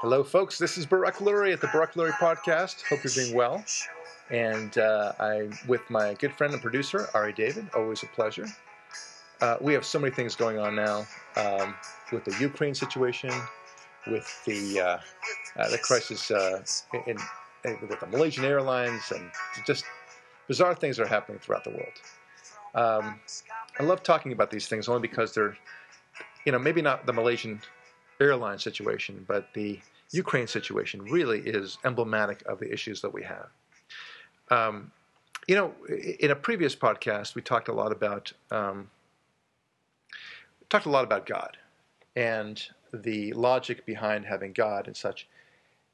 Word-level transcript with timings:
Hello, 0.00 0.24
folks. 0.24 0.58
This 0.58 0.76
is 0.76 0.84
Barak 0.84 1.16
Lurie 1.16 1.52
at 1.52 1.60
the 1.60 1.68
Barak 1.68 1.94
Lurie 1.94 2.10
Podcast. 2.12 2.82
Hope 2.88 3.04
you're 3.04 3.12
doing 3.12 3.34
well. 3.34 3.64
And 4.30 4.76
uh, 4.78 5.12
I'm 5.20 5.56
with 5.68 5.88
my 5.90 6.14
good 6.14 6.32
friend 6.32 6.52
and 6.52 6.60
producer, 6.60 7.08
Ari 7.14 7.34
David. 7.34 7.68
Always 7.74 8.02
a 8.02 8.06
pleasure. 8.06 8.46
Uh, 9.40 9.56
we 9.60 9.72
have 9.74 9.84
so 9.84 10.00
many 10.00 10.12
things 10.12 10.34
going 10.34 10.58
on 10.58 10.74
now 10.74 11.06
um, 11.36 11.74
with 12.10 12.24
the 12.24 12.34
Ukraine 12.40 12.74
situation, 12.74 13.30
with 14.08 14.44
the 14.44 14.80
uh, 14.80 14.98
uh 15.56 15.70
the 15.70 15.78
crisis 15.78 16.30
uh, 16.30 16.64
in, 17.06 17.16
in, 17.64 17.78
with 17.88 18.00
the 18.00 18.06
Malaysian 18.06 18.44
Airlines, 18.44 19.12
and 19.14 19.30
just 19.66 19.84
bizarre 20.48 20.74
things 20.74 20.98
are 20.98 21.06
happening 21.06 21.38
throughout 21.38 21.62
the 21.62 21.70
world. 21.70 22.00
Um, 22.74 23.20
I 23.78 23.82
love 23.82 24.02
talking 24.02 24.32
about 24.32 24.50
these 24.50 24.68
things 24.68 24.88
only 24.88 25.02
because 25.06 25.34
they're, 25.34 25.56
you 26.44 26.52
know, 26.52 26.58
maybe 26.58 26.82
not 26.82 27.06
the 27.06 27.12
Malaysian 27.12 27.60
airline 28.20 28.58
situation, 28.58 29.24
but 29.28 29.52
the 29.54 29.80
Ukraine 30.12 30.46
situation 30.46 31.02
really 31.02 31.40
is 31.40 31.78
emblematic 31.84 32.42
of 32.46 32.58
the 32.58 32.72
issues 32.72 33.00
that 33.02 33.12
we 33.12 33.22
have. 33.22 33.48
Um, 34.50 34.92
you 35.46 35.54
know, 35.54 35.74
in 36.20 36.30
a 36.30 36.36
previous 36.36 36.74
podcast, 36.74 37.34
we 37.34 37.42
talked 37.42 37.68
a 37.68 37.72
lot 37.72 37.92
about 37.92 38.32
um, 38.50 38.90
talked 40.68 40.86
a 40.86 40.90
lot 40.90 41.04
about 41.04 41.26
God 41.26 41.56
and 42.16 42.62
the 42.92 43.32
logic 43.34 43.86
behind 43.86 44.24
having 44.24 44.52
God 44.52 44.86
and 44.86 44.96
such. 44.96 45.28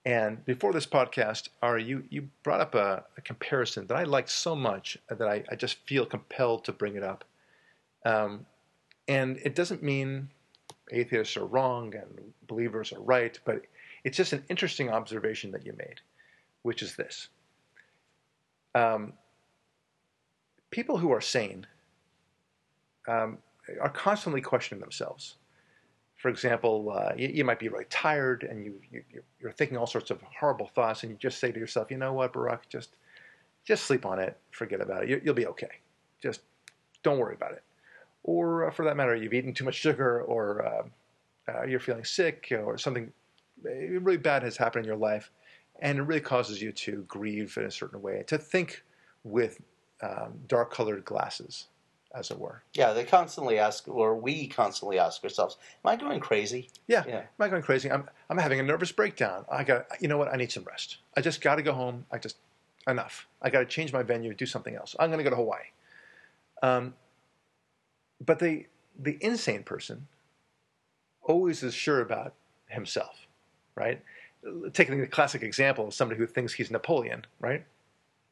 And 0.05 0.45
before 0.45 0.73
this 0.73 0.87
podcast, 0.87 1.49
Ari, 1.63 1.85
you, 1.85 2.05
you 2.11 2.29
brought 2.43 2.61
up 2.61 2.75
a, 2.75 3.05
a 3.17 3.21
comparison 3.21 3.87
that 3.87 3.97
I 3.97 4.05
liked 4.05 4.31
so 4.31 4.57
much 4.57 4.99
that 5.09 5.29
I, 5.29 5.45
I, 5.51 5.55
just 5.55 5.79
feel 5.87 6.05
compelled 6.07 6.65
to 6.65 6.73
bring 6.73 6.97
it 6.97 7.05
up. 7.05 7.25
Um, 8.05 8.47
and 9.09 9.39
it 9.39 9.55
doesn't 9.55 9.83
mean 9.83 10.29
atheists 10.91 11.37
are 11.37 11.47
wrong 11.47 11.95
and 11.95 12.33
believers 12.47 12.93
are 12.93 13.01
right, 13.01 13.39
but 13.45 13.63
it's 14.05 14.17
just 14.17 14.33
an 14.33 14.45
interesting 14.49 14.91
observation 14.91 15.51
that 15.53 15.65
you 15.65 15.75
made, 15.79 16.01
which 16.63 16.83
is 16.83 16.97
this. 16.97 17.29
Um, 18.75 19.13
people 20.71 20.99
who 20.99 21.13
are 21.13 21.21
sane 21.21 21.67
um, 23.07 23.39
are 23.81 23.91
constantly 23.91 24.41
questioning 24.41 24.81
themselves. 24.81 25.37
For 26.17 26.29
example, 26.29 26.93
uh, 26.97 27.13
you, 27.17 27.29
you, 27.29 27.45
might 27.45 27.59
be 27.59 27.69
really 27.69 27.87
tired 27.91 28.45
and 28.49 28.65
you, 28.65 28.81
you, 28.91 29.03
you're 29.41 29.53
thinking 29.53 29.77
all 29.77 29.89
sorts 29.89 30.11
of 30.11 30.21
horrible 30.23 30.69
thoughts, 30.69 31.03
and 31.03 31.11
you 31.11 31.19
just 31.19 31.39
say 31.39 31.51
to 31.51 31.59
yourself, 31.59 31.91
you 31.91 31.97
know 31.97 32.13
what, 32.13 32.33
Barak, 32.33 32.69
just, 32.69 32.91
just 33.65 33.87
sleep 33.87 34.07
on 34.07 34.21
it, 34.21 34.39
forget 34.53 34.81
about 34.81 35.03
it, 35.03 35.09
you, 35.09 35.21
will 35.25 35.35
be 35.35 35.47
okay. 35.49 35.71
Just 36.23 36.43
don't 37.03 37.19
worry 37.19 37.35
about 37.35 37.53
it. 37.53 37.63
Or 38.25 38.69
uh, 38.69 38.71
for 38.71 38.85
that 38.85 38.97
matter, 38.97 39.15
you've 39.15 39.35
eaten 39.35 39.55
too 39.55 39.65
much 39.65 39.75
sugar, 39.75 40.23
or 40.23 40.65
uh, 40.65 40.83
uh 41.53 41.65
you're 41.65 41.81
feeling 41.81 42.05
sick, 42.05 42.53
or 42.53 42.79
something 42.79 43.13
really 43.63 44.17
bad 44.17 44.43
has 44.43 44.57
happened 44.57 44.85
in 44.85 44.89
your 44.89 44.99
life, 44.99 45.31
and 45.81 45.99
it 45.99 46.03
really 46.03 46.21
causes 46.21 46.61
you 46.63 46.73
to 46.73 47.05
grieve 47.09 47.57
in 47.57 47.65
a 47.65 47.71
certain 47.71 48.01
way, 48.01 48.25
to 48.27 48.39
think 48.39 48.85
with 49.25 49.61
um, 50.03 50.41
dark 50.49 50.73
colored 50.73 51.05
glasses 51.05 51.67
as 52.15 52.31
it 52.31 52.39
were. 52.39 52.63
Yeah, 52.75 52.93
they 52.93 53.05
constantly 53.05 53.59
ask, 53.59 53.89
or 53.89 54.15
we 54.15 54.47
constantly 54.47 54.99
ask 54.99 55.23
ourselves, 55.25 55.57
"Am 55.85 55.91
I 55.91 55.97
going 55.97 56.21
crazy?" 56.21 56.71
Yeah, 56.87 57.05
yeah. 57.07 57.19
am 57.19 57.27
I 57.41 57.49
going 57.49 57.63
crazy? 57.63 57.91
I'm 57.91 58.09
I'm 58.31 58.39
having 58.39 58.61
a 58.61 58.63
nervous 58.63 58.93
breakdown. 58.93 59.45
I 59.51 59.65
got, 59.65 59.87
you 60.01 60.09
know 60.09 60.19
what? 60.19 60.33
I 60.33 60.37
need 60.37 60.53
some 60.53 60.65
rest. 60.65 60.99
I 61.17 61.21
just 61.21 61.41
got 61.41 61.57
to 61.57 61.63
go 61.63 61.73
home. 61.73 62.07
I 62.11 62.19
just 62.19 62.37
enough. 62.87 63.27
I 63.41 63.51
got 63.51 63.61
to 63.61 63.67
change 63.67 63.93
my 63.93 64.03
venue, 64.03 64.35
do 64.35 64.47
something 64.47 64.75
else. 64.75 64.97
I'm 64.99 65.11
going 65.11 65.19
to 65.19 65.25
go 65.25 65.31
to 65.31 65.37
Hawaii. 65.37 65.65
Um, 66.63 66.95
but 68.25 68.39
the 68.39 68.67
the 68.99 69.19
insane 69.21 69.63
person 69.63 70.07
always 71.23 71.63
is 71.63 71.75
sure 71.75 72.01
about 72.01 72.35
himself, 72.69 73.27
right? 73.75 74.03
Taking 74.73 75.01
the 75.01 75.07
classic 75.07 75.43
example 75.43 75.89
of 75.89 75.95
somebody 75.95 76.19
who 76.19 76.27
thinks 76.27 76.53
he's 76.53 76.71
Napoleon, 76.71 77.25
right? 77.41 77.65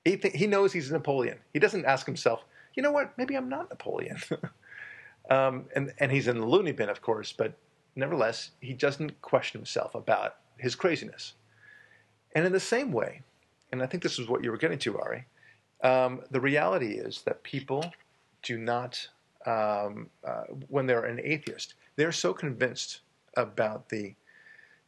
He 0.04 0.16
th- 0.16 0.34
he 0.34 0.46
knows 0.46 0.72
he's 0.72 0.90
Napoleon. 0.90 1.38
He 1.52 1.58
doesn't 1.58 1.84
ask 1.84 2.06
himself, 2.06 2.44
you 2.74 2.82
know 2.82 2.92
what? 2.92 3.16
Maybe 3.16 3.34
I'm 3.36 3.48
not 3.48 3.70
Napoleon. 3.70 4.18
um, 5.30 5.66
and, 5.74 5.92
and 5.98 6.10
he's 6.10 6.28
in 6.28 6.38
the 6.38 6.46
loony 6.46 6.72
bin, 6.72 6.88
of 6.88 7.02
course, 7.02 7.32
but 7.32 7.54
nevertheless, 7.96 8.50
he 8.60 8.72
doesn't 8.72 9.20
question 9.22 9.60
himself 9.60 9.94
about 9.94 10.36
his 10.56 10.74
craziness. 10.74 11.34
And 12.34 12.46
in 12.46 12.52
the 12.52 12.60
same 12.60 12.92
way, 12.92 13.22
and 13.72 13.82
I 13.82 13.86
think 13.86 14.02
this 14.02 14.18
is 14.18 14.28
what 14.28 14.44
you 14.44 14.50
were 14.50 14.56
getting 14.56 14.78
to, 14.80 14.98
Ari, 14.98 15.26
um, 15.82 16.22
the 16.30 16.40
reality 16.40 16.94
is 16.94 17.22
that 17.22 17.42
people 17.42 17.92
do 18.42 18.58
not, 18.58 19.08
um, 19.46 20.08
uh, 20.24 20.44
when 20.68 20.86
they're 20.86 21.04
an 21.04 21.20
atheist, 21.22 21.74
they're 21.96 22.12
so 22.12 22.32
convinced 22.32 23.00
about 23.36 23.88
the 23.88 24.14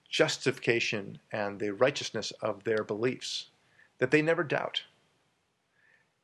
justification 0.09 1.19
and 1.33 1.59
the 1.59 1.73
righteousness 1.73 2.33
of 2.43 2.63
their 2.65 2.85
beliefs 2.85 3.47
that 3.99 4.11
they 4.11 4.21
never 4.21 4.45
doubt. 4.45 4.83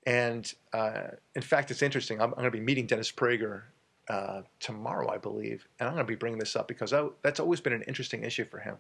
And 0.07 0.53
uh, 0.73 1.09
in 1.35 1.43
fact, 1.43 1.71
it's 1.71 1.83
interesting. 1.83 2.21
I'm, 2.21 2.31
I'm, 2.31 2.39
going 2.39 2.45
to 2.45 2.51
be 2.51 2.61
meeting 2.61 2.87
Dennis 2.87 3.11
Prager 3.11 3.63
uh, 4.09 4.43
tomorrow, 4.61 5.11
I 5.11 5.19
believe, 5.19 5.67
and 5.79 5.89
I'm 5.89 5.95
going 5.95 6.07
to 6.07 6.11
be 6.11 6.17
bringing 6.17 6.39
this 6.39 6.57
up 6.57 6.69
because 6.69 6.93
I, 6.93 7.07
that's 7.23 7.41
always 7.41 7.61
been 7.61 7.73
an 7.73 7.83
interesting 7.83 8.25
issue 8.25 8.45
for 8.45 8.59
him. 8.59 8.77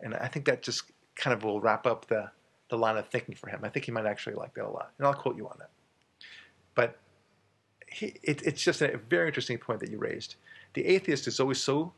And 0.00 0.14
I 0.14 0.28
think 0.28 0.46
that 0.46 0.62
just 0.62 0.84
kind 1.16 1.34
of 1.34 1.44
will 1.44 1.60
wrap 1.60 1.86
up 1.86 2.06
the, 2.06 2.30
the 2.68 2.76
line 2.76 2.96
of 2.96 3.08
thinking 3.08 3.34
for 3.34 3.48
him. 3.48 3.60
I 3.62 3.68
think 3.68 3.84
he 3.84 3.92
might 3.92 4.06
actually 4.06 4.36
like 4.36 4.54
that 4.54 4.64
a 4.64 4.70
lot. 4.70 4.92
And 4.98 5.06
I'll 5.06 5.14
quote 5.14 5.36
you 5.36 5.46
on 5.46 5.56
that. 5.58 5.70
But 6.74 6.98
he, 7.90 8.14
it, 8.22 8.42
it's 8.42 8.62
just 8.62 8.82
a 8.82 8.98
very 9.08 9.28
interesting 9.28 9.58
point 9.58 9.80
that 9.80 9.90
you 9.90 9.98
raised. 9.98 10.36
The 10.74 10.86
atheist 10.86 11.26
is 11.26 11.40
always 11.40 11.60
so 11.60 11.92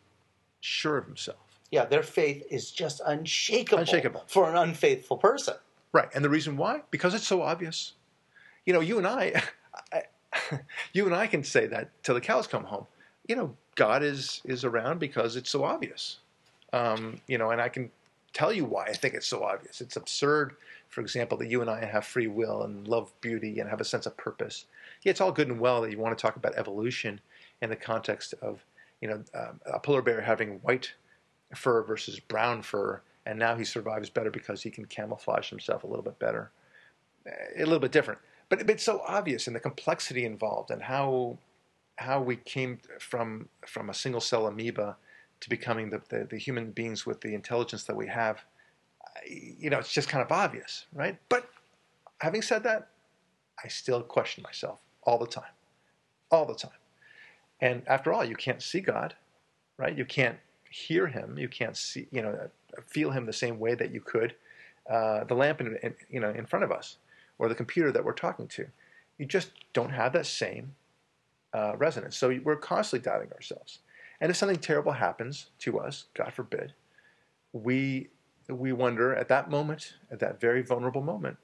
sure 0.61 0.99
of 0.99 1.07
himself. 1.07 1.39
Yeah, 1.71 1.85
their 1.85 2.03
faith 2.03 2.45
is 2.51 2.71
just 2.71 3.01
unshakable, 3.05 3.81
unshakable. 3.81 4.25
for 4.27 4.51
an 4.51 4.57
unfaithful 4.57 5.17
person. 5.17 5.55
Right. 5.93 6.09
And 6.15 6.25
the 6.25 6.31
reason 6.31 6.57
why? 6.57 6.83
Because 6.91 7.15
it's 7.15 7.27
so 7.27 7.43
obvious 7.43 7.93
you 8.65 8.73
know, 8.73 8.81
you 8.81 8.99
and 8.99 9.07
I, 9.07 9.43
I 9.93 10.03
you 10.93 11.07
and 11.07 11.15
I 11.15 11.27
can 11.27 11.45
say 11.45 11.67
that 11.67 11.91
till 12.03 12.15
the 12.15 12.21
cows 12.21 12.47
come 12.47 12.65
home. 12.65 12.87
You 13.29 13.37
know, 13.37 13.57
God 13.75 14.03
is 14.03 14.41
is 14.45 14.65
around 14.65 14.99
because 14.99 15.37
it's 15.37 15.51
so 15.51 15.65
obvious. 15.65 16.19
Um, 16.73 17.21
you 17.27 17.39
know, 17.39 17.51
and 17.51 17.61
I 17.61 17.69
can 17.69 17.91
tell 18.33 18.53
you 18.53 18.65
why 18.65 18.87
I 18.87 18.93
think 18.93 19.15
it's 19.15 19.27
so 19.27 19.45
obvious. 19.45 19.81
It's 19.81 19.97
absurd, 19.97 20.57
for 20.89 21.03
example, 21.03 21.37
that 21.39 21.49
you 21.49 21.61
and 21.61 21.69
I 21.69 21.85
have 21.85 22.07
free 22.07 22.29
will 22.29 22.63
and 22.63 22.89
love 22.89 23.13
beauty 23.21 23.61
and 23.61 23.69
have 23.69 23.81
a 23.81 23.85
sense 23.85 24.07
of 24.07 24.17
purpose. 24.17 24.65
Yeah, 25.03 25.11
it's 25.11 25.21
all 25.21 25.33
good 25.33 25.49
and 25.49 25.59
well 25.59 25.83
that 25.83 25.91
you 25.91 25.99
want 25.99 26.17
to 26.17 26.23
talk 26.23 26.37
about 26.37 26.55
evolution 26.55 27.21
in 27.61 27.71
the 27.71 27.77
context 27.77 28.35
of, 28.41 28.65
you 29.01 29.09
know, 29.09 29.23
um, 29.35 29.61
a 29.67 29.81
polar 29.81 30.03
bear 30.03 30.21
having 30.21 30.61
white 30.63 30.93
fur 31.55 31.83
versus 31.83 32.21
brown 32.21 32.63
fur, 32.63 33.03
and 33.27 33.39
now 33.39 33.57
he 33.57 33.65
survives 33.65 34.11
better 34.11 34.31
because 34.31 34.63
he 34.63 34.71
can 34.71 34.85
camouflage 34.85 35.51
himself 35.51 35.83
a 35.85 35.87
little 35.87 36.05
bit 36.05 36.19
better, 36.19 36.51
a 37.27 37.65
little 37.65 37.81
bit 37.81 37.93
different. 37.93 38.21
But, 38.49 38.69
it's 38.69 38.85
so 38.85 39.03
obvious 39.07 39.47
in 39.47 39.55
the 39.55 39.61
complexity 39.61 40.25
involved 40.25 40.71
and 40.71 40.83
how 40.83 41.39
how 41.97 42.21
we 42.21 42.37
came 42.37 42.79
from 42.99 43.49
from 43.67 43.91
a 43.91 43.95
single 43.95 44.21
cell 44.21 44.47
amoeba 44.47 44.97
to 45.41 45.49
becoming 45.51 45.91
the, 45.91 46.01
the, 46.09 46.27
the, 46.31 46.39
human 46.39 46.71
beings 46.71 47.05
with 47.05 47.21
the 47.21 47.35
intelligence 47.35 47.85
that 47.85 47.97
we 47.97 48.07
have. 48.07 48.45
You 49.27 49.71
know, 49.71 49.79
it's 49.79 49.93
just 49.93 50.09
kind 50.09 50.23
of 50.23 50.31
obvious, 50.31 50.87
right? 50.93 51.19
But 51.29 51.49
having 52.21 52.43
said 52.43 52.63
that, 52.63 52.89
I 53.63 53.69
still 53.69 54.03
question 54.03 54.43
myself 54.43 54.81
all 55.05 55.19
the 55.19 55.27
time, 55.27 55.53
all 56.31 56.47
the 56.47 56.55
time. 56.55 56.71
And 57.61 57.83
after 57.87 58.13
all, 58.13 58.25
you 58.25 58.35
can't 58.35 58.63
see 58.63 58.81
God, 58.81 59.15
right? 59.77 59.97
You 59.97 60.05
can't 60.05 60.39
hear 60.71 61.07
Him. 61.07 61.39
You 61.39 61.49
can't 61.49 61.77
see, 61.77 62.09
you 62.11 62.23
know, 62.23 62.51
feel 62.87 63.11
Him 63.11 63.27
the 63.27 63.33
same 63.33 63.59
way 63.59 63.75
that 63.75 63.93
you 63.93 64.01
could 64.01 64.35
uh, 64.89 65.25
the 65.25 65.35
lamp 65.35 65.61
in, 65.61 65.77
in, 65.83 65.95
you 66.11 66.21
know 66.21 66.31
in 66.31 66.47
front 66.47 66.65
of 66.65 66.73
us 66.73 66.99
or 67.39 67.49
the 67.49 67.55
computer 67.55 67.93
that 67.93 68.05
we're 68.05 68.13
talking 68.13 68.47
to. 68.49 68.67
You 69.19 69.27
just 69.27 69.51
don't 69.73 69.91
have 69.91 70.13
that 70.15 70.27
same 70.27 70.75
uh, 71.53 71.77
resonance. 71.77 72.17
So 72.17 72.37
we're 72.43 72.57
constantly 72.57 73.05
doubting 73.05 73.33
ourselves. 73.33 73.81
And 74.21 74.31
if 74.31 74.37
something 74.37 74.59
terrible 74.59 74.93
happens 74.93 75.47
to 75.61 75.79
us, 75.79 76.05
God 76.15 76.33
forbid, 76.33 76.75
we 77.53 78.09
we 78.49 78.73
wonder 78.73 79.15
at 79.15 79.29
that 79.29 79.51
moment, 79.51 79.95
at 80.11 80.19
that 80.21 80.41
very 80.41 80.63
vulnerable 80.63 81.03
moment, 81.03 81.37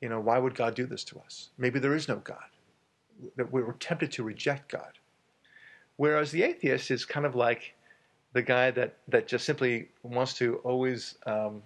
you 0.00 0.08
know, 0.08 0.20
why 0.20 0.38
would 0.38 0.54
God 0.54 0.74
do 0.74 0.86
this 0.86 1.04
to 1.04 1.18
us? 1.18 1.50
Maybe 1.58 1.78
there 1.78 1.94
is 1.94 2.08
no 2.08 2.16
God. 2.16 2.49
That 3.36 3.52
we 3.52 3.62
were 3.62 3.74
tempted 3.74 4.12
to 4.12 4.22
reject 4.22 4.70
God. 4.70 4.98
Whereas 5.96 6.30
the 6.30 6.42
atheist 6.42 6.90
is 6.90 7.04
kind 7.04 7.26
of 7.26 7.34
like 7.34 7.74
the 8.32 8.42
guy 8.42 8.70
that, 8.70 8.96
that 9.08 9.26
just 9.26 9.44
simply 9.44 9.88
wants 10.02 10.34
to 10.34 10.56
always 10.58 11.16
um, 11.26 11.62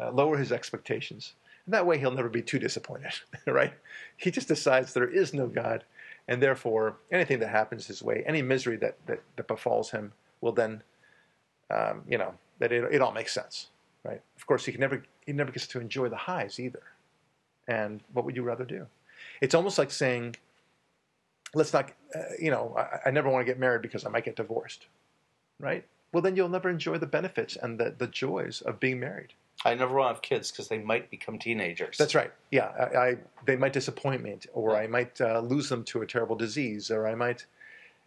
uh, 0.00 0.10
lower 0.10 0.36
his 0.36 0.50
expectations 0.50 1.34
and 1.66 1.74
that 1.74 1.86
way 1.86 1.98
he'll 1.98 2.12
never 2.12 2.28
be 2.28 2.42
too 2.42 2.58
disappointed, 2.58 3.12
right? 3.46 3.74
He 4.16 4.30
just 4.30 4.48
decides 4.48 4.94
there 4.94 5.08
is 5.08 5.34
no 5.34 5.48
God, 5.48 5.84
and 6.28 6.40
therefore 6.40 6.96
anything 7.10 7.40
that 7.40 7.48
happens 7.48 7.86
his 7.86 8.02
way, 8.02 8.22
any 8.26 8.40
misery 8.40 8.76
that, 8.78 8.96
that, 9.06 9.20
that 9.36 9.48
befalls 9.48 9.90
him, 9.90 10.12
will 10.40 10.52
then, 10.52 10.82
um, 11.70 12.02
you 12.08 12.18
know, 12.18 12.34
that 12.60 12.72
it, 12.72 12.84
it 12.94 13.02
all 13.02 13.12
makes 13.12 13.34
sense, 13.34 13.68
right? 14.04 14.22
Of 14.36 14.46
course, 14.46 14.64
he 14.64 14.72
can 14.72 14.80
never 14.80 15.02
he 15.26 15.32
never 15.32 15.50
gets 15.50 15.66
to 15.66 15.80
enjoy 15.80 16.08
the 16.08 16.16
highs 16.16 16.60
either. 16.60 16.82
And 17.66 18.00
what 18.12 18.24
would 18.24 18.36
you 18.36 18.44
rather 18.44 18.64
do? 18.64 18.86
It's 19.40 19.54
almost 19.54 19.76
like 19.76 19.90
saying 19.90 20.36
let's 21.56 21.72
not, 21.72 21.90
uh, 22.14 22.20
you 22.38 22.50
know, 22.50 22.74
I, 22.76 23.08
I 23.08 23.10
never 23.10 23.28
want 23.28 23.44
to 23.46 23.50
get 23.50 23.58
married 23.58 23.82
because 23.82 24.04
I 24.04 24.10
might 24.10 24.24
get 24.24 24.36
divorced, 24.36 24.86
right? 25.58 25.84
Well, 26.12 26.22
then 26.22 26.36
you'll 26.36 26.48
never 26.48 26.68
enjoy 26.68 26.98
the 26.98 27.06
benefits 27.06 27.56
and 27.56 27.80
the, 27.80 27.94
the 27.96 28.06
joys 28.06 28.60
of 28.60 28.78
being 28.78 29.00
married. 29.00 29.32
I 29.64 29.74
never 29.74 29.94
want 29.94 30.10
to 30.10 30.14
have 30.14 30.22
kids 30.22 30.50
because 30.50 30.68
they 30.68 30.78
might 30.78 31.10
become 31.10 31.38
teenagers. 31.38 31.96
That's 31.96 32.14
right. 32.14 32.30
Yeah, 32.50 32.66
I, 32.78 32.96
I 32.96 33.16
they 33.46 33.56
might 33.56 33.72
disappoint 33.72 34.22
me, 34.22 34.36
or 34.52 34.76
I 34.76 34.86
might 34.86 35.18
uh, 35.20 35.40
lose 35.40 35.70
them 35.70 35.82
to 35.84 36.02
a 36.02 36.06
terrible 36.06 36.36
disease, 36.36 36.90
or 36.90 37.08
I 37.08 37.14
might, 37.14 37.46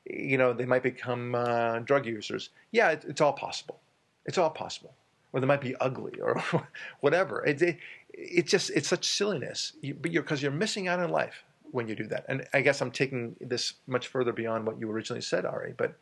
you 0.05 0.37
know, 0.37 0.53
they 0.53 0.65
might 0.65 0.83
become 0.83 1.33
uh, 1.33 1.79
drug 1.79 2.05
users. 2.05 2.51
Yeah, 2.71 2.91
it, 2.91 3.03
it's 3.07 3.19
all 3.19 3.33
possible. 3.33 3.79
It's 4.25 4.37
all 4.37 4.51
possible. 4.51 4.93
Or 5.33 5.39
they 5.39 5.47
might 5.47 5.61
be 5.61 5.75
ugly, 5.77 6.19
or 6.21 6.43
whatever. 7.01 7.43
It, 7.43 7.61
it, 7.63 7.77
it 8.13 8.47
just 8.47 8.69
it's 8.69 8.87
such 8.87 9.07
silliness. 9.07 9.73
You, 9.81 9.95
but 9.95 10.11
you're 10.11 10.23
because 10.23 10.43
you're 10.43 10.51
missing 10.51 10.87
out 10.87 10.99
on 10.99 11.09
life 11.09 11.43
when 11.71 11.87
you 11.87 11.95
do 11.95 12.07
that. 12.07 12.25
And 12.27 12.45
I 12.53 12.61
guess 12.61 12.81
I'm 12.81 12.91
taking 12.91 13.35
this 13.39 13.73
much 13.87 14.07
further 14.07 14.33
beyond 14.33 14.65
what 14.65 14.79
you 14.79 14.89
originally 14.89 15.21
said, 15.21 15.45
Ari. 15.45 15.73
But 15.77 15.97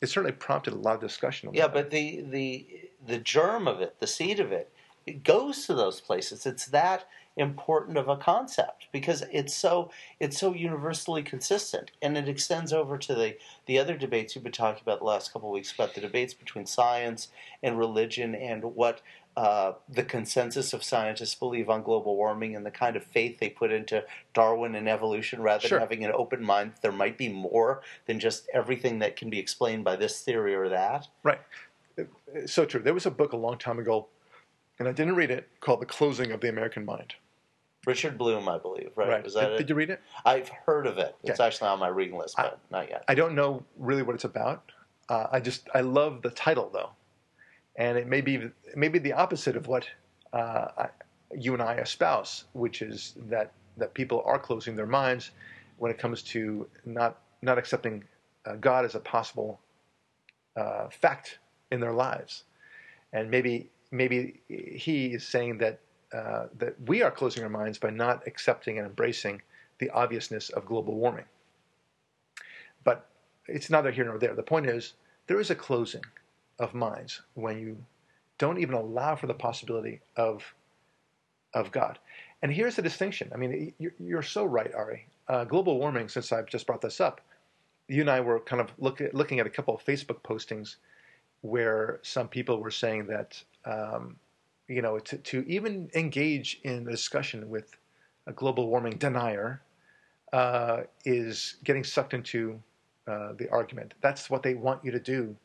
it 0.00 0.08
certainly 0.08 0.32
prompted 0.32 0.72
a 0.72 0.76
lot 0.76 0.94
of 0.94 1.00
discussion. 1.00 1.50
Yeah, 1.52 1.68
but 1.68 1.90
the 1.90 2.22
the 2.22 2.66
the 3.06 3.18
germ 3.18 3.68
of 3.68 3.80
it, 3.80 3.96
the 4.00 4.06
seed 4.06 4.40
of 4.40 4.52
it, 4.52 4.72
it 5.06 5.24
goes 5.24 5.66
to 5.66 5.74
those 5.74 6.00
places. 6.00 6.46
It's 6.46 6.66
that 6.66 7.06
important 7.36 7.96
of 7.96 8.08
a 8.08 8.16
concept 8.16 8.88
because 8.92 9.22
it's 9.32 9.54
so 9.54 9.90
it's 10.18 10.38
so 10.38 10.52
universally 10.52 11.22
consistent 11.22 11.90
and 12.02 12.18
it 12.18 12.28
extends 12.28 12.72
over 12.72 12.98
to 12.98 13.14
the 13.14 13.36
the 13.66 13.78
other 13.78 13.96
debates 13.96 14.34
you've 14.34 14.44
been 14.44 14.52
talking 14.52 14.82
about 14.82 14.98
the 14.98 15.04
last 15.04 15.32
couple 15.32 15.48
of 15.48 15.54
weeks 15.54 15.72
about 15.72 15.94
the 15.94 16.00
debates 16.00 16.34
between 16.34 16.66
science 16.66 17.28
and 17.62 17.78
religion 17.78 18.34
and 18.34 18.64
what 18.64 19.00
uh, 19.36 19.72
the 19.88 20.02
consensus 20.02 20.72
of 20.72 20.82
scientists 20.82 21.34
believe 21.34 21.70
on 21.70 21.82
global 21.82 22.16
warming 22.16 22.56
and 22.56 22.66
the 22.66 22.70
kind 22.70 22.96
of 22.96 23.04
faith 23.04 23.38
they 23.38 23.48
put 23.48 23.70
into 23.72 24.04
Darwin 24.34 24.74
and 24.74 24.88
evolution 24.88 25.40
rather 25.40 25.66
Sure. 25.68 25.78
than 25.78 25.88
having 25.88 26.04
an 26.04 26.12
open 26.14 26.42
mind 26.42 26.72
there 26.82 26.92
might 26.92 27.16
be 27.16 27.28
more 27.28 27.82
than 28.06 28.18
just 28.18 28.48
everything 28.52 28.98
that 28.98 29.16
can 29.16 29.30
be 29.30 29.38
explained 29.38 29.84
by 29.84 29.96
this 29.96 30.20
theory 30.22 30.54
or 30.54 30.68
that. 30.68 31.06
Right. 31.22 31.40
So 32.46 32.64
true. 32.64 32.80
There 32.80 32.94
was 32.94 33.06
a 33.06 33.10
book 33.10 33.32
a 33.32 33.36
long 33.36 33.58
time 33.58 33.78
ago, 33.78 34.08
and 34.78 34.88
I 34.88 34.92
didn't 34.92 35.14
read 35.16 35.30
it, 35.30 35.48
called 35.60 35.80
The 35.80 35.86
Closing 35.86 36.32
of 36.32 36.40
the 36.40 36.48
American 36.48 36.84
Mind. 36.84 37.14
Richard 37.86 38.18
Bloom, 38.18 38.48
I 38.48 38.58
believe, 38.58 38.90
right? 38.94 39.22
That 39.24 39.48
did, 39.50 39.58
did 39.58 39.68
you 39.70 39.74
read 39.74 39.90
it? 39.90 40.02
I've 40.26 40.48
heard 40.50 40.86
of 40.86 40.98
it. 40.98 41.14
It's 41.22 41.38
Okay. 41.40 41.46
actually 41.46 41.68
on 41.68 41.78
my 41.78 41.88
reading 41.88 42.18
list, 42.18 42.36
but 42.36 42.58
not 42.70 42.88
yet. 42.90 43.04
I 43.08 43.14
don't 43.14 43.34
know 43.34 43.62
really 43.78 44.02
what 44.02 44.14
it's 44.14 44.24
about. 44.24 44.70
Uh, 45.08 45.28
I 45.32 45.40
just 45.40 45.68
I 45.74 45.80
love 45.80 46.20
the 46.22 46.30
title 46.30 46.68
though, 46.72 46.90
and 47.76 47.96
it 47.96 48.06
may 48.06 48.20
be 48.20 48.50
maybe 48.76 48.98
the 48.98 49.12
opposite 49.12 49.56
of 49.56 49.66
what 49.66 49.88
uh, 50.32 50.86
you 51.36 51.52
and 51.52 51.62
I 51.62 51.74
espouse, 51.74 52.44
which 52.52 52.82
is 52.82 53.14
that 53.28 53.52
that 53.76 53.94
people 53.94 54.22
are 54.26 54.38
closing 54.38 54.76
their 54.76 54.86
minds 54.86 55.30
when 55.78 55.90
it 55.90 55.98
comes 55.98 56.22
to 56.22 56.68
not 56.84 57.18
not 57.42 57.58
accepting 57.58 58.04
uh, 58.46 58.56
God 58.56 58.84
as 58.84 58.94
a 58.94 59.00
possible 59.00 59.60
uh, 60.56 60.88
fact 60.88 61.38
in 61.70 61.80
their 61.80 61.92
lives, 61.92 62.44
and 63.12 63.30
maybe 63.30 63.70
maybe 63.90 64.40
he 64.48 65.06
is 65.06 65.26
saying 65.26 65.58
that 65.58 65.80
uh, 66.12 66.46
that 66.58 66.74
we 66.86 67.02
are 67.02 67.10
closing 67.10 67.42
our 67.42 67.48
minds 67.48 67.78
by 67.78 67.90
not 67.90 68.26
accepting 68.26 68.78
and 68.78 68.86
embracing 68.86 69.40
the 69.78 69.90
obviousness 69.90 70.50
of 70.50 70.66
global 70.66 70.94
warming. 70.94 71.24
But 72.84 73.06
it's 73.46 73.70
neither 73.70 73.90
here 73.90 74.04
nor 74.04 74.18
there. 74.18 74.34
The 74.34 74.42
point 74.42 74.66
is, 74.66 74.94
there 75.26 75.40
is 75.40 75.50
a 75.50 75.54
closing 75.54 76.02
of 76.60 76.74
minds 76.74 77.22
when 77.34 77.58
you 77.58 77.76
don't 78.38 78.58
even 78.58 78.74
allow 78.74 79.16
for 79.16 79.26
the 79.26 79.34
possibility 79.34 80.00
of 80.16 80.54
of 81.54 81.72
God. 81.72 81.98
And 82.42 82.52
here's 82.52 82.76
the 82.76 82.82
distinction. 82.82 83.30
I 83.34 83.36
mean, 83.36 83.74
you're, 83.98 84.22
so 84.22 84.44
right, 84.44 84.72
Ari. 84.72 85.04
Uh, 85.28 85.44
global 85.44 85.78
warming. 85.78 86.08
Since 86.08 86.32
I've 86.32 86.46
just 86.46 86.66
brought 86.66 86.80
this 86.80 87.00
up, 87.00 87.20
you 87.88 88.00
and 88.02 88.10
I 88.10 88.20
were 88.20 88.38
kind 88.38 88.62
of 88.62 88.70
look 88.78 89.00
at, 89.00 89.14
looking 89.14 89.40
at 89.40 89.46
a 89.46 89.50
couple 89.50 89.74
of 89.74 89.84
Facebook 89.84 90.22
postings 90.22 90.76
where 91.40 91.98
some 92.02 92.28
people 92.28 92.60
were 92.60 92.70
saying 92.70 93.06
that 93.08 93.42
um, 93.64 94.16
you 94.68 94.80
know 94.80 94.98
to, 95.00 95.16
to 95.18 95.44
even 95.48 95.90
engage 95.94 96.60
in 96.62 96.86
a 96.86 96.90
discussion 96.90 97.48
with 97.48 97.76
a 98.26 98.32
global 98.32 98.68
warming 98.68 98.96
denier 98.96 99.60
uh, 100.32 100.82
is 101.04 101.56
getting 101.64 101.84
sucked 101.84 102.14
into 102.14 102.60
uh, 103.06 103.32
the 103.38 103.48
argument. 103.50 103.94
That's 104.00 104.30
what 104.30 104.42
they 104.42 104.54
want 104.54 104.84
you 104.84 104.92
to 104.92 105.00
do. 105.00 105.36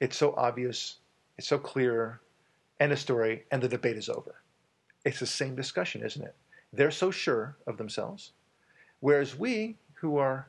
It's 0.00 0.16
so 0.16 0.34
obvious, 0.36 0.96
it's 1.38 1.48
so 1.48 1.58
clear, 1.58 2.20
end 2.80 2.92
of 2.92 2.98
story, 2.98 3.44
and 3.50 3.62
the 3.62 3.68
debate 3.68 3.96
is 3.96 4.08
over. 4.08 4.42
It's 5.04 5.20
the 5.20 5.26
same 5.26 5.54
discussion, 5.54 6.02
isn't 6.04 6.24
it? 6.24 6.34
They're 6.72 6.90
so 6.90 7.10
sure 7.10 7.56
of 7.66 7.76
themselves, 7.76 8.32
whereas 9.00 9.38
we, 9.38 9.76
who 9.94 10.16
are 10.16 10.48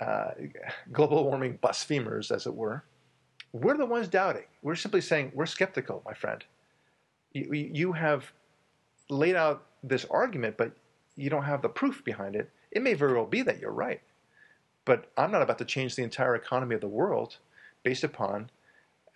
uh, 0.00 0.32
global 0.92 1.24
warming 1.24 1.58
blasphemers, 1.60 2.30
as 2.30 2.46
it 2.46 2.54
were, 2.54 2.84
we're 3.52 3.76
the 3.76 3.86
ones 3.86 4.08
doubting. 4.08 4.44
We're 4.62 4.76
simply 4.76 5.00
saying 5.00 5.32
we're 5.34 5.46
skeptical, 5.46 6.02
my 6.04 6.14
friend. 6.14 6.44
You, 7.32 7.52
you 7.52 7.92
have 7.92 8.32
laid 9.08 9.36
out 9.36 9.66
this 9.82 10.04
argument, 10.10 10.56
but 10.56 10.72
you 11.16 11.30
don't 11.30 11.44
have 11.44 11.62
the 11.62 11.68
proof 11.68 12.04
behind 12.04 12.36
it. 12.36 12.50
It 12.70 12.82
may 12.82 12.94
very 12.94 13.14
well 13.14 13.26
be 13.26 13.42
that 13.42 13.58
you're 13.58 13.72
right, 13.72 14.00
but 14.84 15.10
I'm 15.16 15.32
not 15.32 15.42
about 15.42 15.58
to 15.58 15.64
change 15.64 15.96
the 15.96 16.02
entire 16.02 16.36
economy 16.36 16.74
of 16.74 16.80
the 16.80 16.88
world 16.88 17.38
based 17.82 18.04
upon 18.04 18.50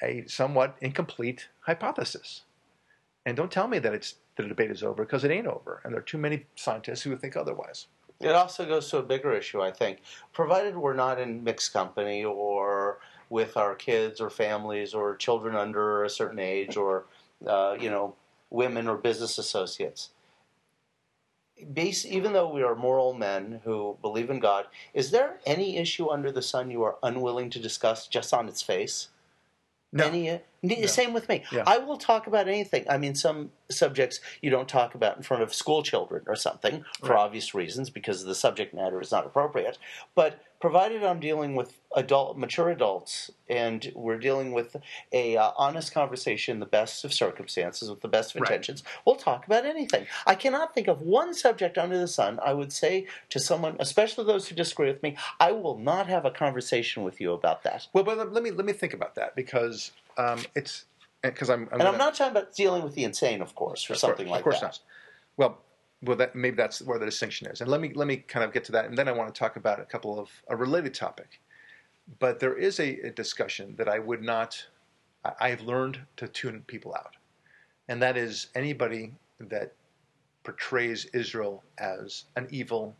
a 0.02 0.24
somewhat 0.26 0.76
incomplete 0.80 1.48
hypothesis. 1.60 2.42
And 3.26 3.36
don't 3.36 3.50
tell 3.50 3.68
me 3.68 3.78
that 3.78 3.94
it's 3.94 4.16
the 4.36 4.42
debate 4.42 4.70
is 4.70 4.82
over 4.82 5.04
because 5.04 5.24
it 5.24 5.30
ain't 5.30 5.46
over, 5.46 5.80
and 5.84 5.92
there 5.92 6.00
are 6.00 6.04
too 6.04 6.18
many 6.18 6.46
scientists 6.56 7.02
who 7.02 7.16
think 7.16 7.36
otherwise. 7.36 7.86
It 8.20 8.32
also 8.32 8.66
goes 8.66 8.88
to 8.90 8.98
a 8.98 9.02
bigger 9.02 9.32
issue, 9.32 9.60
I 9.60 9.70
think. 9.70 10.00
Provided 10.32 10.76
we're 10.76 10.94
not 10.94 11.20
in 11.20 11.44
mixed 11.44 11.72
company 11.72 12.24
or 12.24 12.98
with 13.30 13.56
our 13.56 13.74
kids 13.74 14.20
or 14.20 14.30
families 14.30 14.94
or 14.94 15.16
children 15.16 15.56
under 15.56 16.04
a 16.04 16.10
certain 16.10 16.38
age 16.38 16.76
or, 16.76 17.04
uh, 17.46 17.76
you 17.78 17.90
know, 17.90 18.14
women 18.50 18.88
or 18.88 18.96
business 18.96 19.38
associates. 19.38 20.10
Base, 21.72 22.04
even 22.04 22.32
though 22.32 22.52
we 22.52 22.62
are 22.64 22.74
moral 22.74 23.14
men 23.14 23.60
who 23.64 23.96
believe 24.02 24.28
in 24.28 24.40
God, 24.40 24.66
is 24.92 25.12
there 25.12 25.38
any 25.46 25.76
issue 25.76 26.08
under 26.08 26.32
the 26.32 26.42
sun 26.42 26.70
you 26.70 26.82
are 26.82 26.96
unwilling 27.02 27.48
to 27.50 27.60
discuss 27.60 28.08
just 28.08 28.34
on 28.34 28.48
its 28.48 28.60
face? 28.60 29.08
No, 29.92 30.06
Any, 30.06 30.28
uh, 30.28 30.38
n- 30.64 30.88
Same 30.88 31.12
with 31.12 31.28
me. 31.28 31.44
Yeah. 31.52 31.62
I 31.64 31.78
will 31.78 31.96
talk 31.96 32.26
about 32.26 32.48
anything. 32.48 32.84
I 32.90 32.98
mean, 32.98 33.14
some 33.14 33.52
subjects 33.70 34.18
you 34.42 34.50
don't 34.50 34.68
talk 34.68 34.96
about 34.96 35.16
in 35.16 35.22
front 35.22 35.44
of 35.44 35.54
school 35.54 35.84
children 35.84 36.24
or 36.26 36.34
something 36.34 36.84
for 37.00 37.10
Right. 37.10 37.20
obvious 37.20 37.54
reasons 37.54 37.90
because 37.90 38.24
the 38.24 38.34
subject 38.34 38.74
matter 38.74 39.00
is 39.00 39.12
not 39.12 39.24
appropriate. 39.24 39.78
But 40.16 40.40
provided 40.64 41.04
I'm 41.04 41.20
dealing 41.20 41.54
with 41.54 41.78
adult, 41.94 42.38
mature 42.38 42.70
adults, 42.70 43.30
and 43.50 43.92
we're 43.94 44.16
dealing 44.16 44.52
with 44.52 44.76
a 45.12 45.36
uh, 45.36 45.50
honest 45.58 45.92
conversation, 45.92 46.58
the 46.58 46.64
best 46.64 47.04
of 47.04 47.12
circumstances, 47.12 47.90
with 47.90 48.00
the 48.00 48.08
best 48.08 48.34
of 48.34 48.40
Right. 48.40 48.50
intentions, 48.50 48.82
we'll 49.04 49.16
talk 49.16 49.44
about 49.44 49.66
anything. 49.66 50.06
I 50.26 50.34
cannot 50.34 50.72
think 50.72 50.88
of 50.88 51.02
one 51.02 51.34
subject 51.34 51.76
under 51.76 51.98
the 51.98 52.08
sun. 52.08 52.40
I 52.42 52.54
would 52.54 52.72
say 52.72 53.06
to 53.28 53.38
someone, 53.38 53.76
especially 53.78 54.24
those 54.24 54.48
who 54.48 54.54
disagree 54.54 54.86
with 54.88 55.02
me, 55.02 55.18
I 55.38 55.52
will 55.52 55.76
not 55.76 56.06
have 56.06 56.24
a 56.24 56.30
conversation 56.30 57.02
with 57.02 57.20
you 57.20 57.34
about 57.34 57.62
that. 57.64 57.86
Well, 57.92 58.04
but 58.04 58.32
let 58.32 58.42
me 58.42 58.50
let 58.50 58.64
me 58.64 58.72
think 58.72 58.94
about 58.94 59.16
that 59.16 59.36
because 59.36 59.92
um, 60.16 60.38
it's 60.54 60.86
because 61.22 61.50
I'm, 61.50 61.68
I'm 61.72 61.80
And 61.80 61.88
I'm 61.88 61.98
not 61.98 62.14
talking 62.14 62.30
about 62.30 62.54
dealing 62.54 62.82
with 62.82 62.94
the 62.94 63.04
insane, 63.04 63.42
of 63.42 63.54
course, 63.54 63.90
or 63.90 63.92
Of 63.92 63.98
something 63.98 64.28
course, 64.28 64.30
like 64.30 64.44
that. 64.44 64.54
of 64.54 64.60
course 64.60 64.60
that. 64.60 64.66
not. 64.66 64.80
Well, 65.36 65.58
well, 66.04 66.16
that 66.16 66.34
maybe 66.34 66.56
that's 66.56 66.82
where 66.82 66.98
the 66.98 67.06
distinction 67.06 67.46
is, 67.48 67.60
and 67.60 67.70
let 67.70 67.80
me 67.80 67.92
let 67.94 68.06
me 68.06 68.18
kind 68.18 68.44
of 68.44 68.52
get 68.52 68.64
to 68.64 68.72
that, 68.72 68.86
and 68.86 68.96
then 68.96 69.08
I 69.08 69.12
want 69.12 69.32
to 69.34 69.38
talk 69.38 69.56
about 69.56 69.80
a 69.80 69.84
couple 69.84 70.18
of 70.18 70.30
a 70.48 70.56
related 70.56 70.94
topic. 70.94 71.40
But 72.18 72.38
there 72.40 72.56
is 72.56 72.80
a, 72.80 73.00
a 73.00 73.10
discussion 73.10 73.74
that 73.76 73.88
I 73.88 73.98
would 73.98 74.22
not. 74.22 74.66
I, 75.24 75.32
I've 75.40 75.62
learned 75.62 76.00
to 76.16 76.28
tune 76.28 76.62
people 76.66 76.94
out, 76.94 77.16
and 77.88 78.02
that 78.02 78.16
is 78.16 78.48
anybody 78.54 79.12
that 79.40 79.72
portrays 80.44 81.06
Israel 81.06 81.64
as 81.78 82.24
an 82.36 82.46
evil 82.50 82.94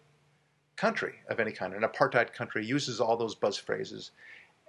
country 0.76 1.14
of 1.28 1.38
any 1.40 1.52
kind, 1.52 1.74
an 1.74 1.82
apartheid 1.82 2.32
country, 2.32 2.64
uses 2.64 3.00
all 3.00 3.16
those 3.16 3.34
buzz 3.34 3.56
phrases. 3.56 4.10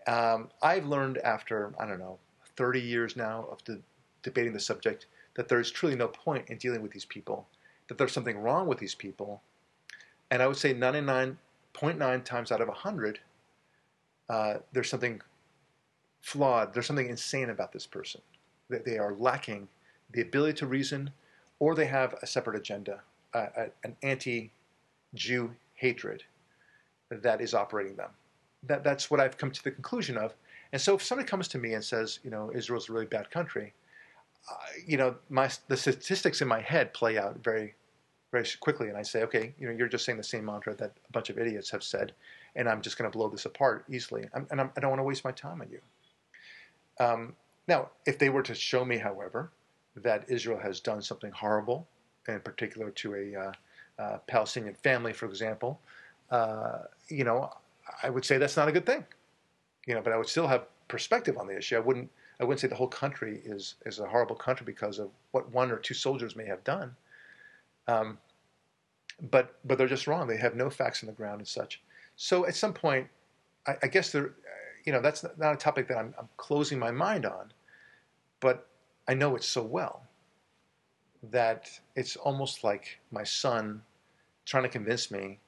Um, 0.07 0.49
I've 0.61 0.85
learned 0.85 1.17
after 1.19 1.73
I 1.79 1.85
don't 1.85 1.99
know 1.99 2.19
30 2.57 2.79
years 2.81 3.15
now 3.15 3.47
of 3.51 3.63
de- 3.63 3.81
debating 4.21 4.53
the 4.53 4.59
subject 4.59 5.07
that 5.35 5.47
there's 5.47 5.71
truly 5.71 5.95
no 5.95 6.07
point 6.07 6.49
in 6.49 6.57
dealing 6.57 6.81
with 6.81 6.91
these 6.91 7.05
people, 7.05 7.47
that 7.87 7.97
there's 7.97 8.11
something 8.11 8.37
wrong 8.37 8.67
with 8.67 8.79
these 8.79 8.95
people, 8.95 9.41
and 10.31 10.41
I 10.41 10.47
would 10.47 10.57
say 10.57 10.73
99.9 10.73 12.23
times 12.23 12.51
out 12.51 12.61
of 12.61 12.67
100, 12.67 13.19
uh, 14.29 14.55
there's 14.73 14.89
something 14.89 15.21
flawed, 16.21 16.73
there's 16.73 16.87
something 16.87 17.09
insane 17.09 17.49
about 17.49 17.71
this 17.71 17.85
person. 17.85 18.21
That 18.69 18.85
they 18.85 18.97
are 18.97 19.13
lacking 19.13 19.67
the 20.11 20.21
ability 20.21 20.53
to 20.59 20.65
reason, 20.65 21.11
or 21.59 21.75
they 21.75 21.85
have 21.85 22.15
a 22.21 22.27
separate 22.27 22.55
agenda, 22.55 23.01
an 23.33 23.95
anti-Jew 24.01 25.51
hatred 25.75 26.23
that 27.09 27.41
is 27.41 27.53
operating 27.53 27.95
them. 27.95 28.09
That, 28.63 28.83
that's 28.83 29.11
what 29.11 29.19
I've 29.19 29.37
come 29.37 29.51
to 29.51 29.63
the 29.63 29.71
conclusion 29.71 30.17
of. 30.17 30.33
And 30.71 30.81
so 30.81 30.95
if 30.95 31.03
somebody 31.03 31.27
comes 31.27 31.47
to 31.49 31.59
me 31.59 31.73
and 31.73 31.83
says, 31.83 32.19
you 32.23 32.31
know, 32.31 32.51
Israel's 32.53 32.89
a 32.89 32.93
really 32.93 33.05
bad 33.05 33.29
country, 33.29 33.73
you 34.85 34.97
know, 34.97 35.15
my 35.29 35.49
the 35.67 35.77
statistics 35.77 36.41
in 36.41 36.47
my 36.47 36.61
head 36.61 36.93
play 36.93 37.17
out 37.17 37.43
very 37.43 37.75
very 38.31 38.45
quickly, 38.59 38.89
and 38.89 38.97
I 38.97 39.01
say, 39.01 39.23
okay, 39.23 39.53
you 39.57 39.67
know, 39.67 39.73
you're 39.73 39.87
just 39.87 40.03
saying 40.05 40.17
the 40.17 40.23
same 40.23 40.45
mantra 40.45 40.75
that 40.75 40.91
a 41.07 41.11
bunch 41.11 41.29
of 41.29 41.39
idiots 41.39 41.69
have 41.69 41.83
said, 41.83 42.11
and 42.55 42.67
I'm 42.67 42.81
just 42.81 42.97
going 42.97 43.09
to 43.09 43.17
blow 43.17 43.29
this 43.29 43.45
apart 43.45 43.85
easily, 43.89 44.27
I'm, 44.33 44.45
and 44.51 44.59
I'm, 44.59 44.71
I 44.75 44.81
do 44.81 44.87
not 44.87 44.89
want 44.89 44.99
to 44.99 45.03
waste 45.03 45.23
my 45.23 45.31
time 45.31 45.61
on 45.61 45.69
you. 45.69 45.79
Um, 46.99 47.33
now, 47.67 47.89
if 48.05 48.19
they 48.19 48.29
were 48.29 48.43
to 48.43 48.53
show 48.53 48.83
me, 48.83 48.97
however, 48.97 49.51
that 49.95 50.25
Israel 50.27 50.59
has 50.59 50.81
done 50.81 51.01
something 51.01 51.31
horrible, 51.31 51.87
in 52.27 52.41
particular 52.41 52.89
to 52.91 53.15
a 53.15 53.39
uh, 53.39 53.51
uh, 54.01 54.17
Palestinian 54.27 54.75
family, 54.75 55.13
for 55.13 55.25
example, 55.27 55.79
uh, 56.31 56.79
you 57.07 57.23
know, 57.23 57.49
I 58.03 58.09
would 58.09 58.25
say 58.25 58.37
that's 58.37 58.57
not 58.57 58.67
a 58.67 58.71
good 58.71 58.85
thing. 58.85 59.05
You 59.87 59.93
know, 59.93 60.01
but 60.01 60.11
I 60.11 60.17
would 60.17 60.27
still 60.27 60.47
have 60.47 60.65
perspective 60.87 61.37
on 61.37 61.47
the 61.47 61.57
issue. 61.57 61.75
I 61.75 61.79
wouldn't. 61.79 62.09
I 62.39 62.43
wouldn't 62.43 62.59
say 62.59 62.67
the 62.67 62.75
whole 62.75 62.87
country 62.87 63.41
is 63.45 63.75
is 63.85 63.99
a 63.99 64.07
horrible 64.07 64.35
country 64.35 64.65
because 64.65 64.99
of 64.99 65.09
what 65.31 65.51
one 65.51 65.71
or 65.71 65.77
two 65.77 65.93
soldiers 65.93 66.35
may 66.35 66.45
have 66.45 66.63
done. 66.63 66.95
Um, 67.87 68.17
but 69.31 69.55
but 69.63 69.77
they're 69.77 69.87
just 69.87 70.07
wrong. 70.07 70.27
They 70.27 70.37
have 70.37 70.55
no 70.55 70.69
facts 70.69 71.03
on 71.03 71.07
the 71.07 71.13
ground 71.13 71.39
and 71.39 71.47
such. 71.47 71.81
So 72.15 72.45
at 72.45 72.55
some 72.55 72.73
point, 72.73 73.07
I, 73.67 73.75
I 73.83 73.87
guess 73.87 74.11
there, 74.11 74.33
you 74.85 74.91
know, 74.91 75.01
that's 75.01 75.25
not 75.37 75.53
a 75.53 75.57
topic 75.57 75.87
that 75.87 75.97
I'm, 75.97 76.13
I'm 76.17 76.29
closing 76.37 76.79
my 76.79 76.91
mind 76.91 77.25
on, 77.25 77.51
but 78.39 78.67
I 79.07 79.13
know 79.13 79.35
it 79.35 79.43
so 79.43 79.63
well 79.63 80.03
that 81.31 81.69
it's 81.95 82.15
almost 82.15 82.63
like 82.63 82.99
my 83.11 83.23
son 83.23 83.81
trying 84.45 84.63
to 84.63 84.69
convince 84.69 85.09
me 85.09 85.39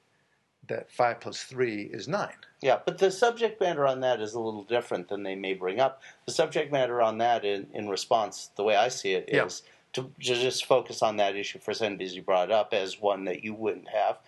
that 0.68 0.90
five 0.90 1.20
plus 1.20 1.42
three 1.42 1.82
is 1.92 2.08
nine. 2.08 2.34
Yeah, 2.60 2.78
but 2.84 2.98
the 2.98 3.10
subject 3.10 3.60
matter 3.60 3.86
on 3.86 4.00
that 4.00 4.20
is 4.20 4.34
a 4.34 4.40
little 4.40 4.64
different 4.64 5.08
than 5.08 5.22
they 5.22 5.34
may 5.34 5.54
bring 5.54 5.80
up. 5.80 6.02
The 6.26 6.32
subject 6.32 6.72
matter 6.72 7.00
on 7.00 7.18
that, 7.18 7.44
in, 7.44 7.66
in 7.72 7.88
response, 7.88 8.50
the 8.56 8.64
way 8.64 8.76
I 8.76 8.88
see 8.88 9.12
it, 9.12 9.28
is 9.28 9.62
yeah. 9.64 10.02
to, 10.02 10.02
to 10.02 10.34
just 10.34 10.66
focus 10.66 11.02
on 11.02 11.16
that 11.16 11.36
issue 11.36 11.58
for 11.58 11.72
because 11.72 12.14
you 12.14 12.22
brought 12.22 12.50
it 12.50 12.52
up 12.52 12.74
as 12.74 13.00
one 13.00 13.24
that 13.26 13.44
you 13.44 13.54
wouldn't 13.54 13.88
have. 13.88 14.18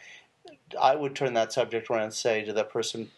I 0.80 0.94
would 0.94 1.14
turn 1.14 1.34
that 1.34 1.52
subject 1.52 1.90
around 1.90 2.02
and 2.04 2.14
say 2.14 2.44
to 2.44 2.52
the 2.52 2.64
person 2.64 3.10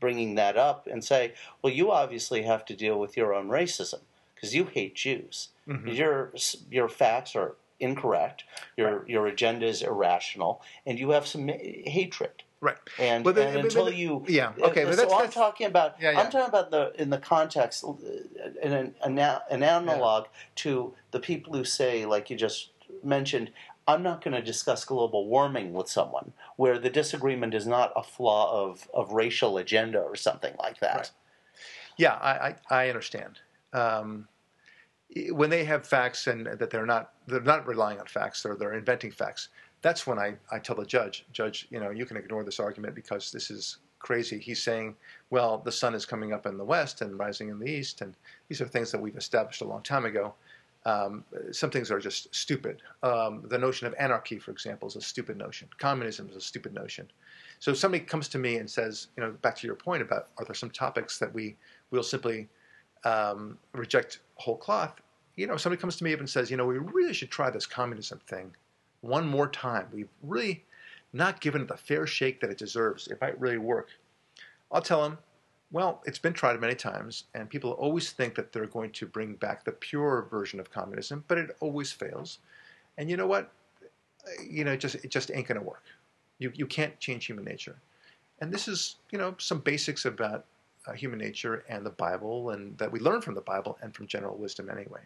bringing 0.00 0.34
that 0.34 0.56
up 0.56 0.86
and 0.86 1.02
say, 1.02 1.32
well, 1.62 1.72
you 1.72 1.90
obviously 1.90 2.42
have 2.42 2.64
to 2.66 2.76
deal 2.76 2.98
with 2.98 3.16
your 3.16 3.34
own 3.34 3.48
racism 3.48 4.00
because 4.34 4.54
you 4.54 4.64
hate 4.64 4.94
Jews. 4.94 5.48
Mm-hmm. 5.68 5.88
Your 5.88 6.32
your 6.70 6.88
facts 6.88 7.34
are 7.34 7.56
incorrect. 7.80 8.44
Your 8.76 8.98
right. 8.98 9.08
your 9.08 9.26
agenda 9.26 9.66
is 9.66 9.82
irrational, 9.82 10.62
and 10.84 10.98
you 10.98 11.10
have 11.10 11.26
some 11.26 11.48
hatred. 11.48 12.42
Right. 12.60 12.76
And, 12.98 13.22
but, 13.22 13.36
and 13.38 13.54
but, 13.54 13.64
until 13.64 13.84
but, 13.84 13.96
you, 13.96 14.24
yeah, 14.28 14.52
okay. 14.58 14.84
But 14.84 14.94
so 14.94 15.00
that's, 15.02 15.12
I'm 15.12 15.20
that's, 15.20 15.34
talking 15.34 15.66
about. 15.66 15.96
Yeah, 16.00 16.12
yeah. 16.12 16.20
I'm 16.20 16.30
talking 16.30 16.48
about 16.48 16.70
the 16.70 16.92
in 17.00 17.10
the 17.10 17.18
context, 17.18 17.84
uh, 17.84 17.92
in 18.62 18.72
an, 18.72 18.94
an, 19.02 19.18
an 19.18 19.62
analog 19.62 20.24
yeah. 20.24 20.30
to 20.56 20.94
the 21.10 21.20
people 21.20 21.52
who 21.52 21.64
say, 21.64 22.06
like 22.06 22.30
you 22.30 22.36
just 22.36 22.70
mentioned, 23.02 23.50
I'm 23.86 24.02
not 24.02 24.24
going 24.24 24.34
to 24.34 24.42
discuss 24.42 24.84
global 24.84 25.28
warming 25.28 25.72
with 25.72 25.88
someone 25.88 26.32
where 26.56 26.78
the 26.78 26.90
disagreement 26.90 27.54
is 27.54 27.66
not 27.66 27.92
a 27.94 28.02
flaw 28.02 28.64
of, 28.64 28.88
of 28.92 29.12
racial 29.12 29.58
agenda 29.58 30.00
or 30.00 30.16
something 30.16 30.54
like 30.58 30.80
that. 30.80 30.96
Right. 30.96 31.10
Yeah, 31.98 32.14
I, 32.14 32.30
I, 32.48 32.54
I 32.70 32.88
understand. 32.88 33.38
Um, 33.72 34.28
when 35.30 35.50
they 35.50 35.64
have 35.64 35.86
facts 35.86 36.26
and 36.26 36.46
that 36.46 36.70
they're 36.70 36.86
not 36.86 37.12
they're 37.26 37.40
not 37.40 37.66
relying 37.66 38.00
on 38.00 38.06
facts, 38.06 38.42
they're 38.42 38.56
they're 38.56 38.74
inventing 38.74 39.12
facts. 39.12 39.48
That's 39.82 40.06
when 40.06 40.18
I, 40.18 40.34
I 40.50 40.58
tell 40.58 40.76
the 40.76 40.84
judge, 40.84 41.24
Judge, 41.32 41.66
you 41.70 41.80
know, 41.80 41.90
you 41.90 42.06
can 42.06 42.16
ignore 42.16 42.44
this 42.44 42.58
argument 42.58 42.94
because 42.94 43.30
this 43.30 43.50
is 43.50 43.78
crazy. 43.98 44.38
He's 44.38 44.62
saying, 44.62 44.94
well, 45.30 45.58
the 45.58 45.72
sun 45.72 45.94
is 45.94 46.06
coming 46.06 46.32
up 46.32 46.46
in 46.46 46.56
the 46.56 46.64
west 46.64 47.02
and 47.02 47.18
rising 47.18 47.48
in 47.48 47.58
the 47.58 47.66
east, 47.66 48.00
and 48.00 48.14
these 48.48 48.60
are 48.60 48.66
things 48.66 48.90
that 48.92 49.00
we've 49.00 49.16
established 49.16 49.60
a 49.60 49.64
long 49.64 49.82
time 49.82 50.04
ago. 50.04 50.34
Um, 50.84 51.24
some 51.50 51.70
things 51.70 51.90
are 51.90 51.98
just 51.98 52.32
stupid. 52.32 52.80
Um, 53.02 53.42
the 53.48 53.58
notion 53.58 53.88
of 53.88 53.94
anarchy, 53.98 54.38
for 54.38 54.52
example, 54.52 54.86
is 54.86 54.94
a 54.94 55.00
stupid 55.00 55.36
notion. 55.36 55.68
Communism 55.78 56.28
is 56.30 56.36
a 56.36 56.40
stupid 56.40 56.72
notion. 56.72 57.10
So 57.58 57.72
if 57.72 57.78
somebody 57.78 58.04
comes 58.04 58.28
to 58.28 58.38
me 58.38 58.56
and 58.56 58.70
says, 58.70 59.08
you 59.16 59.22
know, 59.24 59.32
back 59.42 59.56
to 59.56 59.66
your 59.66 59.74
point 59.74 60.02
about 60.02 60.28
are 60.38 60.44
there 60.44 60.54
some 60.54 60.70
topics 60.70 61.18
that 61.18 61.34
we 61.34 61.56
will 61.90 62.04
simply 62.04 62.48
um, 63.04 63.58
reject 63.72 64.20
whole 64.36 64.56
cloth, 64.56 65.00
you 65.34 65.48
know, 65.48 65.56
somebody 65.56 65.80
comes 65.80 65.96
to 65.96 66.04
me 66.04 66.12
and 66.12 66.30
says, 66.30 66.50
you 66.50 66.56
know, 66.56 66.66
we 66.66 66.78
really 66.78 67.12
should 67.12 67.30
try 67.30 67.50
this 67.50 67.66
communism 67.66 68.20
thing 68.28 68.54
one 69.06 69.26
more 69.26 69.48
time. 69.48 69.86
We've 69.92 70.08
really 70.22 70.64
not 71.12 71.40
given 71.40 71.62
it 71.62 71.68
the 71.68 71.76
fair 71.76 72.06
shake 72.06 72.40
that 72.40 72.50
it 72.50 72.58
deserves. 72.58 73.08
It 73.08 73.20
might 73.20 73.40
really 73.40 73.58
work. 73.58 73.88
I'll 74.70 74.82
tell 74.82 75.02
them, 75.02 75.18
well, 75.72 76.02
it's 76.04 76.18
been 76.18 76.32
tried 76.32 76.60
many 76.60 76.74
times, 76.74 77.24
and 77.34 77.48
people 77.48 77.72
always 77.72 78.12
think 78.12 78.34
that 78.36 78.52
they're 78.52 78.66
going 78.66 78.92
to 78.92 79.06
bring 79.06 79.34
back 79.34 79.64
the 79.64 79.72
pure 79.72 80.26
version 80.30 80.60
of 80.60 80.70
communism, 80.70 81.24
but 81.28 81.38
it 81.38 81.56
always 81.60 81.90
fails. 81.92 82.38
And 82.98 83.10
you 83.10 83.16
know 83.16 83.26
what? 83.26 83.52
You 84.48 84.64
know, 84.64 84.72
it 84.72 84.80
just 84.80 84.96
it 84.96 85.10
just 85.10 85.30
ain't 85.32 85.46
going 85.46 85.58
to 85.58 85.64
work. 85.66 85.84
You 86.38 86.52
you 86.54 86.66
can't 86.66 86.98
change 87.00 87.26
human 87.26 87.44
nature. 87.44 87.76
And 88.40 88.52
this 88.52 88.68
is, 88.68 88.96
you 89.10 89.18
know, 89.18 89.34
some 89.38 89.60
basics 89.60 90.04
about 90.04 90.44
uh, 90.86 90.92
human 90.92 91.18
nature 91.18 91.64
and 91.68 91.84
the 91.84 91.90
Bible, 91.90 92.50
and 92.50 92.76
that 92.78 92.90
we 92.92 93.00
learn 93.00 93.20
from 93.20 93.34
the 93.34 93.40
Bible 93.40 93.78
and 93.82 93.94
from 93.94 94.06
general 94.06 94.36
wisdom 94.36 94.70
anyway. 94.70 95.00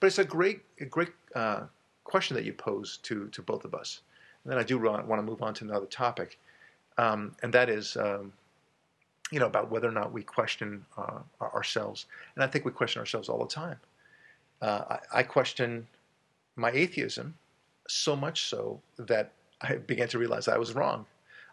But 0.00 0.08
it's 0.08 0.18
a 0.18 0.24
great, 0.24 0.60
a 0.80 0.84
great 0.84 1.12
uh, 1.34 1.62
question 2.08 2.34
that 2.36 2.44
you 2.44 2.52
pose 2.52 2.98
to 3.08 3.28
to 3.28 3.42
both 3.42 3.64
of 3.64 3.74
us. 3.74 4.00
And 4.42 4.52
then 4.52 4.58
I 4.58 4.64
do 4.64 4.78
want, 4.78 5.06
want 5.06 5.20
to 5.20 5.30
move 5.30 5.42
on 5.42 5.54
to 5.54 5.64
another 5.64 5.86
topic, 5.86 6.38
um, 6.96 7.20
and 7.42 7.52
that 7.52 7.68
is, 7.68 7.96
um, 7.96 8.32
you 9.30 9.38
know, 9.40 9.46
about 9.46 9.70
whether 9.70 9.88
or 9.88 9.92
not 10.00 10.12
we 10.12 10.22
question 10.22 10.84
uh, 10.96 11.20
ourselves. 11.40 12.06
And 12.34 12.44
I 12.44 12.46
think 12.46 12.64
we 12.64 12.72
question 12.72 13.00
ourselves 13.00 13.28
all 13.28 13.40
the 13.46 13.54
time. 13.62 13.78
Uh, 14.62 14.82
I, 14.94 15.20
I 15.20 15.22
question 15.22 15.86
my 16.56 16.70
atheism 16.70 17.34
so 17.88 18.16
much 18.16 18.44
so 18.44 18.80
that 18.98 19.32
I 19.60 19.74
began 19.74 20.08
to 20.08 20.18
realize 20.18 20.48
I 20.48 20.58
was 20.58 20.74
wrong. 20.74 21.06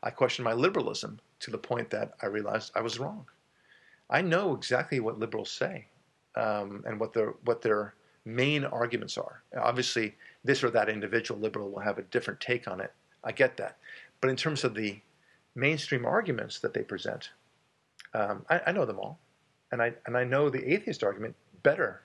I 0.03 0.09
question 0.09 0.45
my 0.45 0.53
liberalism 0.53 1.19
to 1.39 1.51
the 1.51 1.57
point 1.57 1.89
that 1.89 2.13
I 2.21 2.27
realized 2.27 2.71
I 2.75 2.81
was 2.81 2.99
wrong. 2.99 3.25
I 4.09 4.21
know 4.21 4.53
exactly 4.53 4.99
what 4.99 5.19
liberals 5.19 5.51
say 5.51 5.85
um, 6.35 6.83
and 6.85 6.99
what 6.99 7.13
their 7.13 7.33
what 7.43 7.61
their 7.61 7.93
main 8.25 8.65
arguments 8.65 9.17
are. 9.17 9.41
Obviously, 9.57 10.15
this 10.45 10.63
or 10.63 10.69
that 10.69 10.89
individual 10.89 11.39
liberal 11.39 11.69
will 11.69 11.81
have 11.81 11.97
a 11.97 12.03
different 12.03 12.39
take 12.39 12.67
on 12.67 12.79
it. 12.79 12.93
I 13.23 13.31
get 13.31 13.57
that, 13.57 13.77
but 14.21 14.29
in 14.29 14.35
terms 14.35 14.63
of 14.63 14.75
the 14.75 14.99
mainstream 15.55 16.05
arguments 16.05 16.59
that 16.59 16.73
they 16.73 16.83
present, 16.83 17.31
um, 18.13 18.45
I, 18.49 18.61
I, 18.67 18.71
know 18.71 18.85
them 18.85 18.99
all, 18.99 19.19
and 19.71 19.81
I 19.81 19.93
and 20.05 20.15
I 20.15 20.23
know 20.23 20.49
the 20.49 20.73
atheist 20.73 21.03
argument 21.03 21.35
better 21.63 22.01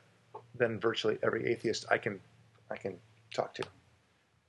than 0.57 0.81
virtually 0.81 1.19
every 1.23 1.47
atheist 1.47 1.85
I 1.91 1.99
can 1.99 2.19
I 2.71 2.77
can 2.77 2.97
talk 3.35 3.55
to, 3.55 3.63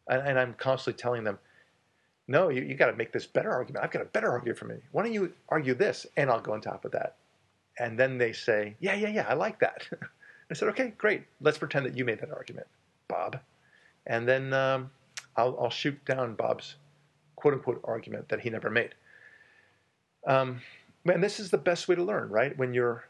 and, 0.07 0.25
and 0.25 0.39
I'm 0.39 0.53
constantly 0.53 0.99
telling 0.99 1.23
them 1.23 1.37
no, 2.31 2.49
you, 2.49 2.61
you 2.61 2.75
got 2.75 2.87
to 2.87 2.95
make 2.95 3.11
this 3.11 3.25
better 3.25 3.51
argument. 3.51 3.83
I've 3.83 3.91
got 3.91 4.01
a 4.01 4.05
better 4.05 4.31
argument 4.31 4.57
for 4.57 4.65
me. 4.65 4.77
Why 4.91 5.03
don't 5.03 5.13
you 5.13 5.33
argue 5.49 5.73
this? 5.73 6.07
And 6.15 6.29
I'll 6.29 6.39
go 6.39 6.53
on 6.53 6.61
top 6.61 6.85
of 6.85 6.91
that. 6.93 7.17
And 7.77 7.99
then 7.99 8.17
they 8.17 8.31
say, 8.31 8.75
yeah, 8.79 8.95
yeah, 8.95 9.09
yeah, 9.09 9.25
I 9.27 9.33
like 9.33 9.59
that. 9.59 9.87
I 10.49 10.53
said, 10.53 10.69
okay, 10.69 10.93
great. 10.97 11.23
Let's 11.41 11.57
pretend 11.57 11.85
that 11.85 11.97
you 11.97 12.05
made 12.05 12.19
that 12.19 12.31
argument, 12.31 12.67
Bob. 13.07 13.39
And 14.07 14.27
then 14.27 14.53
um, 14.53 14.89
I'll, 15.35 15.57
I'll, 15.59 15.69
shoot 15.69 16.03
down 16.05 16.35
Bob's 16.35 16.75
quote 17.35 17.53
unquote 17.53 17.81
argument 17.83 18.29
that 18.29 18.41
he 18.41 18.49
never 18.49 18.69
made. 18.69 18.95
Um, 20.25 20.61
and 21.05 21.23
this 21.23 21.39
is 21.39 21.49
the 21.49 21.57
best 21.57 21.87
way 21.87 21.95
to 21.95 22.03
learn, 22.03 22.29
right? 22.29 22.57
When 22.57 22.73
you're 22.73 23.05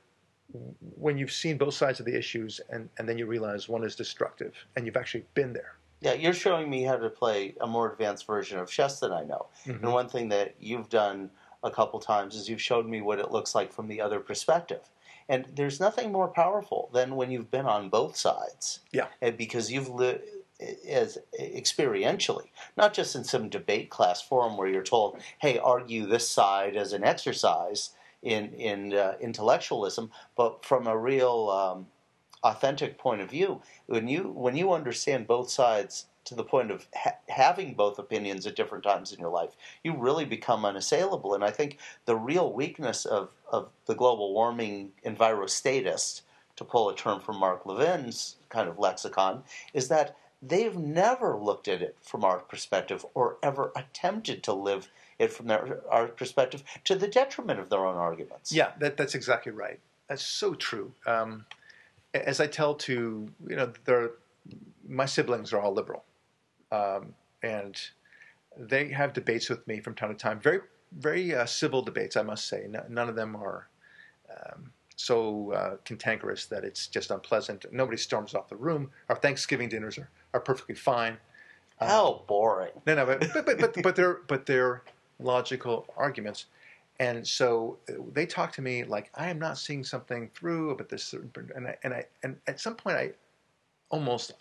when 0.98 1.18
you've 1.18 1.32
seen 1.32 1.58
both 1.58 1.74
sides 1.74 2.00
of 2.02 2.06
the 2.06 2.18
issues 2.18 2.60
and, 2.70 2.90
and 2.98 3.08
then 3.08 3.18
you 3.18 3.26
realize 3.26 3.70
one 3.70 3.86
is 3.86 3.96
destructive 3.96 4.54
and 4.76 4.86
you've 4.86 4.98
actually 4.98 5.24
been 5.34 5.54
there. 5.54 5.76
Yeah, 6.02 6.14
you're 6.14 6.34
showing 6.34 6.70
me 6.70 6.84
how 6.84 6.98
to 6.98 7.10
play 7.10 7.56
a 7.62 7.68
more 7.68 7.92
advanced 7.92 8.26
version 8.26 8.60
of 8.60 8.70
chess 8.70 9.00
than 9.00 9.12
I 9.12 9.24
know. 9.24 9.48
Mm-hmm. 9.66 9.84
And 9.84 9.94
one 9.94 10.10
thing 10.10 10.30
that 10.30 10.56
you've 10.60 10.90
done 10.90 11.30
a 11.64 11.70
couple 11.70 12.00
times 12.00 12.36
is 12.36 12.50
you've 12.50 12.62
showed 12.62 12.88
me 12.88 13.02
what 13.02 13.20
it 13.20 13.32
looks 13.32 13.54
like 13.54 13.72
from 13.72 13.88
the 13.88 14.02
other 14.02 14.20
perspective. 14.20 14.82
And 15.30 15.46
there's 15.56 15.80
nothing 15.80 16.12
more 16.12 16.28
powerful 16.28 16.90
than 16.94 17.16
when 17.16 17.30
you've 17.30 17.52
been 17.52 17.68
on 17.68 17.90
both 17.90 18.18
sides. 18.18 18.80
Yeah. 18.92 19.08
And 19.22 19.38
because 19.38 19.72
you've 19.72 19.90
lived 19.90 20.24
as 20.88 21.18
experientially, 21.40 22.50
not 22.78 22.94
just 22.94 23.16
in 23.16 23.24
some 23.24 23.50
debate 23.50 23.90
class 23.90 24.22
forum 24.22 24.58
where 24.58 24.68
you're 24.68 24.84
told, 24.84 25.22
"Hey, 25.40 25.58
argue 25.58 26.06
this 26.06 26.30
side 26.30 26.76
as 26.76 26.94
an 26.94 27.04
exercise 27.04 27.92
in 28.22 28.54
in 28.54 28.94
uh, 28.94 29.16
intellectualism," 29.20 30.12
but 30.36 30.64
from 30.66 30.88
a 30.88 30.98
real 30.98 31.50
um, 31.50 31.88
authentic 32.44 32.98
point 32.98 33.22
of 33.22 33.30
view. 33.30 33.62
When 33.88 34.08
you 34.08 34.24
when 34.24 34.56
you 34.56 34.74
understand 34.74 35.28
both 35.28 35.50
sides 35.50 36.06
to 36.24 36.36
the 36.36 36.44
point 36.44 36.72
of 36.72 36.88
ha- 36.96 37.18
having 37.30 37.74
both 37.74 37.98
opinions 37.98 38.46
at 38.46 38.56
different 38.56 38.84
times 38.84 39.12
in 39.12 39.20
your 39.20 39.30
life, 39.30 39.56
you 39.84 39.96
really 39.96 40.26
become 40.26 40.66
unassailable. 40.66 41.34
And 41.34 41.44
I 41.44 41.52
think 41.52 41.80
the 42.06 42.16
real 42.16 42.54
weakness 42.54 43.06
of, 43.06 43.30
of 43.52 43.70
the 43.86 43.96
global 43.96 44.34
warming 44.34 44.92
envirostatist, 45.06 46.22
to 46.58 46.64
pull 46.64 46.90
a 46.90 46.96
term 46.96 47.22
from 47.22 47.38
Mark 47.38 47.66
Levin's 47.66 48.36
kind 48.50 48.70
of 48.70 48.78
lexicon, 48.78 49.44
is 49.74 49.88
that 49.88 50.16
they've 50.42 50.76
never 50.76 51.38
looked 51.38 51.68
at 51.68 51.82
it 51.82 51.96
from 52.02 52.24
our 52.24 52.40
perspective 52.40 53.06
or 53.14 53.38
ever 53.44 53.72
attempted 53.76 54.44
to 54.44 54.54
live 54.54 54.90
it 55.20 55.32
from 55.32 55.48
their, 55.48 55.82
our 55.90 56.08
perspective 56.08 56.64
to 56.84 56.96
the 56.96 57.08
detriment 57.08 57.60
of 57.60 57.70
their 57.70 57.86
own 57.86 57.96
arguments. 57.96 58.52
Yeah, 58.52 58.72
that, 58.80 58.98
that's 58.98 59.14
exactly 59.14 59.52
right. 59.52 59.80
That's 60.08 60.26
so 60.26 60.56
true. 60.56 60.94
Um, 61.06 61.46
as 62.14 62.40
I 62.40 62.48
tell 62.48 62.74
to 62.76 63.30
you 63.48 63.56
know, 63.56 63.72
my 64.88 65.06
siblings 65.06 65.54
are 65.54 65.62
all 65.62 65.74
liberal, 65.74 66.04
um, 66.72 67.14
and 67.44 67.80
they 68.58 68.90
have 68.90 69.14
debates 69.14 69.50
with 69.50 69.66
me 69.68 69.80
from 69.80 69.96
time 69.96 70.10
to 70.10 70.16
time. 70.16 70.40
Very, 70.40 70.60
very 70.92 71.34
uh, 71.34 71.46
civil 71.46 71.82
debates, 71.82 72.18
I 72.18 72.24
must 72.24 72.48
say. 72.48 72.66
No, 72.68 72.84
none 72.90 73.08
of 73.08 73.16
them 73.16 73.36
are 73.36 73.68
um, 74.30 74.72
so 75.02 75.52
uh, 75.54 75.76
cantankerous 75.84 76.46
that 76.46 76.64
it's 76.64 76.88
just 76.88 77.12
unpleasant. 77.12 77.66
Nobody 77.72 77.98
storms 77.98 78.36
off 78.36 78.48
the 78.50 78.56
room. 78.56 78.92
Our 79.10 79.16
Thanksgiving 79.16 79.70
dinners 79.70 79.98
are, 79.98 80.10
are 80.34 80.40
perfectly 80.40 80.76
fine. 80.76 81.18
Um, 81.80 81.88
How 81.88 82.24
boring. 82.28 82.72
no, 82.86 82.96
no, 82.96 83.06
but 83.06 83.20
but 83.34 83.46
but 83.46 83.60
but, 83.60 83.84
but 83.84 83.96
they're 83.96 84.20
but 84.28 84.46
they're 84.46 84.84
logical 85.20 85.88
arguments, 85.98 86.46
and 87.00 87.28
so 87.28 87.78
uh, 87.90 87.94
they 88.14 88.26
talk 88.26 88.54
to 88.54 88.62
me 88.62 88.84
like 88.84 89.10
I 89.16 89.30
am 89.30 89.40
not 89.40 89.58
seeing 89.58 89.84
something 89.84 90.30
through, 90.36 90.76
but 90.78 90.90
this 90.90 91.14
and 91.14 91.68
I, 91.68 91.78
and 91.84 91.94
I 91.94 92.06
and 92.22 92.38
at 92.48 92.60
some 92.60 92.76
point 92.76 92.98
I 92.98 93.12
almost, 93.90 94.34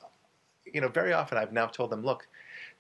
you 0.64 0.81
know, 0.81 0.88
very 0.88 1.12
often 1.12 1.38
I've 1.38 1.52
now 1.52 1.67
told 1.67 1.90
them, 1.90 2.05
look, 2.05 2.29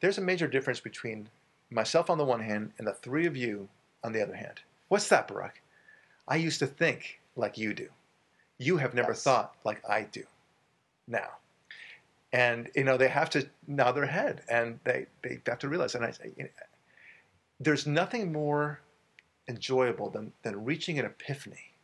there's 0.00 0.18
a 0.18 0.22
major 0.22 0.46
difference 0.46 0.80
between 0.80 1.28
myself 1.70 2.10
on 2.10 2.18
the 2.18 2.24
one 2.24 2.40
hand 2.40 2.72
and 2.78 2.86
the 2.86 2.92
three 2.92 3.26
of 3.26 3.36
you 3.36 3.68
on 4.04 4.12
the 4.12 4.22
other 4.22 4.34
hand. 4.34 4.60
What's 4.88 5.08
that, 5.08 5.28
Barak? 5.28 5.62
I 6.28 6.36
used 6.36 6.58
to 6.58 6.66
think 6.66 7.19
like 7.40 7.58
you 7.58 7.74
do. 7.74 7.88
You 8.58 8.78
have 8.78 8.94
never 8.94 9.14
Yes. 9.14 9.22
thought 9.24 9.56
like 9.64 9.82
I 9.88 10.02
do 10.04 10.24
now. 11.08 11.30
And 12.32 12.70
you 12.76 12.84
know 12.84 12.96
they 12.96 13.08
have 13.08 13.30
to 13.30 13.48
nod 13.66 13.92
their 13.92 14.06
head, 14.06 14.42
and 14.48 14.80
they, 14.84 15.06
they 15.22 15.40
have 15.46 15.58
to 15.60 15.68
realize. 15.68 15.94
And 15.96 16.04
I 16.04 16.12
say, 16.12 16.32
you 16.36 16.44
know, 16.44 16.50
there's 17.60 17.86
nothing 17.86 18.32
more 18.32 18.80
enjoyable 19.48 20.10
than 20.10 20.32
than 20.42 20.64
reaching 20.64 20.98
an 20.98 21.06
epiphany, 21.06 21.74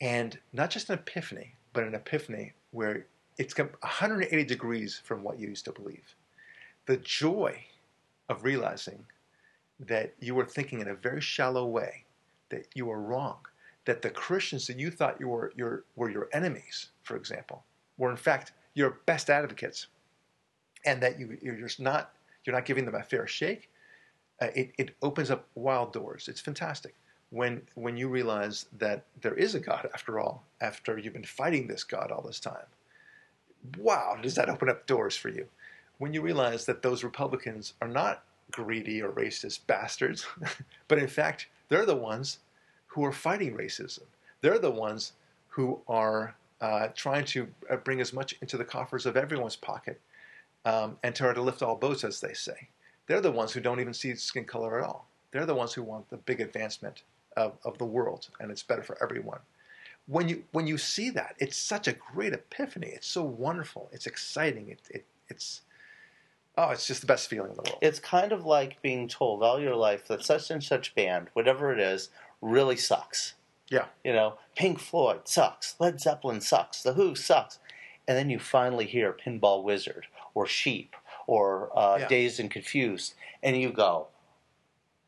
and 0.00 0.38
not 0.52 0.70
just 0.70 0.90
an 0.90 0.98
epiphany, 0.98 1.54
but 1.72 1.84
an 1.84 1.94
epiphany 1.94 2.52
where 2.72 3.06
it's 3.38 3.54
com- 3.54 3.70
180 3.80 4.44
degrees 4.44 5.00
from 5.04 5.22
what 5.24 5.38
you 5.40 5.48
used 5.48 5.64
to 5.66 5.72
believe. 5.72 6.14
The 6.86 6.98
joy 6.98 7.64
of 8.28 8.44
realizing 8.44 9.06
that 9.80 10.14
you 10.20 10.34
were 10.34 10.46
thinking 10.46 10.80
in 10.80 10.88
a 10.88 10.94
very 10.94 11.20
shallow 11.20 11.66
way, 11.66 12.04
that 12.50 12.68
you 12.74 12.86
were 12.86 13.00
wrong, 13.00 13.38
that 13.84 14.02
the 14.02 14.10
Christians 14.10 14.66
that 14.66 14.78
you 14.78 14.90
thought 14.90 15.20
you 15.20 15.28
were 15.28 15.52
your 15.56 15.84
were 15.96 16.10
your 16.10 16.28
enemies, 16.32 16.90
for 17.02 17.16
example, 17.16 17.64
were 17.98 18.10
in 18.10 18.16
fact 18.16 18.52
your 18.74 18.98
best 19.06 19.30
advocates, 19.30 19.88
and 20.84 21.02
that 21.02 21.18
you 21.18 21.38
you're 21.42 21.56
just 21.56 21.80
not 21.80 22.12
you're 22.44 22.54
not 22.54 22.64
giving 22.64 22.84
them 22.84 22.94
a 22.94 23.02
fair 23.02 23.26
shake. 23.26 23.70
Uh, 24.40 24.48
it 24.54 24.72
it 24.78 24.96
opens 25.02 25.30
up 25.30 25.46
wild 25.54 25.92
doors. 25.92 26.28
It's 26.28 26.40
fantastic 26.40 26.94
when 27.30 27.62
when 27.74 27.96
you 27.96 28.08
realize 28.08 28.66
that 28.78 29.04
there 29.20 29.34
is 29.34 29.54
a 29.54 29.60
God 29.60 29.88
after 29.92 30.18
all. 30.18 30.44
After 30.60 30.98
you've 30.98 31.12
been 31.12 31.24
fighting 31.24 31.66
this 31.66 31.84
God 31.84 32.10
all 32.10 32.22
this 32.22 32.40
time, 32.40 32.66
wow, 33.78 34.16
does 34.20 34.34
that 34.36 34.48
open 34.48 34.70
up 34.70 34.86
doors 34.86 35.16
for 35.16 35.28
you? 35.28 35.46
When 35.98 36.14
you 36.14 36.22
realize 36.22 36.64
that 36.66 36.82
those 36.82 37.04
Republicans 37.04 37.74
are 37.82 37.88
not 37.88 38.24
greedy 38.50 39.02
or 39.02 39.10
racist 39.10 39.66
bastards, 39.66 40.26
but 40.88 40.98
in 40.98 41.08
fact 41.08 41.48
they're 41.68 41.86
the 41.86 41.96
ones 41.96 42.38
who 42.94 43.04
are 43.04 43.12
fighting 43.12 43.56
racism. 43.56 44.04
They're 44.40 44.60
the 44.60 44.70
ones 44.70 45.14
who 45.48 45.80
are 45.88 46.36
uh, 46.60 46.88
trying 46.94 47.24
to 47.24 47.48
uh, 47.68 47.76
bring 47.76 48.00
as 48.00 48.12
much 48.12 48.36
into 48.40 48.56
the 48.56 48.64
coffers 48.64 49.04
of 49.04 49.16
everyone's 49.16 49.56
pocket 49.56 50.00
um, 50.64 50.96
and 51.02 51.12
try 51.12 51.34
to 51.34 51.42
lift 51.42 51.60
all 51.60 51.74
boats, 51.74 52.04
as 52.04 52.20
they 52.20 52.32
say. 52.34 52.68
They're 53.08 53.20
the 53.20 53.32
ones 53.32 53.52
who 53.52 53.60
don't 53.60 53.80
even 53.80 53.94
see 53.94 54.14
skin 54.14 54.44
color 54.44 54.78
at 54.78 54.84
all. 54.84 55.08
They're 55.32 55.44
the 55.44 55.56
ones 55.56 55.72
who 55.72 55.82
want 55.82 56.08
the 56.08 56.18
big 56.18 56.40
advancement 56.40 57.02
of, 57.36 57.58
of 57.64 57.78
the 57.78 57.84
world, 57.84 58.28
and 58.38 58.52
it's 58.52 58.62
better 58.62 58.84
for 58.84 58.96
everyone. 59.02 59.40
When 60.06 60.28
you 60.28 60.44
when 60.52 60.68
you 60.68 60.78
see 60.78 61.10
that, 61.10 61.34
it's 61.38 61.56
such 61.56 61.88
a 61.88 61.94
great 61.94 62.32
epiphany. 62.32 62.88
It's 62.88 63.08
so 63.08 63.24
wonderful. 63.24 63.88
It's 63.90 64.06
exciting. 64.06 64.68
It, 64.68 64.80
it 64.90 65.04
it's 65.28 65.62
oh, 66.56 66.70
it's 66.70 66.86
just 66.86 67.00
the 67.00 67.06
best 67.06 67.28
feeling 67.28 67.50
in 67.50 67.56
the 67.56 67.62
world. 67.62 67.78
It's 67.82 67.98
kind 67.98 68.32
of 68.32 68.44
like 68.44 68.80
being 68.82 69.08
told 69.08 69.42
all 69.42 69.60
your 69.60 69.74
life 69.74 70.06
that 70.08 70.24
such 70.24 70.50
and 70.50 70.62
such 70.62 70.94
band, 70.94 71.28
whatever 71.32 71.72
it 71.72 71.80
is, 71.80 72.10
really 72.44 72.76
sucks. 72.76 73.34
Yeah. 73.70 73.86
You 74.04 74.12
know, 74.12 74.38
Pink 74.54 74.78
Floyd 74.78 75.22
sucks, 75.24 75.74
Led 75.80 76.00
Zeppelin 76.00 76.40
sucks, 76.40 76.82
The 76.82 76.92
Who 76.92 77.14
sucks. 77.14 77.58
And 78.06 78.16
then 78.16 78.30
you 78.30 78.38
finally 78.38 78.86
hear 78.86 79.12
Pinball 79.14 79.62
Wizard 79.64 80.06
or 80.34 80.46
Sheep 80.46 80.94
or 81.26 81.76
uh, 81.76 81.96
Yeah. 82.00 82.08
Dazed 82.08 82.38
and 82.38 82.50
Confused, 82.50 83.14
and 83.42 83.56
you 83.56 83.72
go, 83.72 84.08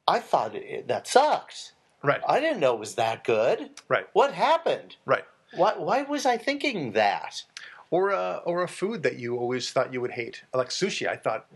I 0.09 0.19
thought 0.21 0.55
it, 0.55 0.89
that 0.89 1.07
sucked. 1.07 1.73
Right. 2.03 2.21
I 2.27 2.41
didn't 2.41 2.61
know 2.61 2.75
it 2.75 2.81
was 2.81 2.95
that 2.95 3.25
good. 3.25 3.71
Right. 3.89 4.09
What 4.15 4.33
happened? 4.33 4.97
Right. 5.05 5.25
Why, 5.55 5.75
why 5.77 6.03
was 6.03 6.25
I 6.25 6.39
thinking 6.39 6.93
that? 6.93 7.43
or 7.91 8.11
a, 8.11 8.43
or 8.45 8.63
a 8.63 8.69
food 8.69 9.03
that 9.05 9.17
you 9.19 9.37
always 9.37 9.71
thought 9.71 9.93
you 9.93 10.01
would 10.01 10.11
hate, 10.11 10.43
like 10.53 10.71
sushi. 10.71 11.07
I 11.09 11.17
thought, 11.17 11.47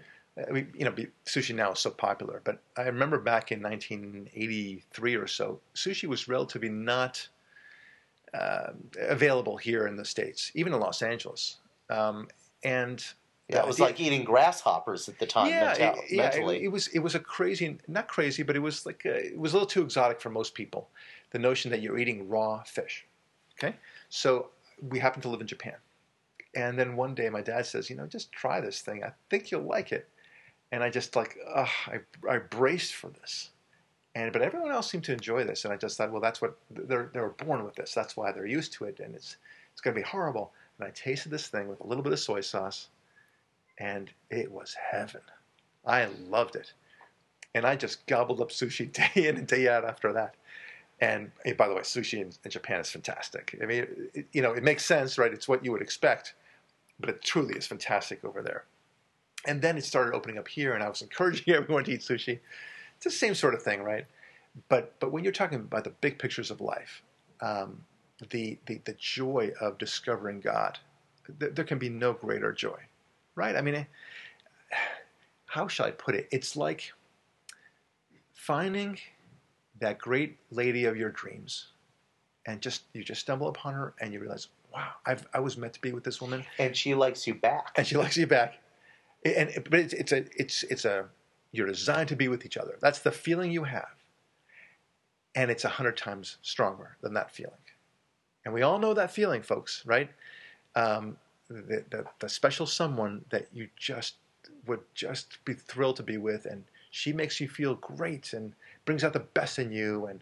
You 0.49 0.85
know, 0.85 0.95
sushi 1.27 1.55
now 1.55 1.73
is 1.73 1.79
so 1.81 1.91
popular, 1.91 2.41
but 2.45 2.61
I 2.77 2.83
remember 2.83 3.19
back 3.19 3.53
in 3.53 3.61
1983 3.63 5.15
or 5.17 5.27
so, 5.27 5.61
sushi 5.75 6.09
was 6.09 6.29
relatively 6.29 6.69
not 6.69 7.29
uh, 8.33 8.71
available 9.01 9.57
here 9.57 9.87
in 9.87 9.97
the 9.97 10.05
states, 10.05 10.51
even 10.55 10.73
in 10.73 10.81
Los 10.81 11.03
Angeles. 11.03 11.59
Um, 11.89 12.29
and 12.63 13.05
Yeah, 13.49 13.61
it 13.61 13.67
was 13.67 13.77
the- 13.79 13.83
like 13.85 13.99
eating 14.01 14.25
grasshoppers 14.25 15.09
at 15.09 15.19
the 15.19 15.27
time 15.27 15.49
yeah, 15.49 15.75
mental- 15.79 16.05
it, 16.05 16.13
yeah, 16.13 16.31
it, 16.35 16.63
it 16.65 16.69
was 16.69 16.87
it 16.89 17.01
was 17.01 17.15
a 17.15 17.21
crazy, 17.21 17.79
not 17.89 18.07
crazy, 18.09 18.43
but 18.43 18.55
it 18.57 18.61
was 18.61 18.87
like 18.87 19.05
a, 19.05 19.27
it 19.27 19.39
was 19.39 19.53
a 19.53 19.57
little 19.57 19.67
too 19.67 19.83
exotic 19.83 20.21
for 20.21 20.31
most 20.31 20.55
people. 20.55 20.89
The 21.31 21.39
notion 21.39 21.71
that 21.73 21.81
you're 21.83 21.99
eating 21.99 22.29
raw 22.29 22.63
fish. 22.63 23.07
Okay, 23.59 23.75
so 24.09 24.51
we 24.81 24.99
happen 24.99 25.21
to 25.23 25.29
live 25.29 25.41
in 25.41 25.47
Japan, 25.47 25.75
and 26.55 26.79
then 26.79 26.97
one 26.97 27.15
day 27.15 27.29
my 27.29 27.43
dad 27.43 27.67
says, 27.67 27.91
you 27.91 27.97
know, 27.97 28.07
just 28.07 28.31
try 28.33 28.61
this 28.61 28.81
thing. 28.81 29.03
I 29.05 29.13
think 29.29 29.51
you'll 29.51 29.63
like 29.63 29.93
it. 29.93 30.09
And 30.73 30.83
I 30.83 30.91
just 30.91 31.17
like, 31.17 31.37
ugh, 31.53 31.69
I 31.87 32.01
I 32.29 32.39
braced 32.39 32.95
for 32.95 33.09
this. 33.09 33.51
And 34.15 34.33
but 34.33 34.43
everyone 34.43 34.73
else 34.73 34.91
seemed 34.91 35.05
to 35.05 35.13
enjoy 35.13 35.45
this, 35.45 35.65
and 35.65 35.73
I 35.73 35.77
just 35.77 35.97
thought, 35.97 36.11
well, 36.11 36.21
that's 36.21 36.41
what 36.41 36.57
they're 36.71 37.11
they 37.13 37.21
were 37.21 37.31
born 37.31 37.65
with 37.65 37.77
this. 37.77 37.95
That's 37.95 38.17
why 38.17 38.33
they're 38.33 38.47
used 38.47 38.73
to 38.75 38.85
it, 38.85 39.01
and 39.01 39.15
it's 39.15 39.37
it's 39.73 39.81
going 39.81 39.95
to 39.95 40.01
be 40.01 40.07
horrible. 40.07 40.53
And 40.79 40.89
I 40.89 40.91
tasted 40.93 41.31
this 41.31 41.49
thing 41.49 41.69
with 41.69 41.81
a 41.81 41.87
little 41.87 42.03
bit 42.03 42.13
of 42.13 42.19
soy 42.19 42.41
sauce, 42.41 42.89
and 43.79 44.11
it 44.31 44.51
was 44.51 44.75
heaven. 44.75 45.21
I 45.87 46.07
loved 46.29 46.57
it, 46.57 46.73
and 47.55 47.65
I 47.65 47.77
just 47.77 48.07
gobbled 48.07 48.41
up 48.41 48.51
sushi 48.51 48.93
day 49.15 49.29
in 49.29 49.37
and 49.37 49.47
day 49.47 49.69
out 49.69 49.85
after 49.85 50.13
that. 50.13 50.35
And 51.01 51.31
eh, 51.45 51.55
by 51.55 51.69
the 51.69 51.75
way, 51.75 51.81
sushi 51.81 52.21
in, 52.21 52.33
in 52.45 52.51
Japan 52.51 52.81
is 52.81 52.91
fantastic. 52.91 53.59
I 53.63 53.67
mean, 53.67 53.87
it, 54.13 54.27
you 54.33 54.43
know, 54.43 54.53
it 54.53 54.63
makes 54.63 54.85
sense, 54.85 55.19
right? 55.19 55.33
It's 55.33 55.49
what 55.49 55.65
you 55.65 55.73
would 55.73 55.83
expect, 55.83 56.35
but 56.99 57.09
it 57.09 57.23
truly 57.23 57.55
is 57.55 57.67
fantastic 57.67 58.25
over 58.25 58.43
there. 58.43 58.65
And 59.47 59.63
then 59.63 59.79
it 59.79 59.85
started 59.85 60.15
opening 60.15 60.39
up 60.39 60.49
here, 60.49 60.75
and 60.75 60.83
I 60.83 60.89
was 60.89 61.03
encouraging 61.09 61.55
everyone 61.55 61.85
to 61.85 61.93
eat 61.93 62.01
sushi. 62.01 62.41
It's 62.97 63.05
the 63.05 63.11
same 63.11 63.35
sort 63.35 63.55
of 63.55 63.63
thing, 63.63 63.83
right? 63.83 64.07
But 64.69 64.99
but 65.01 65.13
when 65.13 65.25
you're 65.25 65.33
talking 65.33 65.59
about 65.59 65.85
the 65.85 65.91
big 65.91 66.19
pictures 66.19 66.51
of 66.51 66.61
life, 66.61 67.03
um, 67.41 67.85
the, 68.31 68.59
the 68.67 68.81
the 68.85 68.95
joy 68.99 69.53
of 69.61 69.79
discovering 69.79 70.41
God, 70.41 70.79
th- 71.39 71.55
there 71.55 71.65
can 71.65 71.79
be 71.79 71.89
no 71.89 72.13
greater 72.13 72.53
joy, 72.53 72.79
right? 73.37 73.57
I 73.57 73.61
mean, 73.63 73.75
eh, 73.77 73.85
how 75.47 75.69
shall 75.69 75.87
I 75.87 75.93
put 75.93 76.15
it? 76.15 76.29
It's 76.31 76.57
like 76.57 76.93
finding 78.35 78.99
that 79.81 79.99
great 79.99 80.37
lady 80.51 80.85
of 80.85 80.97
your 80.97 81.11
dreams, 81.11 81.69
and 82.45 82.61
just 82.61 82.83
you 82.93 83.05
just 83.05 83.21
stumble 83.21 83.49
upon 83.49 83.73
her, 83.75 83.95
and 84.01 84.13
you 84.13 84.21
realize, 84.21 84.49
wow, 84.73 84.89
I've, 85.07 85.27
I 85.33 85.41
was 85.41 85.57
meant 85.57 85.73
to 85.75 85.81
be 85.81 85.93
with 85.93 86.05
this 86.05 86.21
woman 86.21 86.45
and 86.59 86.77
she 86.77 86.95
likes 86.95 87.27
you 87.27 87.35
back. 87.35 87.73
and 87.77 87.87
she 87.87 87.97
likes 87.97 88.17
you 88.17 88.27
back. 88.27 88.59
And 89.25 89.51
but 89.69 89.81
it's 89.81 89.93
it's 89.93 90.13
a 90.13 90.25
it's 90.37 90.63
it's 90.65 90.85
a 90.85 91.07
you're 91.53 91.67
designed 91.67 92.09
to 92.09 92.17
be 92.17 92.29
with 92.29 92.47
each 92.47 92.57
other. 92.57 92.79
That's 92.81 93.01
the 93.01 93.11
feeling 93.11 93.51
you 93.51 93.65
have, 93.65 93.95
and 95.35 95.51
it's 95.51 95.65
a 95.65 95.69
hundred 95.69 95.97
times 95.97 96.39
stronger 96.43 96.97
than 97.03 97.15
that 97.15 97.31
feeling. 97.31 97.53
And 98.45 98.55
we 98.55 98.63
all 98.63 98.79
know 98.79 98.95
that 98.95 99.11
feeling, 99.11 99.43
folks, 99.43 99.83
right? 99.85 100.11
Um, 100.75 101.17
the, 101.49 101.85
the 101.91 102.05
the 102.21 102.29
special 102.29 102.67
someone 102.67 103.25
that 103.31 103.49
you 103.53 103.69
just 103.77 104.15
would 104.67 104.81
just 104.95 105.45
be 105.45 105.53
thrilled 105.53 105.97
to 105.97 106.03
be 106.03 106.17
with, 106.17 106.47
and 106.47 106.65
she 106.91 107.13
makes 107.13 107.41
you 107.41 107.49
feel 107.49 107.75
great 107.75 108.33
and 108.33 108.55
brings 108.87 109.05
out 109.05 109.13
the 109.13 109.21
best 109.21 109.59
in 109.59 109.71
you, 109.71 110.07
and 110.07 110.21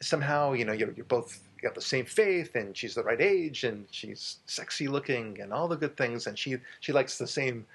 somehow 0.00 0.52
you 0.52 0.64
know 0.64 0.72
you're, 0.72 0.92
you're 0.92 1.04
both 1.06 1.40
got 1.62 1.74
the 1.74 1.80
same 1.80 2.04
faith 2.04 2.54
and 2.54 2.76
she's 2.76 2.94
the 2.94 3.02
right 3.02 3.20
age 3.20 3.64
and 3.64 3.86
she's 3.90 4.36
sexy 4.46 4.86
looking 4.86 5.40
and 5.40 5.52
all 5.52 5.66
the 5.66 5.76
good 5.76 5.96
things 5.96 6.26
and 6.26 6.38
she 6.38 6.56
she 6.80 6.92
likes 6.92 7.18
the 7.18 7.26
same 7.26 7.66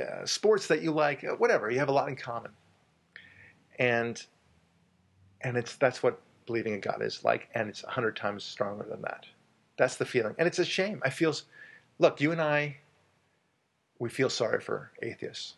uh, 0.00 0.24
sports 0.24 0.66
that 0.68 0.82
you 0.82 0.90
like 0.90 1.24
uh, 1.24 1.34
whatever 1.36 1.70
you 1.70 1.78
have 1.78 1.88
a 1.88 1.92
lot 1.92 2.08
in 2.08 2.16
common. 2.16 2.50
And 3.78 4.24
and 5.40 5.56
it's 5.56 5.76
that's 5.76 6.02
what 6.02 6.20
believing 6.46 6.74
in 6.74 6.80
god 6.80 7.02
is 7.02 7.24
like 7.24 7.48
and 7.54 7.68
it's 7.68 7.84
a 7.84 7.90
hundred 7.90 8.16
times 8.16 8.44
stronger 8.44 8.86
than 8.88 9.02
that. 9.02 9.26
That's 9.76 9.96
the 9.96 10.04
feeling. 10.04 10.34
And 10.38 10.46
it's 10.46 10.58
a 10.58 10.64
shame. 10.64 11.00
I 11.04 11.10
feel 11.10 11.34
look 11.98 12.20
you 12.20 12.32
and 12.32 12.40
i 12.40 12.76
we 13.98 14.08
feel 14.08 14.30
sorry 14.30 14.60
for 14.60 14.90
atheists. 15.02 15.54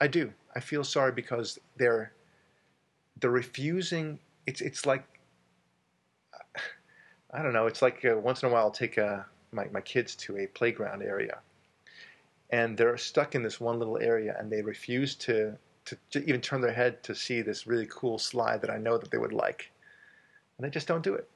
I 0.00 0.06
do. 0.06 0.32
I 0.56 0.60
feel 0.60 0.84
sorry 0.84 1.12
because 1.12 1.58
they're 1.76 2.12
they're 3.20 3.30
refusing 3.30 4.18
it's 4.46 4.60
it's 4.60 4.86
like 4.86 5.04
I 7.34 7.42
don't 7.42 7.52
know. 7.52 7.66
It's 7.66 7.82
like 7.82 8.04
uh, 8.04 8.16
once 8.16 8.42
in 8.42 8.48
a 8.48 8.52
while 8.52 8.62
I'll 8.62 8.70
take 8.70 8.96
uh, 8.96 9.20
my, 9.50 9.66
my 9.72 9.80
kids 9.80 10.14
to 10.16 10.38
a 10.38 10.46
playground 10.46 11.02
area. 11.02 11.38
And 12.50 12.76
they're 12.78 12.96
stuck 12.96 13.34
in 13.34 13.42
this 13.42 13.60
one 13.60 13.78
little 13.78 13.98
area, 13.98 14.36
and 14.38 14.50
they 14.50 14.62
refuse 14.62 15.14
to, 15.16 15.58
to 15.86 15.98
to 16.10 16.24
even 16.28 16.40
turn 16.40 16.60
their 16.60 16.72
head 16.72 17.02
to 17.04 17.14
see 17.14 17.42
this 17.42 17.66
really 17.66 17.86
cool 17.90 18.18
slide 18.18 18.60
that 18.62 18.70
I 18.70 18.78
know 18.78 18.98
that 18.98 19.10
they 19.10 19.18
would 19.18 19.32
like, 19.32 19.72
and 20.58 20.64
they 20.64 20.70
just 20.70 20.88
don't 20.88 21.02
do 21.04 21.14
it. 21.14 21.28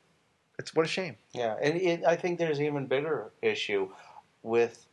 It's 0.59 0.75
what 0.75 0.87
a 0.87 0.89
shame. 0.89 1.17
Yeah, 1.33 1.57
and 1.61 1.77
it, 1.77 2.05
I 2.05 2.17
think 2.17 2.39
there's 2.39 2.59
an 2.59 2.65
even 2.67 2.87
bigger 2.87 3.31
issue 3.43 3.93
with 4.43 4.87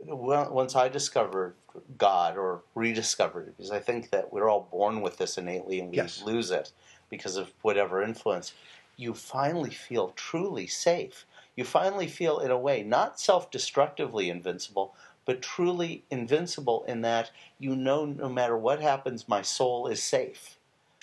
well, 0.00 0.52
once 0.52 0.76
I 0.76 0.88
discovered 0.88 1.56
God 1.98 2.36
or 2.36 2.62
rediscovered 2.74 3.48
it, 3.48 3.56
because 3.56 3.70
I 3.72 3.80
think 3.80 4.10
that 4.10 4.32
we're 4.32 4.48
all 4.48 4.68
born 4.70 5.00
with 5.00 5.18
this 5.18 5.38
innately 5.38 5.80
and 5.80 5.90
we 5.90 5.96
Yes. 5.96 6.22
lose 6.22 6.50
it 6.50 6.72
because 7.10 7.36
of 7.36 7.52
whatever 7.62 8.02
influence. 8.02 8.54
You 8.96 9.14
finally 9.14 9.70
feel 9.70 10.10
truly 10.10 10.66
safe. 10.66 11.26
You 11.56 11.64
finally 11.64 12.06
feel, 12.08 12.38
in 12.38 12.50
a 12.50 12.58
way, 12.58 12.82
not 12.82 13.20
self 13.20 13.50
destructively 13.50 14.30
invincible, 14.30 14.94
but 15.28 15.42
truly 15.42 16.02
invincible 16.10 16.84
in 16.84 17.02
that 17.02 17.30
you 17.58 17.76
know 17.76 18.06
no 18.06 18.30
matter 18.30 18.56
what 18.56 18.80
happens, 18.80 19.28
my 19.28 19.42
soul 19.42 19.86
is 19.86 20.02
safe 20.02 20.56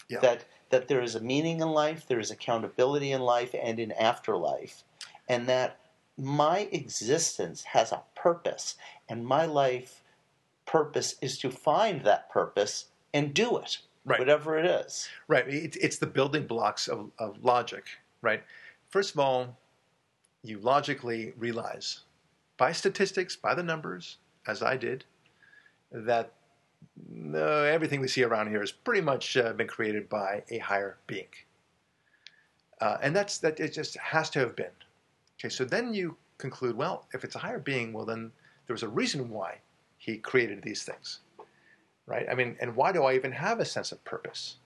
Yeah. 0.09 0.19
that 0.21 0.45
that 0.71 0.87
there 0.87 1.03
is 1.03 1.13
a 1.13 1.19
meaning 1.19 1.61
in 1.61 1.69
life, 1.69 2.07
there 2.07 2.19
is 2.19 2.31
accountability 2.31 3.11
in 3.11 3.21
life 3.21 3.53
and 3.53 3.79
in 3.79 3.91
afterlife, 3.91 4.83
and 5.29 5.47
that 5.47 5.77
my 6.17 6.61
existence 6.71 7.65
has 7.65 7.91
a 7.91 8.01
purpose, 8.15 8.77
and 9.07 9.27
my 9.27 9.45
life 9.45 10.01
purpose 10.65 11.17
is 11.21 11.37
to 11.37 11.51
find 11.51 12.03
that 12.03 12.27
purpose 12.31 12.85
and 13.13 13.31
do 13.31 13.57
it, 13.59 13.77
Right. 14.05 14.17
whatever 14.17 14.57
it 14.57 14.65
is. 14.65 15.07
Right. 15.27 15.47
It, 15.47 15.75
it's 15.79 15.99
the 15.99 16.07
building 16.07 16.47
blocks 16.47 16.87
of, 16.87 17.11
of 17.19 17.43
logic, 17.43 17.85
right? 18.23 18.43
First 18.89 19.13
of 19.13 19.19
all, 19.19 19.55
you 20.41 20.57
logically 20.57 21.33
realize 21.37 21.99
by 22.57 22.71
statistics, 22.71 23.35
by 23.35 23.53
the 23.53 23.63
numbers, 23.63 24.17
as 24.47 24.61
I 24.61 24.77
did, 24.77 25.05
that 25.91 26.31
no, 27.09 27.63
everything 27.63 27.99
we 27.99 28.07
see 28.07 28.23
around 28.23 28.49
here 28.49 28.59
has 28.59 28.71
pretty 28.71 29.01
much 29.01 29.35
uh, 29.37 29.53
been 29.53 29.67
created 29.67 30.07
by 30.07 30.43
a 30.49 30.59
higher 30.59 30.97
being. 31.07 31.27
Uh, 32.79 32.97
and 33.01 33.15
that's 33.15 33.37
that 33.39 33.59
it 33.59 33.73
just 33.73 33.97
has 33.97 34.29
to 34.31 34.39
have 34.39 34.55
been. 34.55 34.71
Okay, 35.39 35.49
so 35.49 35.65
then 35.65 35.93
you 35.93 36.15
conclude, 36.37 36.75
well, 36.75 37.07
if 37.13 37.23
it's 37.23 37.35
a 37.35 37.39
higher 37.39 37.59
being, 37.59 37.93
well 37.93 38.05
then 38.05 38.31
there 38.67 38.73
was 38.73 38.83
a 38.83 38.87
reason 38.87 39.29
why 39.29 39.59
he 39.97 40.17
created 40.17 40.61
these 40.61 40.83
things. 40.83 41.19
Right? 42.07 42.27
I 42.29 42.35
mean, 42.35 42.55
and 42.61 42.75
why 42.75 42.91
do 42.91 43.03
I 43.03 43.15
even 43.15 43.31
have 43.31 43.59
a 43.59 43.65
sense 43.65 43.91
of 43.91 44.03
purpose? 44.05 44.57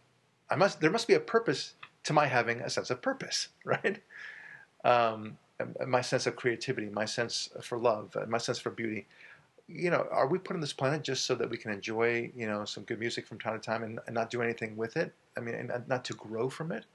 I 0.50 0.56
must 0.56 0.82
there 0.82 0.92
must 0.92 1.08
be 1.08 1.14
a 1.14 1.20
purpose 1.20 1.76
to 2.04 2.14
my 2.14 2.26
having 2.26 2.60
a 2.62 2.70
sense 2.70 2.90
of 2.90 3.02
purpose, 3.02 3.50
right? 3.64 4.02
Um, 4.84 5.38
my 5.88 6.02
sense 6.02 6.26
of 6.28 6.36
creativity, 6.36 6.90
my 6.90 7.06
sense 7.06 7.50
for 7.62 7.78
love, 7.78 8.16
my 8.28 8.38
sense 8.38 8.60
for 8.60 8.70
beauty. 8.70 9.06
You 9.68 9.92
know, 9.92 10.08
are 10.10 10.28
we 10.28 10.40
put 10.40 10.56
on 10.56 10.62
this 10.62 10.74
planet 10.74 11.04
just 11.04 11.26
so 11.26 11.36
that 11.36 11.50
we 11.50 11.58
can 11.58 11.72
enjoy, 11.72 12.32
you 12.36 12.48
know, 12.48 12.66
some 12.66 12.84
good 12.84 13.00
music 13.00 13.28
from 13.28 13.40
time 13.40 13.54
to 13.54 13.60
time 13.60 13.84
and, 13.84 14.00
and 14.08 14.16
not 14.16 14.30
do 14.30 14.42
anything 14.42 14.76
with 14.76 14.98
it? 14.98 15.14
I 15.38 15.42
mean, 15.42 15.56
and 15.56 15.88
not 15.88 16.06
to 16.06 16.14
grow 16.14 16.50
from 16.50 16.72
it. 16.72 16.86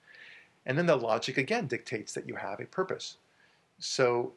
And 0.67 0.77
then 0.77 0.87
the 0.87 0.97
logic 0.97 1.39
again 1.39 1.67
dictates 1.67 2.13
that 2.15 2.27
you 2.27 2.35
have 2.35 2.61
a 2.61 2.65
purpose. 2.65 3.19
So, 3.79 4.33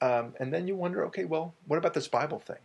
um, 0.00 0.34
and 0.40 0.52
then 0.52 0.66
you 0.66 0.76
wonder, 0.76 1.04
okay, 1.06 1.24
well, 1.24 1.54
what 1.66 1.78
about 1.78 1.94
this 1.94 2.08
Bible 2.08 2.40
thing? 2.40 2.58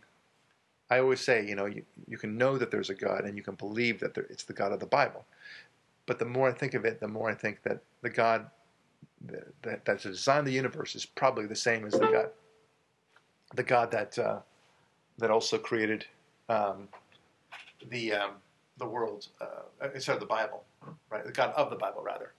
I 0.90 0.98
always 0.98 1.20
say, 1.20 1.46
you 1.46 1.54
know, 1.54 1.66
you, 1.66 1.84
you 2.08 2.18
can 2.18 2.36
know 2.36 2.58
that 2.58 2.70
there's 2.70 2.90
a 2.90 2.94
God 2.94 3.24
and 3.24 3.36
you 3.36 3.44
can 3.44 3.54
believe 3.54 4.00
that 4.00 4.14
there, 4.14 4.26
it's 4.28 4.42
the 4.42 4.52
God 4.52 4.72
of 4.72 4.80
the 4.80 4.86
Bible. 4.86 5.24
But 6.06 6.18
the 6.18 6.24
more 6.24 6.48
I 6.48 6.52
think 6.52 6.74
of 6.74 6.84
it, 6.84 6.98
the 6.98 7.06
more 7.08 7.30
I 7.30 7.34
think 7.34 7.62
that 7.62 7.80
the 8.02 8.10
God 8.10 8.50
that, 9.26 9.48
that, 9.62 9.84
that 9.84 10.02
designed 10.02 10.46
the 10.46 10.52
universe 10.52 10.94
is 10.94 11.04
probably 11.06 11.46
the 11.46 11.56
same 11.56 11.84
as 11.86 11.92
the 11.92 12.00
God, 12.06 12.28
the 13.54 13.62
God 13.62 13.90
that 13.90 14.18
uh, 14.18 14.40
that 15.18 15.30
also 15.30 15.58
created 15.58 16.06
um, 16.48 16.88
the 17.90 18.12
um, 18.12 18.30
the 18.78 18.86
world, 18.86 19.28
uh, 19.40 19.88
instead 19.94 20.14
of 20.14 20.20
the 20.20 20.26
Bible, 20.26 20.64
right? 21.10 21.24
The 21.24 21.32
God 21.32 21.52
of 21.54 21.70
the 21.70 21.76
Bible, 21.76 22.02
rather. 22.02 22.32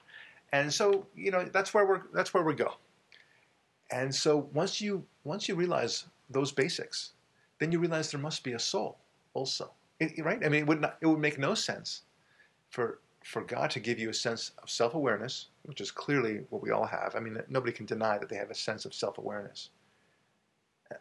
And 0.54 0.74
so, 0.74 1.06
you 1.16 1.32
know, 1.32 1.46
that's 1.46 1.74
where 1.74 1.86
we're 1.86 2.02
that's 2.14 2.34
where 2.34 2.44
we 2.44 2.54
go. 2.56 2.74
And 3.92 4.14
so 4.14 4.50
once 4.54 4.82
you 4.82 5.06
once 5.24 5.48
you 5.48 5.56
realize 5.56 6.06
those 6.30 6.52
basics, 6.52 7.12
then 7.60 7.72
you 7.72 7.80
realize 7.80 8.12
there 8.12 8.20
must 8.20 8.44
be 8.44 8.54
a 8.54 8.60
soul 8.60 8.98
also, 9.34 9.72
It- 10.00 10.24
right? 10.24 10.44
I 10.44 10.50
mean, 10.50 10.62
it 10.62 10.68
would 10.68 10.82
not, 10.82 10.98
it 11.02 11.06
would 11.08 11.20
make 11.20 11.38
no 11.38 11.54
sense 11.54 12.04
for 12.70 13.00
for 13.24 13.44
God 13.44 13.70
to 13.72 13.80
give 13.80 14.00
you 14.00 14.10
a 14.10 14.14
sense 14.14 14.52
of 14.62 14.70
self 14.70 14.94
awareness, 14.94 15.48
which 15.64 15.82
is 15.82 15.92
clearly 15.92 16.42
what 16.50 16.62
we 16.62 16.72
all 16.72 16.86
have. 16.86 17.16
I 17.16 17.20
mean, 17.20 17.38
nobody 17.50 17.72
can 17.72 17.86
deny 17.86 18.18
that 18.18 18.30
they 18.30 18.36
have 18.36 18.50
a 18.50 18.56
sense 18.56 18.86
of 18.86 18.94
self 18.94 19.18
awareness, 19.18 19.70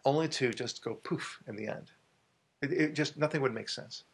only 0.05 0.29
to 0.29 0.51
just 0.53 0.85
go 0.85 0.95
poof 0.95 1.41
in 1.47 1.57
the 1.57 1.67
end. 1.67 1.91
It, 2.63 2.73
it 2.73 2.95
just 2.95 3.17
nothing 3.17 3.41
would 3.41 3.55
make 3.55 3.69
sense. 3.69 4.05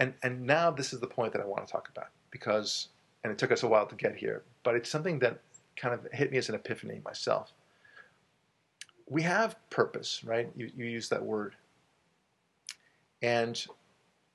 And 0.00 0.14
and 0.22 0.42
now 0.42 0.70
this 0.70 0.92
is 0.92 1.00
the 1.00 1.06
point 1.06 1.32
that 1.32 1.42
I 1.42 1.46
want 1.46 1.66
to 1.66 1.70
talk 1.70 1.88
about 1.88 2.08
because 2.30 2.88
and 3.24 3.30
it 3.30 3.38
took 3.38 3.52
us 3.52 3.62
a 3.62 3.68
while 3.68 3.86
to 3.86 3.94
get 3.94 4.16
here, 4.16 4.42
but 4.64 4.74
it's 4.74 4.90
something 4.90 5.18
that 5.20 5.38
kind 5.76 5.94
of 5.94 6.06
hit 6.12 6.32
me 6.32 6.38
as 6.38 6.48
an 6.48 6.54
epiphany 6.54 7.00
myself. 7.04 7.52
We 9.08 9.22
have 9.22 9.56
purpose, 9.70 10.24
right? 10.24 10.50
You 10.56 10.70
you 10.74 10.86
use 10.86 11.08
that 11.10 11.22
word, 11.22 11.54
and 13.20 13.64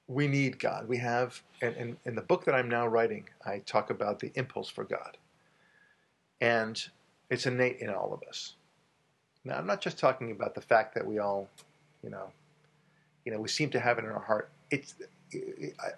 we 0.07 0.27
need 0.27 0.59
God. 0.59 0.87
We 0.87 0.97
have, 0.97 1.41
and 1.61 1.97
in, 2.05 2.15
the 2.15 2.21
book 2.21 2.45
that 2.45 2.55
I'm 2.55 2.69
now 2.69 2.87
writing, 2.87 3.25
I 3.45 3.59
talk 3.59 3.89
about 3.89 4.19
the 4.19 4.31
impulse 4.35 4.69
for 4.69 4.85
God. 4.85 5.17
And 6.39 6.81
it's 7.29 7.45
innate 7.45 7.79
in 7.79 7.89
all 7.89 8.13
of 8.13 8.23
us. 8.27 8.55
Now, 9.43 9.57
I'm 9.57 9.67
not 9.67 9.81
just 9.81 9.97
talking 9.97 10.31
about 10.31 10.55
the 10.55 10.61
fact 10.61 10.93
that 10.95 11.05
we 11.05 11.19
all, 11.19 11.49
you 12.03 12.09
know, 12.09 12.31
you 13.25 13.31
know, 13.33 13.41
we 13.41 13.49
seem 13.49 13.69
to 13.71 13.79
have 13.79 13.97
it 13.97 14.05
in 14.05 14.11
our 14.11 14.21
heart. 14.21 14.49
It's, 14.71 14.95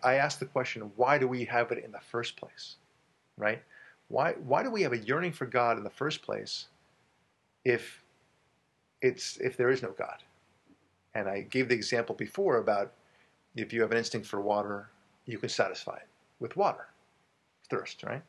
I, 0.04 0.12
I 0.12 0.14
ask 0.16 0.40
the 0.40 0.46
question, 0.46 0.92
why 0.96 1.20
do 1.20 1.28
we 1.28 1.46
have 1.46 1.72
it 1.72 1.84
in 1.84 1.92
the 1.92 2.00
first 2.00 2.36
place, 2.36 2.78
right? 3.38 3.62
Why, 4.08 4.34
why 4.44 4.64
do 4.64 4.72
we 4.72 4.82
have 4.82 4.94
a 4.94 4.98
yearning 4.98 5.34
for 5.34 5.46
God 5.46 5.78
in 5.78 5.84
the 5.84 5.90
first 5.92 6.24
place 6.24 6.66
if 7.64 8.04
it's 9.02 9.38
if 9.38 9.56
there 9.56 9.70
is 9.70 9.84
no 9.84 9.92
God? 9.92 10.24
And 11.14 11.28
I 11.28 11.42
gave 11.42 11.70
the 11.70 11.76
example 11.76 12.16
before 12.16 12.58
about 12.58 12.92
if 13.62 13.74
you 13.74 13.82
have 13.82 13.92
an 13.92 13.98
instinct 13.98 14.28
for 14.28 14.42
water, 14.42 14.90
you 15.26 15.38
can 15.38 15.50
satisfy 15.50 15.96
it 15.98 16.08
with 16.40 16.56
water, 16.56 16.88
thirst, 17.70 18.04
right? 18.04 18.22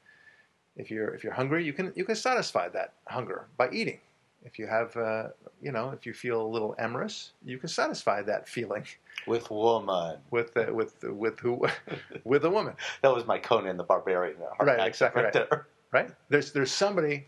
If 0.76 0.90
you're 0.90 1.14
if 1.14 1.24
you're 1.24 1.32
hungry, 1.32 1.64
you 1.64 1.72
can 1.72 1.92
you 1.96 2.04
can 2.04 2.16
satisfy 2.16 2.68
that 2.70 2.92
hunger 3.06 3.46
by 3.56 3.70
eating. 3.70 4.00
If 4.42 4.58
you 4.58 4.66
have, 4.66 4.96
uh, 4.96 5.28
you 5.60 5.70
know, 5.70 5.90
if 5.90 6.06
you 6.06 6.14
feel 6.14 6.40
a 6.40 6.48
little 6.48 6.74
amorous, 6.78 7.32
you 7.44 7.58
can 7.58 7.68
satisfy 7.68 8.22
that 8.22 8.48
feeling 8.48 8.84
With 9.26 9.50
woman. 9.50 10.16
with 10.30 10.56
uh, 10.56 10.72
with 10.72 10.94
with 11.02 11.38
who 11.40 11.66
with 12.24 12.44
a 12.44 12.50
woman, 12.50 12.74
That 13.02 13.14
was 13.14 13.26
my 13.26 13.38
Conan 13.38 13.76
the 13.76 13.84
Barbarian. 13.84 14.36
uh, 14.40 14.64
Right, 14.64 14.86
exactly 14.86 15.22
right. 15.24 15.32
there. 15.32 15.66
right? 15.92 16.10
There's 16.30 16.52
there's 16.52 16.72
somebody, 16.72 17.26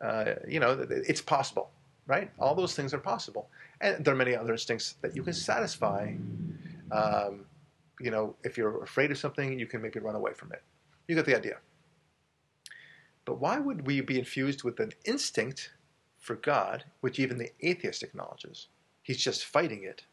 uh, 0.00 0.34
you 0.46 0.60
know, 0.60 0.86
it's 0.88 1.20
possible, 1.20 1.70
right? 2.06 2.30
All 2.38 2.54
those 2.54 2.74
things 2.76 2.94
are 2.94 2.98
possible, 2.98 3.48
and 3.80 4.04
there 4.04 4.14
are 4.14 4.16
many 4.16 4.36
other 4.36 4.52
instincts 4.52 4.94
that 5.02 5.16
you 5.16 5.22
can 5.24 5.32
satisfy. 5.32 6.12
Um, 6.92 7.46
you 8.00 8.10
know, 8.10 8.36
if 8.44 8.58
you're 8.58 8.82
afraid 8.82 9.10
of 9.10 9.18
something, 9.18 9.58
you 9.58 9.66
can 9.66 9.80
maybe 9.80 10.00
run 10.00 10.14
away 10.14 10.32
from 10.34 10.52
it. 10.52 10.62
You 11.08 11.14
get 11.14 11.26
the 11.26 11.36
idea. 11.36 11.58
But 13.24 13.40
why 13.40 13.58
would 13.58 13.86
we 13.86 14.00
be 14.00 14.18
infused 14.18 14.64
with 14.64 14.80
an 14.80 14.92
instinct 15.04 15.72
for 16.18 16.36
God, 16.36 16.84
which 17.00 17.18
even 17.18 17.38
the 17.38 17.50
atheist 17.60 18.02
acknowledges? 18.02 18.68
He's 19.02 19.22
just 19.22 19.44
fighting 19.44 19.84
it. 19.84 20.04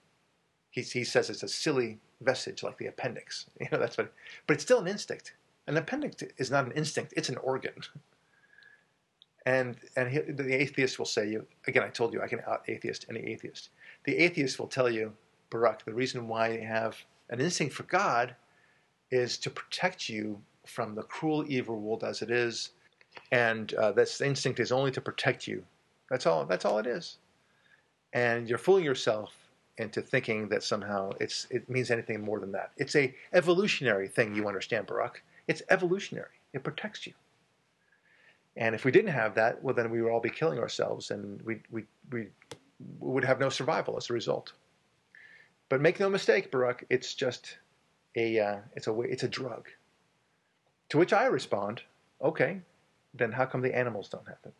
He, 0.70 0.82
he 0.82 1.04
says 1.04 1.30
it's 1.30 1.44
a 1.44 1.48
silly 1.48 2.00
vestige, 2.22 2.64
like 2.64 2.78
the 2.78 2.88
appendix. 2.88 3.48
You 3.60 3.68
know, 3.72 3.80
that's 3.80 3.98
what. 3.98 4.14
But 4.46 4.56
it's 4.56 4.64
still 4.64 4.80
an 4.80 4.88
instinct. 4.88 5.34
An 5.68 5.78
appendix 5.78 6.24
is 6.38 6.52
not 6.52 6.66
an 6.66 6.72
instinct; 6.72 7.14
it's 7.16 7.30
an 7.30 7.38
organ. 7.38 7.74
And 9.46 9.78
and 9.96 10.10
he, 10.10 10.20
the 10.20 10.54
atheist 10.54 11.00
will 11.00 11.06
say, 11.06 11.30
"You 11.30 11.48
again." 11.66 11.82
I 11.82 11.88
told 11.88 12.14
you 12.14 12.22
I 12.22 12.28
can 12.28 12.42
out 12.46 12.66
atheist 12.68 13.06
any 13.10 13.22
atheist. 13.22 13.70
The 14.04 14.18
atheist 14.18 14.60
will 14.60 14.68
tell 14.68 14.90
you, 14.90 15.14
Barak, 15.50 15.86
the 15.86 15.94
reason 15.94 16.28
why 16.28 16.50
you 16.50 16.68
have 16.68 16.98
an 17.30 17.40
instinct 17.40 17.74
for 17.74 17.84
God 17.84 18.36
is 19.12 19.38
to 19.40 19.50
protect 19.50 20.10
you 20.10 20.42
from 20.66 20.96
the 20.96 21.04
cruel, 21.04 21.44
evil 21.48 21.80
world 21.80 22.04
as 22.04 22.22
it 22.22 22.30
is, 22.30 22.72
and 23.32 23.74
uh, 23.74 23.92
this 23.92 24.22
instinct 24.22 24.60
is 24.60 24.72
only 24.72 24.92
to 24.92 25.02
protect 25.02 25.48
you. 25.48 25.64
That's 26.10 26.26
all. 26.26 26.46
That's 26.46 26.66
all 26.66 26.80
it 26.80 26.88
is. 26.88 27.18
And 28.14 28.48
you're 28.50 28.58
fooling 28.58 28.84
yourself 28.84 29.34
into 29.78 30.02
thinking 30.02 30.50
that 30.50 30.64
somehow 30.64 31.12
it's 31.20 31.48
it 31.50 31.70
means 31.70 31.90
anything 31.90 32.22
more 32.22 32.40
than 32.40 32.52
that. 32.52 32.72
It's 32.78 32.96
a 32.96 33.14
evolutionary 33.34 34.08
thing. 34.08 34.36
You 34.36 34.48
understand, 34.48 34.88
Barak? 34.88 35.24
It's 35.48 35.62
evolutionary. 35.70 36.38
It 36.54 36.64
protects 36.64 37.08
you. 37.08 37.14
And 38.58 38.76
if 38.76 38.84
we 38.84 38.92
didn't 38.92 39.12
have 39.12 39.36
that, 39.36 39.64
well, 39.64 39.74
then 39.74 39.90
we 39.90 40.02
would 40.02 40.12
all 40.12 40.20
be 40.20 40.30
killing 40.30 40.60
ourselves, 40.60 41.12
and 41.12 41.42
we 41.44 41.62
we 41.72 41.86
we 42.12 42.28
would 43.00 43.24
have 43.24 43.40
no 43.40 43.50
survival 43.50 43.98
as 43.98 44.10
a 44.10 44.14
result. 44.14 44.54
But 45.70 45.82
make 45.82 46.00
no 46.00 46.10
mistake, 46.10 46.52
Barak, 46.52 46.86
it's 46.90 47.14
just 47.14 47.58
a 48.16 48.40
uh, 48.40 48.58
it's 48.76 48.88
a 48.88 49.00
it's 49.02 49.24
a 49.24 49.28
drug. 49.30 49.68
To 50.90 50.98
which 50.98 51.14
I 51.14 51.26
respond, 51.26 51.84
okay, 52.22 52.62
then 53.14 53.32
how 53.32 53.46
come 53.46 53.62
the 53.62 53.76
animals 53.78 54.10
don't 54.10 54.28
have 54.28 54.40
it? 54.46 54.54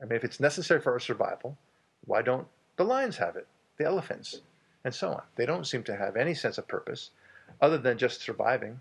I 0.00 0.04
mean, 0.06 0.16
if 0.16 0.24
it's 0.24 0.38
necessary 0.38 0.80
for 0.80 0.92
our 0.92 1.00
survival, 1.00 1.58
why 2.04 2.22
don't 2.22 2.46
the 2.76 2.84
lions 2.84 3.16
have 3.16 3.36
it? 3.36 3.46
the 3.76 3.84
elephants, 3.84 4.40
and 4.84 4.94
so 4.94 5.08
on. 5.10 5.22
They 5.34 5.46
don't 5.46 5.66
seem 5.66 5.82
to 5.82 5.96
have 5.96 6.14
any 6.14 6.32
sense 6.32 6.58
of 6.58 6.68
purpose 6.68 7.10
other 7.60 7.76
than 7.76 7.98
just 7.98 8.20
surviving. 8.20 8.80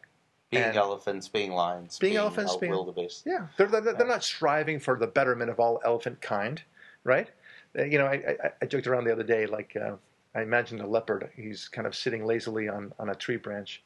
Being 0.52 0.65
elephants, 0.65 1.28
being 1.28 1.52
lions, 1.52 1.98
Being 1.98 2.15
elephants, 2.17 2.54
uh, 2.54 2.58
being- 2.60 2.72
wildebeest. 2.74 3.24
Yeah, 3.26 3.48
they're, 3.58 3.65
they're, 3.65 3.82
they're 3.82 4.06
not 4.08 4.24
striving 4.24 4.80
for 4.80 5.00
the 5.00 5.08
betterment 5.08 5.50
of 5.50 5.60
all 5.60 5.82
elephant 5.84 6.22
kind, 6.22 6.62
right? 7.04 7.28
Uh, 7.76 7.86
You 7.86 7.98
know, 7.98 8.06
I, 8.06 8.36
I, 8.43 8.50
I 8.62 8.65
joked 8.67 8.86
around 8.86 9.06
the 9.06 9.12
other 9.12 9.24
day, 9.24 9.48
like 9.48 9.76
uh, 9.76 9.96
I 10.36 10.41
imagine 10.41 10.82
a 10.82 10.88
leopard. 10.88 11.30
He's 11.36 11.67
kind 11.67 11.86
of 11.86 11.96
sitting 11.96 12.26
lazily 12.26 12.67
on, 12.67 12.93
on 12.98 13.10
a 13.10 13.15
tree 13.15 13.38
branch. 13.38 13.84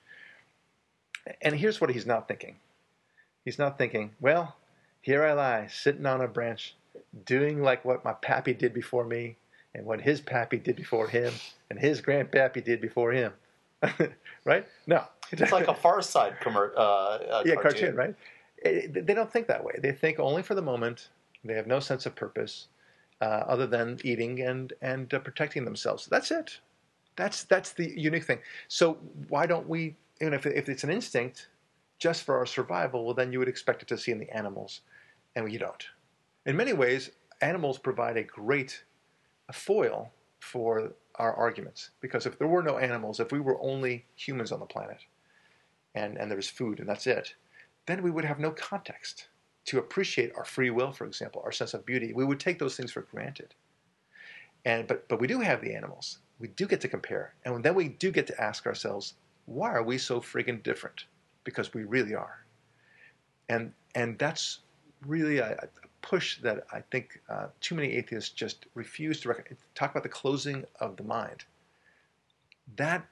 And 1.42 1.56
here's 1.56 1.82
what 1.82 1.90
he's 1.90 2.06
not 2.06 2.28
thinking. 2.28 2.56
He's 3.44 3.60
not 3.60 3.78
thinking, 3.78 4.12
well, 4.20 4.56
here 5.02 5.26
I 5.26 5.34
lie, 5.34 5.68
sitting 5.68 6.06
on 6.06 6.22
a 6.22 6.28
branch, 6.28 6.76
doing 7.26 7.62
like 7.62 7.84
what 7.84 8.06
my 8.06 8.14
pappy 8.14 8.54
did 8.54 8.74
before 8.74 9.06
me, 9.06 9.36
and 9.74 9.86
what 9.86 10.02
his 10.02 10.22
pappy 10.22 10.58
did 10.58 10.76
before 10.76 11.08
him, 11.08 11.34
and 11.70 11.80
his 11.80 12.02
grandpappy 12.02 12.64
did 12.64 12.82
before 12.82 13.12
him. 13.12 13.34
right? 14.46 14.66
No. 14.88 15.04
It's 15.32 15.52
like 15.52 15.68
a 15.68 15.74
Far 15.74 16.02
Side 16.02 16.36
commer- 16.42 16.74
uh, 16.76 16.80
uh, 16.80 17.44
yeah, 17.46 17.56
cartoon. 17.56 17.62
cartoon, 17.62 17.96
right? 17.96 18.16
It- 18.58 19.06
they 19.06 19.14
don't 19.14 19.32
think 19.32 19.48
that 19.48 19.64
way. 19.64 19.74
They 19.82 19.92
think 19.92 20.20
only 20.20 20.42
for 20.42 20.56
the 20.56 20.62
moment. 20.62 21.10
They 21.44 21.54
have 21.54 21.68
no 21.68 21.80
sense 21.80 22.06
of 22.06 22.16
purpose 22.16 22.68
uh, 23.22 23.44
other 23.48 23.68
than 23.68 24.00
eating 24.04 24.42
and 24.42 24.74
and 24.82 25.14
uh, 25.14 25.20
protecting 25.20 25.66
themselves. 25.66 26.06
That's 26.06 26.32
it. 26.32 26.60
That's 27.16 27.44
that's 27.44 27.74
the 27.74 28.00
unique 28.00 28.26
thing. 28.26 28.40
So 28.68 28.98
why 29.30 29.46
don't 29.46 29.68
we? 29.68 29.96
Even 30.22 30.34
if 30.34 30.46
if 30.46 30.70
it's 30.70 30.84
an 30.84 30.90
instinct, 30.90 31.50
just 32.00 32.24
for 32.24 32.38
our 32.38 32.46
survival, 32.46 33.06
well, 33.06 33.14
then 33.14 33.32
you 33.32 33.40
would 33.40 33.48
expect 33.48 33.82
it 33.82 33.88
to 33.90 33.98
see 33.98 34.12
in 34.12 34.20
the 34.20 34.30
animals, 34.36 34.82
and 35.36 35.52
you 35.52 35.60
don't. 35.60 35.86
In 36.46 36.56
many 36.56 36.74
ways, 36.74 37.12
animals 37.42 37.78
provide 37.78 38.18
a 38.18 38.24
great 38.24 38.84
foil 39.52 40.12
for 40.40 40.94
our 41.16 41.34
arguments 41.34 41.92
because 42.00 42.26
if 42.26 42.38
there 42.38 42.48
were 42.48 42.64
no 42.64 42.78
animals, 42.78 43.20
if 43.20 43.32
we 43.32 43.40
were 43.40 43.62
only 43.62 44.06
humans 44.16 44.52
on 44.52 44.60
the 44.60 44.66
planet, 44.66 45.00
and 45.96 46.18
and 46.18 46.30
there 46.30 46.38
was 46.38 46.50
food 46.50 46.80
and 46.80 46.88
that's 46.88 47.08
it, 47.08 47.34
then 47.88 48.04
we 48.04 48.12
would 48.12 48.26
have 48.26 48.40
no 48.40 48.52
context 48.52 49.28
to 49.68 49.80
appreciate 49.80 50.32
our 50.36 50.46
free 50.46 50.70
will, 50.70 50.92
for 50.92 51.06
example, 51.06 51.42
our 51.46 51.52
sense 51.52 51.74
of 51.74 51.86
beauty. 51.86 52.14
We 52.14 52.26
would 52.26 52.40
take 52.40 52.58
those 52.58 52.76
things 52.76 52.92
for 52.92 53.02
granted. 53.02 53.54
And 54.66 54.88
but 54.88 55.08
but 55.08 55.20
we 55.20 55.28
do 55.28 55.40
have 55.40 55.62
the 55.62 55.76
animals. 55.76 56.20
We 56.40 56.48
do 56.50 56.68
get 56.68 56.82
to 56.82 56.88
compare, 56.88 57.34
and 57.46 57.64
then 57.64 57.76
we 57.76 57.90
do 57.90 58.12
get 58.12 58.28
to 58.28 58.42
ask 58.42 58.66
ourselves, 58.66 59.16
why 59.46 59.72
are 59.72 59.84
we 59.84 59.98
so 59.98 60.20
friggin' 60.20 60.64
different? 60.64 61.06
Because 61.44 61.74
we 61.74 61.84
really 61.84 62.16
are. 62.16 62.46
And 63.50 63.74
and 63.96 64.18
that's 64.18 64.60
really 65.06 65.38
a, 65.38 65.52
a 65.52 65.68
push 66.02 66.40
that 66.42 66.66
I 66.72 66.82
think 66.92 67.20
uh, 67.30 67.48
too 67.60 67.76
many 67.76 67.92
atheists 67.94 68.30
just 68.30 68.66
refuse 68.74 69.20
to 69.22 69.30
rec- 69.30 69.56
talk 69.76 69.92
about 69.92 70.04
the 70.04 70.10
closing 70.10 70.66
of 70.80 70.96
the 70.96 71.04
mind. 71.04 71.44
That 72.76 73.06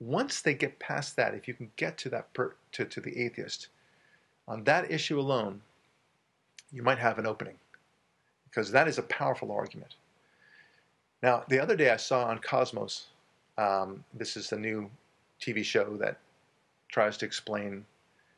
once 0.00 0.40
they 0.40 0.54
get 0.54 0.78
past 0.78 1.16
that, 1.16 1.34
if 1.34 1.48
you 1.48 1.54
can 1.54 1.70
get 1.76 1.98
to 1.98 2.08
that 2.10 2.32
per, 2.32 2.54
to, 2.72 2.84
to 2.84 3.00
the 3.00 3.18
atheist 3.18 3.68
on 4.46 4.64
that 4.64 4.90
issue 4.90 5.18
alone, 5.18 5.60
you 6.72 6.82
might 6.82 6.98
have 6.98 7.18
an 7.18 7.26
opening 7.26 7.54
because 8.48 8.70
that 8.72 8.88
is 8.88 8.98
a 8.98 9.02
powerful 9.02 9.52
argument. 9.52 9.94
Now, 11.22 11.44
the 11.48 11.60
other 11.60 11.76
day 11.76 11.90
I 11.90 11.96
saw 11.96 12.24
on 12.24 12.38
Cosmos, 12.38 13.06
um, 13.58 14.04
this 14.14 14.36
is 14.36 14.48
the 14.50 14.58
new 14.58 14.90
TV 15.40 15.64
show 15.64 15.96
that 15.98 16.18
tries 16.88 17.16
to 17.18 17.26
explain 17.26 17.84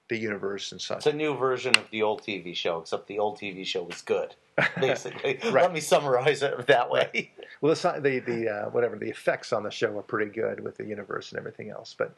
the 0.09 0.19
universe 0.19 0.73
and 0.73 0.81
such. 0.81 0.99
It's 0.99 1.07
a 1.07 1.13
new 1.13 1.35
version 1.37 1.75
of 1.77 1.89
the 1.91 2.03
old 2.03 2.23
TV 2.23 2.55
show, 2.55 2.79
except 2.81 3.07
the 3.07 3.19
old 3.19 3.39
TV 3.39 3.65
show 3.65 3.83
was 3.85 4.03
good. 4.03 4.35
Basically, 4.81 5.39
Right. 5.45 5.63
let 5.63 5.73
me 5.73 5.81
summarize 5.81 6.43
it 6.43 6.67
that 6.67 6.91
way. 6.91 7.31
Well, 7.63 7.75
the 7.75 8.01
the, 8.01 8.19
the 8.19 8.51
uh, 8.51 8.71
whatever 8.71 8.97
the 8.97 9.09
effects 9.09 9.53
on 9.53 9.63
the 9.63 9.71
show 9.71 9.97
are 9.97 10.03
pretty 10.03 10.31
good 10.31 10.61
with 10.61 10.77
the 10.77 10.85
universe 10.85 11.31
and 11.31 11.39
everything 11.39 11.71
else, 11.71 11.95
but 11.97 12.15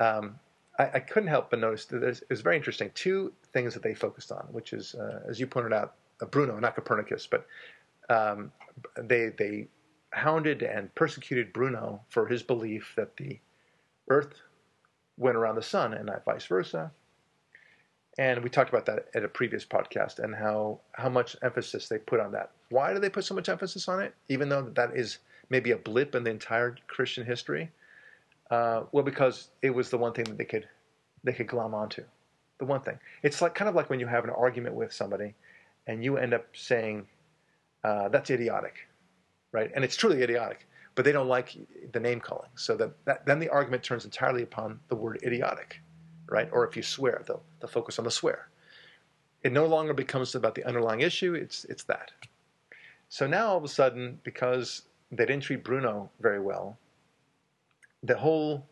um, 0.00 0.40
I, 0.78 0.90
I 0.94 1.00
couldn't 1.00 1.28
help 1.28 1.50
but 1.50 1.58
notice 1.58 1.84
that 1.86 2.02
it 2.02 2.22
was 2.30 2.40
very 2.40 2.56
interesting. 2.56 2.90
Two 2.94 3.32
things 3.52 3.74
that 3.74 3.82
they 3.82 3.94
focused 3.94 4.32
on, 4.32 4.46
which 4.50 4.72
is, 4.72 4.94
uh, 4.94 5.20
as 5.28 5.38
you 5.38 5.46
pointed 5.46 5.72
out, 5.72 5.94
uh, 6.20 6.26
Bruno, 6.26 6.58
not 6.58 6.74
Copernicus, 6.74 7.26
but 7.26 7.46
um, 8.08 8.52
they 8.96 9.30
they 9.38 9.68
hounded 10.12 10.62
and 10.62 10.94
persecuted 10.94 11.52
Bruno 11.52 12.00
for 12.08 12.26
his 12.26 12.42
belief 12.42 12.92
that 12.96 13.16
the 13.16 13.38
Earth 14.08 14.34
went 15.16 15.36
around 15.36 15.56
the 15.56 15.62
sun 15.62 15.94
and 15.94 16.06
not 16.06 16.24
vice 16.24 16.46
versa. 16.46 16.90
And 18.18 18.42
we 18.42 18.50
talked 18.50 18.68
about 18.68 18.84
that 18.86 19.08
at 19.14 19.24
a 19.24 19.28
previous 19.28 19.64
podcast 19.64 20.18
and 20.18 20.34
how, 20.34 20.80
how 20.92 21.08
much 21.08 21.34
emphasis 21.42 21.88
they 21.88 21.96
put 21.98 22.20
on 22.20 22.32
that. 22.32 22.50
Why 22.68 22.92
do 22.92 22.98
they 22.98 23.08
put 23.08 23.24
so 23.24 23.34
much 23.34 23.48
emphasis 23.48 23.88
on 23.88 24.00
it, 24.00 24.14
even 24.28 24.50
though 24.50 24.62
that 24.74 24.94
is 24.94 25.18
maybe 25.48 25.70
a 25.70 25.78
blip 25.78 26.14
in 26.14 26.24
the 26.24 26.30
entire 26.30 26.76
Christian 26.88 27.24
history? 27.24 27.70
Uh, 28.52 28.84
well, 28.92 29.02
because 29.02 29.48
it 29.62 29.70
was 29.70 29.88
the 29.88 29.96
one 29.96 30.12
thing 30.12 30.26
that 30.26 30.36
they 30.36 30.44
could 30.44 30.68
they 31.24 31.32
could 31.32 31.46
glom 31.46 31.74
onto. 31.74 32.04
The 32.58 32.66
one 32.66 32.82
thing. 32.82 32.98
It's 33.22 33.40
like 33.40 33.54
kind 33.54 33.66
of 33.70 33.74
like 33.74 33.88
when 33.88 33.98
you 33.98 34.06
have 34.06 34.24
an 34.24 34.30
argument 34.30 34.74
with 34.74 34.92
somebody, 34.92 35.34
and 35.86 36.04
you 36.04 36.18
end 36.18 36.34
up 36.34 36.44
saying 36.52 37.06
uh, 37.82 38.10
that's 38.10 38.28
idiotic, 38.30 38.74
right? 39.52 39.70
And 39.74 39.82
it's 39.82 39.96
truly 39.96 40.22
idiotic, 40.22 40.66
but 40.94 41.06
they 41.06 41.12
don't 41.12 41.28
like 41.28 41.56
the 41.92 42.00
name 42.00 42.20
calling. 42.20 42.50
So 42.54 42.76
that, 42.76 42.92
that 43.06 43.24
then 43.24 43.38
the 43.38 43.48
argument 43.48 43.82
turns 43.82 44.04
entirely 44.04 44.42
upon 44.42 44.80
the 44.88 44.96
word 44.96 45.18
idiotic, 45.22 45.80
right? 46.28 46.50
Or 46.52 46.68
if 46.68 46.76
you 46.76 46.82
swear, 46.82 47.22
they'll, 47.26 47.42
they'll 47.58 47.70
focus 47.70 47.98
on 47.98 48.04
the 48.04 48.10
swear. 48.10 48.48
It 49.42 49.52
no 49.52 49.66
longer 49.66 49.94
becomes 49.94 50.34
about 50.34 50.54
the 50.54 50.64
underlying 50.64 51.00
issue, 51.00 51.32
it's, 51.34 51.64
it's 51.64 51.84
that. 51.84 52.12
So 53.08 53.26
now 53.26 53.48
all 53.48 53.56
of 53.56 53.64
a 53.64 53.68
sudden, 53.68 54.20
because 54.24 54.82
they 55.10 55.24
didn't 55.24 55.42
treat 55.42 55.64
Bruno 55.64 56.10
very 56.20 56.40
well, 56.40 56.78
the 58.02 58.16
whole 58.16 58.66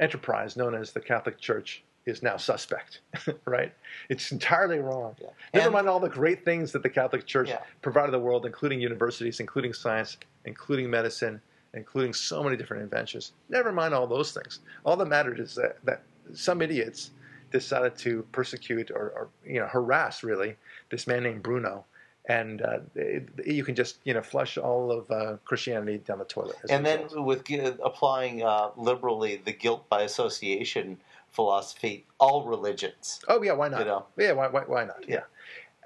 enterprise 0.00 0.56
known 0.56 0.74
as 0.74 0.92
the 0.92 1.00
Catholic 1.00 1.38
Church 1.38 1.82
is 2.06 2.22
now 2.22 2.36
suspect, 2.36 3.00
right? 3.46 3.72
It's 4.10 4.30
entirely 4.30 4.78
wrong. 4.78 5.16
Yeah. 5.20 5.28
Never 5.54 5.70
mind 5.70 5.88
all 5.88 6.00
the 6.00 6.08
great 6.08 6.44
things 6.44 6.72
that 6.72 6.82
the 6.82 6.90
Catholic 6.90 7.24
Church 7.26 7.48
Yeah. 7.48 7.60
provided 7.80 8.12
the 8.12 8.18
world, 8.18 8.44
including 8.44 8.80
universities, 8.80 9.40
including 9.40 9.72
science, 9.72 10.18
including 10.44 10.90
medicine, 10.90 11.40
including 11.72 12.12
so 12.12 12.42
many 12.42 12.56
different 12.56 12.82
inventions. 12.82 13.32
Never 13.48 13.72
mind 13.72 13.94
all 13.94 14.06
those 14.06 14.32
things. 14.32 14.60
All 14.84 14.96
that 14.96 15.06
mattered 15.06 15.40
is 15.40 15.54
that, 15.54 15.78
that 15.84 16.02
some 16.34 16.60
idiots 16.60 17.10
decided 17.50 17.96
to 17.96 18.26
persecute 18.32 18.90
or, 18.90 19.10
or 19.10 19.28
you 19.46 19.60
know 19.60 19.66
harass 19.66 20.24
really 20.24 20.56
this 20.90 21.06
man 21.06 21.22
named 21.22 21.42
Bruno, 21.42 21.84
and 22.26 22.62
uh, 22.62 22.78
it, 22.94 23.28
you 23.46 23.64
can 23.64 23.74
just 23.74 23.98
you 24.04 24.14
know 24.14 24.22
flush 24.22 24.56
all 24.58 24.90
of 24.90 25.10
uh, 25.10 25.36
Christianity 25.44 25.98
down 25.98 26.18
the 26.18 26.24
toilet. 26.24 26.56
and 26.70 26.84
then 26.84 27.06
with 27.24 27.44
gu- 27.44 27.76
applying 27.84 28.42
uh, 28.42 28.70
liberally 28.76 29.40
the 29.44 29.52
guilt 29.52 29.88
by 29.88 30.02
association 30.02 30.98
philosophy, 31.32 32.04
all 32.18 32.44
religions, 32.44 33.20
oh 33.28 33.42
yeah, 33.42 33.52
why 33.52 33.68
not? 33.68 33.80
you 33.80 33.86
know. 33.86 34.06
Yeah, 34.16 34.32
why, 34.32 34.48
why, 34.48 34.62
why 34.66 34.84
not? 34.84 35.04
Yeah. 35.08 35.24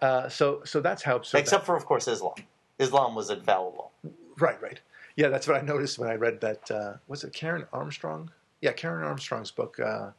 Uh, 0.00 0.28
so 0.28 0.62
so 0.64 0.80
that's 0.80 1.02
how 1.02 1.18
that- 1.18 1.34
except 1.34 1.66
for 1.66 1.76
of 1.76 1.84
course 1.86 2.06
Islam. 2.08 2.34
Islam 2.78 3.14
was 3.16 3.30
infallible. 3.30 3.90
Right, 4.38 4.60
right. 4.62 4.78
Yeah, 5.16 5.28
that's 5.30 5.48
what 5.48 5.56
I 5.56 5.62
noticed 5.66 5.98
when 5.98 6.08
I 6.08 6.14
read 6.14 6.40
that. 6.42 6.70
Uh, 6.70 6.92
was 7.08 7.24
it 7.24 7.32
Karen 7.32 7.66
Armstrong? 7.72 8.30
Yeah, 8.60 8.70
Karen 8.72 9.02
Armstrong's 9.04 9.50
book, 9.50 9.80
uh, 9.80 10.10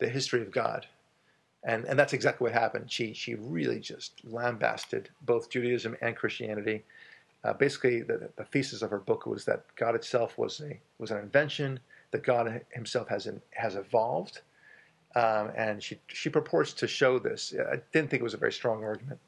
"The 0.00 0.08
History 0.08 0.42
of 0.42 0.50
God," 0.50 0.86
and 1.62 1.84
and 1.84 1.98
that's 1.98 2.12
exactly 2.12 2.44
what 2.44 2.52
happened. 2.52 2.90
She 2.90 3.12
she 3.12 3.34
really 3.34 3.80
just 3.80 4.24
lambasted 4.24 5.10
both 5.22 5.50
Judaism 5.50 5.96
and 6.00 6.16
Christianity. 6.16 6.84
Uh, 7.42 7.54
basically, 7.54 8.02
the, 8.02 8.30
the 8.36 8.44
thesis 8.44 8.82
of 8.82 8.90
her 8.90 8.98
book 8.98 9.24
was 9.26 9.46
that 9.46 9.64
God 9.76 9.94
itself 9.94 10.36
was 10.38 10.60
a 10.60 10.78
was 10.98 11.10
an 11.10 11.18
invention. 11.18 11.80
That 12.10 12.22
God 12.22 12.62
Himself 12.70 13.08
has 13.08 13.26
in, 13.26 13.40
has 13.52 13.76
evolved, 13.76 14.40
um, 15.14 15.50
and 15.56 15.82
she 15.82 16.00
she 16.08 16.28
purports 16.28 16.72
to 16.74 16.88
show 16.88 17.18
this. 17.18 17.54
I 17.54 17.76
didn't 17.92 18.10
think 18.10 18.20
it 18.20 18.24
was 18.24 18.34
a 18.34 18.38
very 18.38 18.52
strong 18.52 18.82
argument, 18.82 19.20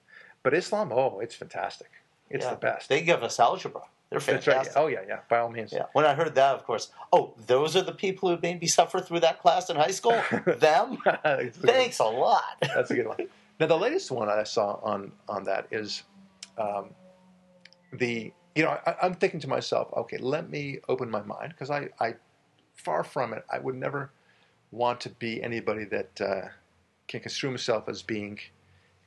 but 0.43 0.55
Islam, 0.55 0.91
oh, 0.93 1.21
it's 1.21 1.35
fantastic. 1.35 1.91
It's 2.33 2.45
Yeah. 2.45 2.51
the 2.51 2.57
best. 2.57 2.89
They 2.89 3.03
give 3.03 3.23
us 3.23 3.39
algebra. 3.39 3.83
They're 4.11 4.21
fantastic. 4.21 4.75
right. 4.77 4.83
Oh 4.83 4.89
yeah, 4.89 5.01
yeah. 5.09 5.21
By 5.31 5.39
all 5.39 5.49
means. 5.49 5.73
Yeah. 5.73 5.87
When 5.95 6.05
I 6.05 6.15
heard 6.15 6.35
that, 6.35 6.55
of 6.55 6.65
course, 6.65 6.91
oh, 7.13 7.33
those 7.47 7.77
are 7.77 7.83
the 7.83 7.93
people 7.95 8.29
who 8.29 8.39
made 8.43 8.61
me 8.61 8.67
suffer 8.67 9.01
through 9.01 9.21
that 9.21 9.41
class 9.41 9.71
in 9.71 9.77
high 9.77 9.91
school. 9.91 10.21
Them. 10.47 10.99
It's 11.25 11.59
a 11.59 11.67
Thanks 11.67 11.99
a 11.99 12.05
lot. 12.05 12.43
That's 12.61 12.91
a 12.91 12.95
good 12.95 13.07
one. 13.07 13.17
Now 13.61 13.67
the 13.69 13.79
latest 13.79 14.11
one 14.11 14.29
I 14.29 14.43
saw 14.43 14.81
on 14.83 15.13
on 15.29 15.45
that 15.45 15.67
is 15.71 16.03
um, 16.59 16.91
the 17.93 18.33
you 18.57 18.65
know 18.65 18.77
I, 18.87 18.97
I'm 19.03 19.15
thinking 19.15 19.41
to 19.41 19.49
myself, 19.49 19.89
okay, 19.97 20.17
let 20.19 20.51
me 20.51 20.79
open 20.89 21.09
my 21.11 21.23
mind 21.23 21.51
because 21.51 21.71
I, 21.71 21.89
I 22.01 22.15
far 22.75 23.05
from 23.05 23.33
it. 23.33 23.45
I 23.53 23.59
would 23.61 23.77
never 23.77 24.11
want 24.73 25.01
to 25.03 25.11
be 25.11 25.43
anybody 25.43 25.85
that 25.85 26.21
uh, 26.21 26.49
can 27.09 27.21
construe 27.21 27.51
himself 27.51 27.89
as 27.89 28.03
being 28.03 28.39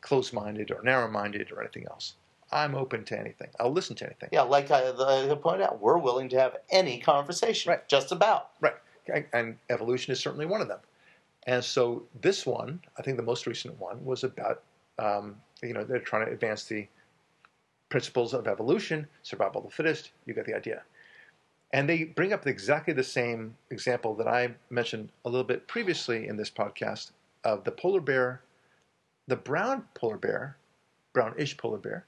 close-minded 0.01 0.71
or 0.71 0.81
narrow-minded 0.83 1.51
or 1.51 1.61
anything 1.61 1.85
else. 1.89 2.13
I'm 2.51 2.75
open 2.75 3.03
to 3.05 3.19
anything. 3.19 3.49
I'll 3.59 3.71
listen 3.71 3.95
to 3.97 4.05
anything. 4.05 4.29
Yeah, 4.31 4.41
like 4.43 4.71
I, 4.71 4.89
I 4.89 5.35
pointed 5.35 5.63
out, 5.63 5.81
we're 5.81 5.97
willing 5.97 6.29
to 6.29 6.39
have 6.39 6.57
any 6.69 6.99
conversation. 6.99 7.71
Right. 7.71 7.87
Just 7.87 8.11
about. 8.11 8.51
Right. 8.61 8.75
And- 9.33 9.57
evolution 9.69 10.11
is 10.13 10.19
certainly 10.19 10.45
one 10.45 10.61
of 10.61 10.67
them. 10.67 10.79
And 11.47 11.63
so 11.63 12.03
this 12.21 12.45
one, 12.45 12.81
I 12.97 13.01
think 13.01 13.17
the 13.17 13.23
most 13.23 13.45
recent 13.45 13.79
one, 13.79 14.03
was 14.03 14.23
about, 14.23 14.63
um, 14.97 15.35
you 15.61 15.73
know, 15.73 15.83
they're 15.83 15.99
trying 15.99 16.25
to 16.25 16.31
advance 16.31 16.63
the 16.65 16.87
principles 17.89 18.33
of 18.33 18.47
evolution, 18.47 19.07
survival 19.21 19.61
of 19.61 19.69
the 19.69 19.75
fittest. 19.75 20.11
You 20.25 20.33
get 20.33 20.45
the 20.45 20.55
idea. 20.55 20.81
And 21.71 21.89
they 21.89 22.05
bring 22.05 22.33
up 22.33 22.47
exactly 22.47 22.93
the 22.93 23.03
same 23.03 23.55
example 23.69 24.15
that 24.15 24.27
I 24.27 24.55
mentioned 24.69 25.09
a 25.23 25.29
little 25.29 25.45
bit 25.45 25.67
previously 25.67 26.27
in 26.27 26.37
this 26.37 26.49
podcast 26.49 27.11
of 27.43 27.63
the 27.63 27.71
polar 27.71 28.01
bear, 28.01 28.41
the 29.27 29.35
brown 29.35 29.83
polar 29.93 30.17
bear, 30.17 30.57
brownish 31.13 31.57
polar 31.57 31.77
bear, 31.77 32.05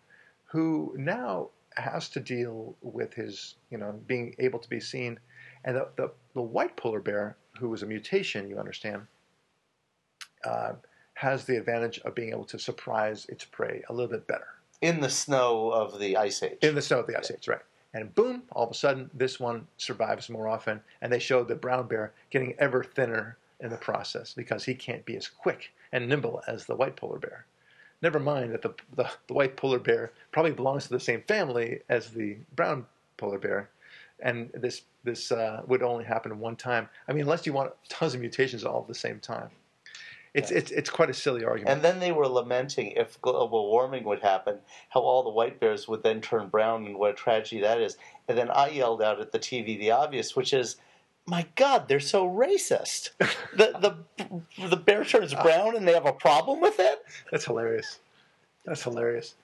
who 0.48 0.94
now 0.98 1.50
has 1.76 2.10
to 2.10 2.20
deal 2.20 2.76
with 2.82 3.14
his, 3.14 3.56
you 3.70 3.78
know, 3.78 4.00
being 4.08 4.36
able 4.40 4.60
to 4.60 4.70
be 4.70 4.80
seen. 4.80 5.20
And 5.64 5.76
the, 5.76 5.88
the, 5.96 6.12
the 6.34 6.42
white 6.42 6.76
polar 6.76 7.00
bear, 7.00 7.38
who 7.60 7.70
was 7.70 7.84
a 7.84 7.86
mutation, 7.86 8.50
you 8.50 8.58
understand, 8.58 9.04
uh, 10.44 10.74
has 11.14 11.46
the 11.46 11.58
advantage 11.58 12.00
of 12.00 12.16
being 12.16 12.30
able 12.30 12.46
to 12.46 12.60
surprise 12.60 13.26
its 13.30 13.44
prey 13.44 13.84
a 13.90 13.94
little 13.94 14.10
bit 14.10 14.28
better. 14.28 14.48
In 14.82 15.02
the 15.02 15.10
snow 15.10 15.72
of 15.72 16.00
the 16.00 16.18
Ice 16.18 16.42
Age. 16.44 16.58
In 16.62 16.76
the 16.76 16.82
snow 16.82 17.00
of 17.00 17.08
the 17.08 17.18
Ice 17.18 17.32
Age, 17.32 17.48
right. 17.48 17.62
And 17.94 18.14
boom, 18.14 18.44
all 18.52 18.66
of 18.66 18.72
a 18.72 18.76
sudden, 18.76 19.10
this 19.14 19.40
one 19.40 19.68
survives 19.78 20.30
more 20.30 20.48
often. 20.48 20.82
And 21.02 21.12
they 21.12 21.20
show 21.20 21.44
the 21.44 21.56
brown 21.56 21.88
bear 21.88 22.14
getting 22.30 22.54
ever 22.60 22.84
thinner 22.84 23.38
in 23.60 23.70
the 23.70 23.78
process 23.78 24.34
because 24.34 24.64
he 24.66 24.76
can't 24.76 25.06
be 25.06 25.18
as 25.18 25.28
quick 25.28 25.72
and 25.92 26.08
nimble 26.08 26.44
as 26.48 26.66
the 26.66 26.76
white 26.76 26.96
polar 26.96 27.18
bear. 27.18 27.46
Never 28.02 28.20
mind 28.20 28.54
that 28.54 28.62
the, 28.62 28.74
the, 28.96 29.10
the 29.28 29.34
white 29.34 29.58
polar 29.58 29.80
bear 29.80 30.12
probably 30.32 30.52
belongs 30.52 30.84
to 30.84 30.90
the 30.90 31.00
same 31.00 31.24
family 31.28 31.80
as 31.90 32.12
the 32.12 32.38
brown 32.56 32.86
polar 33.18 33.40
bear. 33.40 33.70
And 34.20 34.50
this, 34.54 34.84
this 35.04 35.32
uh, 35.32 35.62
would 35.68 35.84
only 35.84 36.06
happen 36.06 36.40
one 36.40 36.56
time. 36.56 36.90
I 37.08 37.14
mean, 37.14 37.24
unless 37.24 37.46
you 37.46 37.54
want 37.54 37.74
tons 37.90 38.14
of 38.14 38.20
mutations 38.20 38.64
all 38.64 38.82
at 38.82 38.88
the 38.88 38.96
same 38.96 39.20
time. 39.20 39.50
It's, 40.34 40.52
it's, 40.52 40.70
it's 40.70 40.90
quite 40.90 41.10
a 41.10 41.14
silly 41.16 41.44
argument. 41.44 41.74
And 41.74 41.82
then 41.84 42.00
they 42.00 42.12
were 42.12 42.28
lamenting 42.28 42.92
if 42.92 43.20
global 43.22 43.72
warming 43.72 44.04
would 44.04 44.20
happen, 44.20 44.60
how 44.90 45.02
all 45.02 45.24
the 45.24 45.32
white 45.32 45.60
bears 45.60 45.88
would 45.88 46.04
then 46.04 46.22
turn 46.22 46.50
brown 46.50 46.86
and 46.86 46.98
what 46.98 47.12
a 47.12 47.14
tragedy 47.14 47.62
that 47.62 47.82
is. 47.82 47.98
And 48.28 48.38
then 48.38 48.52
I 48.52 48.70
yelled 48.70 49.02
out 49.02 49.20
at 49.20 49.32
the 49.32 49.40
TV 49.40 49.80
the 49.80 49.92
obvious, 49.92 50.36
which 50.36 50.54
is, 50.54 50.76
my 51.28 51.46
God, 51.56 51.88
they're 51.88 52.00
so 52.00 52.28
racist. 52.28 53.10
the, 53.56 53.98
the, 54.18 54.68
the 54.70 54.78
bear 54.78 55.04
turns 55.04 55.34
brown 55.44 55.76
and 55.76 55.88
they 55.88 55.94
have 55.94 56.06
a 56.06 56.14
problem 56.14 56.62
with 56.62 56.80
it? 56.80 57.04
That's 57.32 57.46
hilarious. 57.46 58.00
That's 58.66 58.84
hilarious. 58.84 59.36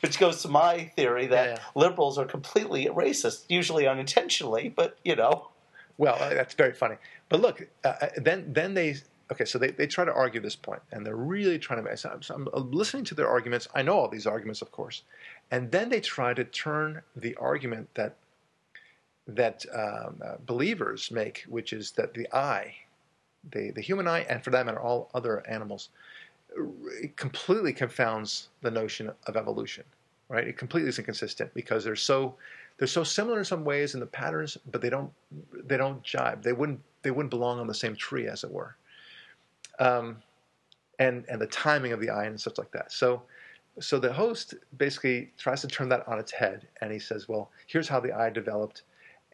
Which 0.00 0.18
goes 0.18 0.42
to 0.42 0.48
my 0.48 0.90
theory 0.96 1.26
that 1.28 1.46
Yeah, 1.46 1.54
yeah. 1.54 1.62
liberals 1.74 2.18
are 2.18 2.24
completely 2.24 2.86
racist, 2.86 3.44
usually 3.48 3.86
unintentionally, 3.86 4.68
but 4.68 4.98
you 5.04 5.16
know. 5.16 5.48
Well, 5.98 6.16
uh, 6.20 6.30
that's 6.30 6.54
very 6.54 6.72
funny. 6.72 6.96
But 7.28 7.40
look, 7.40 7.66
uh, 7.84 7.94
uh, 8.00 8.08
then 8.16 8.52
then 8.52 8.74
they 8.74 8.96
okay, 9.30 9.44
so 9.44 9.58
they, 9.58 9.70
they 9.70 9.86
try 9.86 10.04
to 10.04 10.12
argue 10.12 10.40
this 10.40 10.56
point, 10.56 10.82
and 10.90 11.06
they're 11.06 11.16
really 11.16 11.58
trying 11.58 11.84
to. 11.84 11.96
So 11.96 12.10
I'm, 12.10 12.22
so 12.22 12.34
I'm 12.52 12.70
listening 12.72 13.04
to 13.04 13.14
their 13.14 13.28
arguments. 13.28 13.68
I 13.74 13.82
know 13.82 13.98
all 13.98 14.08
these 14.08 14.26
arguments, 14.26 14.62
of 14.62 14.72
course, 14.72 15.02
and 15.50 15.70
then 15.70 15.88
they 15.88 16.00
try 16.00 16.34
to 16.34 16.44
turn 16.44 17.02
the 17.14 17.36
argument 17.36 17.88
that 17.94 18.16
that 19.26 19.64
um, 19.72 20.20
uh, 20.24 20.34
believers 20.46 21.10
make, 21.10 21.44
which 21.48 21.72
is 21.72 21.92
that 21.92 22.14
the 22.14 22.28
eye, 22.34 22.74
the 23.50 23.70
the 23.70 23.80
human 23.80 24.08
eye, 24.08 24.26
and 24.28 24.42
for 24.42 24.50
that 24.50 24.66
matter, 24.66 24.80
all 24.80 25.10
other 25.14 25.46
animals, 25.48 25.90
completely 27.16 27.72
confounds 27.72 28.48
the 28.62 28.70
notion 28.70 29.10
of 29.26 29.36
evolution. 29.36 29.84
Right? 30.28 30.48
It 30.48 30.56
completely 30.56 30.88
is 30.88 30.98
inconsistent 30.98 31.52
because 31.54 31.84
they're 31.84 31.96
so 31.96 32.34
they're 32.78 32.88
so 32.88 33.04
similar 33.04 33.38
in 33.38 33.44
some 33.44 33.64
ways 33.64 33.94
in 33.94 34.00
the 34.00 34.06
patterns, 34.06 34.56
but 34.70 34.80
they 34.80 34.90
don't 34.90 35.12
they 35.52 35.76
don't 35.76 36.02
jibe. 36.02 36.42
They 36.42 36.52
wouldn't 36.52 36.80
they 37.02 37.10
wouldn't 37.10 37.30
belong 37.30 37.60
on 37.60 37.66
the 37.66 37.74
same 37.74 37.94
tree, 37.94 38.28
as 38.28 38.44
it 38.44 38.50
were. 38.50 38.76
Um, 39.78 40.22
and 40.98 41.24
and 41.28 41.40
the 41.40 41.46
timing 41.46 41.92
of 41.92 42.00
the 42.00 42.10
eye 42.10 42.24
and 42.24 42.40
such 42.40 42.58
like 42.58 42.70
that. 42.72 42.92
So 42.92 43.22
so 43.80 43.98
the 43.98 44.12
host 44.12 44.54
basically 44.76 45.30
tries 45.38 45.60
to 45.62 45.68
turn 45.68 45.88
that 45.88 46.06
on 46.06 46.18
its 46.18 46.32
head, 46.32 46.68
and 46.80 46.92
he 46.92 46.98
says, 46.98 47.28
well, 47.28 47.50
here's 47.66 47.88
how 47.88 48.00
the 48.00 48.12
eye 48.12 48.30
developed. 48.30 48.82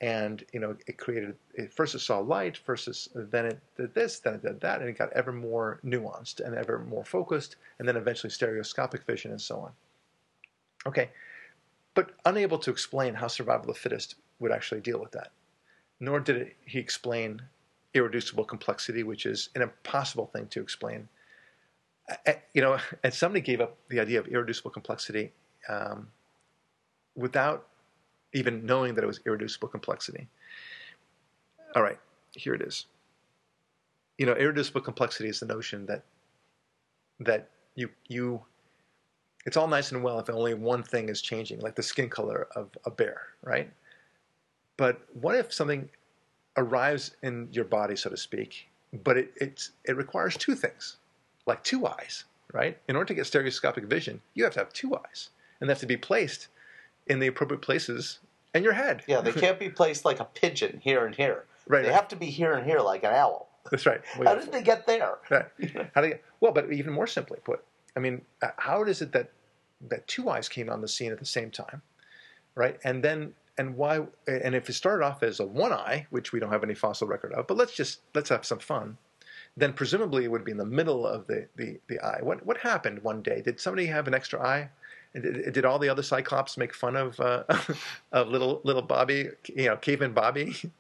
And 0.01 0.45
you 0.53 0.61
know, 0.61 0.77
it 0.87 0.97
created. 0.97 1.35
It, 1.55 1.73
first, 1.73 1.95
it 1.95 1.99
saw 1.99 2.21
light. 2.21 2.57
First, 2.57 2.87
it, 2.87 3.31
then 3.33 3.47
it 3.47 3.61
did 3.77 3.95
this. 3.95 4.21
Then 4.21 4.35
it 4.35 4.43
did 4.43 4.61
that, 4.61 4.81
and 4.81 4.89
it 4.89 4.97
got 4.97 5.13
ever 5.13 5.33
more 5.33 5.81
nuanced 5.85 6.41
and 6.41 6.55
ever 6.55 6.79
more 6.79 7.05
focused, 7.05 7.57
and 7.79 7.89
then 7.89 7.97
eventually 7.97 8.31
stereoscopic 8.31 9.05
vision 9.05 9.33
and 9.33 9.41
so 9.41 9.59
on. 9.59 9.73
Okay, 10.87 11.11
but 11.95 12.13
unable 12.25 12.59
to 12.59 12.71
explain 12.71 13.15
how 13.15 13.27
survival 13.27 13.71
of 13.71 13.75
the 13.75 13.81
fittest 13.81 14.15
would 14.39 14.53
actually 14.53 14.81
deal 14.81 15.01
with 15.01 15.11
that. 15.13 15.33
Nor 15.99 16.21
did 16.21 16.37
it, 16.37 16.57
he 16.65 16.79
explain 16.79 17.43
irreducible 17.93 18.45
complexity, 18.45 19.03
which 19.03 19.27
is 19.27 19.49
an 19.57 19.63
impossible 19.63 20.27
thing 20.27 20.47
to 20.49 20.61
explain. 20.61 21.09
You 22.55 22.63
know, 22.63 22.79
and 23.03 23.13
somebody 23.13 23.41
gave 23.41 23.61
up 23.61 23.77
the 23.89 23.99
idea 23.99 24.21
of 24.21 24.29
irreducible 24.29 24.71
complexity 24.71 25.33
um, 25.69 26.09
without 27.17 27.67
even 28.33 28.65
knowing 28.65 28.95
that 28.95 29.05
it 29.05 29.07
was 29.07 29.21
irreducible 29.27 29.69
complexity. 29.69 30.27
All 31.75 31.83
right, 31.83 31.99
here 32.33 32.55
it 32.55 32.63
is. 32.63 32.87
You 34.19 34.27
know, 34.27 34.35
irreducible 34.35 34.81
complexity 34.81 35.29
is 35.29 35.41
the 35.41 35.47
notion 35.47 35.87
that 35.87 36.03
that 37.21 37.49
you 37.75 37.89
you 38.09 38.43
it's 39.47 39.57
all 39.57 39.69
nice 39.69 39.93
and 39.93 40.03
well 40.03 40.19
if 40.19 40.29
only 40.29 40.55
one 40.55 40.83
thing 40.83 41.09
is 41.09 41.23
changing, 41.23 41.61
like 41.61 41.75
the 41.75 41.83
skin 41.83 42.09
color 42.09 42.49
of 42.55 42.71
a 42.85 42.91
bear, 42.91 43.23
right? 43.43 43.71
But 44.77 45.01
what 45.15 45.37
if 45.37 45.53
something 45.53 45.89
arrives 46.57 47.13
in 47.23 47.49
your 47.53 47.65
body, 47.65 47.97
so 47.97 48.11
to 48.11 48.17
speak, 48.17 48.69
but 49.05 49.17
it, 49.17 49.71
it 49.85 49.97
requires 49.97 50.37
two 50.37 50.55
things, 50.55 50.97
like 51.47 51.63
two 51.65 51.87
eyes, 51.87 52.25
right? 52.53 52.79
In 52.89 52.97
order 52.97 53.07
to 53.09 53.15
get 53.15 53.27
stereoscopic 53.27 53.85
vision, 53.85 54.21
you 54.35 54.45
have 54.45 54.53
to 54.55 54.59
have 54.59 54.73
two 54.73 54.97
eyes, 54.97 55.31
and 55.61 55.69
they 55.69 55.73
have 55.73 55.81
to 55.81 55.87
be 55.87 55.97
placed 55.97 56.49
in 57.09 57.19
the 57.19 57.27
appropriate 57.27 57.63
places 57.63 58.19
in 58.55 58.63
your 58.63 58.73
head. 58.73 59.03
Yeah, 59.07 59.21
they 59.21 59.33
can't 59.45 59.59
be 59.59 59.69
placed 59.69 60.05
like 60.05 60.21
a 60.21 60.25
pigeon 60.25 60.81
here 60.83 61.07
and 61.07 61.15
here. 61.15 61.45
Right, 61.67 61.83
They 61.83 61.89
right. 61.89 61.95
have 61.95 62.09
to 62.09 62.17
be 62.17 62.27
here 62.27 62.55
and 62.55 62.67
here 62.67 62.81
like 62.81 63.05
an 63.05 63.13
owl. 63.13 63.49
That's 63.71 63.87
right. 63.87 64.01
We 64.19 64.27
How 64.27 64.35
did 64.35 64.53
they 64.53 64.63
get 64.63 64.87
there? 64.87 65.19
Right. 65.31 65.47
How 65.95 66.01
do 66.01 66.09
you, 66.09 66.19
well, 66.41 66.53
but 66.53 66.73
even 66.73 66.93
more 66.93 67.07
simply 67.07 67.39
put, 67.45 67.63
I 67.97 68.01
mean, 68.01 68.23
uh, 68.43 68.49
how 68.57 68.85
is 68.85 69.03
it 69.03 69.13
that 69.13 69.31
that 69.89 70.09
two 70.09 70.29
eyes 70.29 70.49
came 70.49 70.69
on 70.69 70.81
the 70.81 70.89
scene 70.89 71.13
at 71.13 71.21
the 71.21 71.25
same 71.27 71.51
time, 71.51 71.83
right? 72.57 72.79
And 72.85 73.03
then 73.03 73.35
and 73.59 73.77
why? 73.77 74.07
And 74.27 74.55
if 74.55 74.69
it 74.69 74.73
started 74.73 75.05
off 75.05 75.23
as 75.23 75.41
a 75.41 75.47
one 75.47 75.73
eye, 75.73 76.07
which 76.11 76.33
we 76.33 76.41
don't 76.41 76.51
have 76.51 76.65
any 76.65 76.75
fossil 76.75 77.07
record 77.07 77.33
of, 77.33 77.47
but 77.47 77.57
let's 77.57 77.75
just 77.75 78.01
let's 78.15 78.29
have 78.31 78.45
some 78.45 78.59
fun. 78.61 78.97
Then 79.57 79.73
presumably 79.73 80.25
it 80.25 80.31
would 80.31 80.45
be 80.45 80.53
in 80.53 80.59
the 80.59 80.65
middle 80.65 81.07
of 81.07 81.27
the 81.27 81.49
the, 81.57 81.79
the 81.89 82.01
eye. 82.01 82.21
What 82.23 82.47
what 82.47 82.59
happened 82.59 83.03
one 83.03 83.23
day? 83.23 83.43
Did 83.43 83.61
somebody 83.61 83.87
have 83.87 84.07
an 84.07 84.15
extra 84.15 84.41
eye? 84.41 84.71
Did, 85.19 85.65
all 85.65 85.79
the 85.79 85.89
other 85.89 86.03
Cyclops 86.03 86.57
make 86.57 86.75
fun 86.75 86.97
of 86.97 87.19
uh, 87.21 87.45
of 88.13 88.29
little 88.29 88.61
little 88.65 88.83
Bobby, 88.83 89.29
you 89.47 89.67
know, 89.67 89.77
caveman 89.77 90.13
Bobby? 90.13 90.55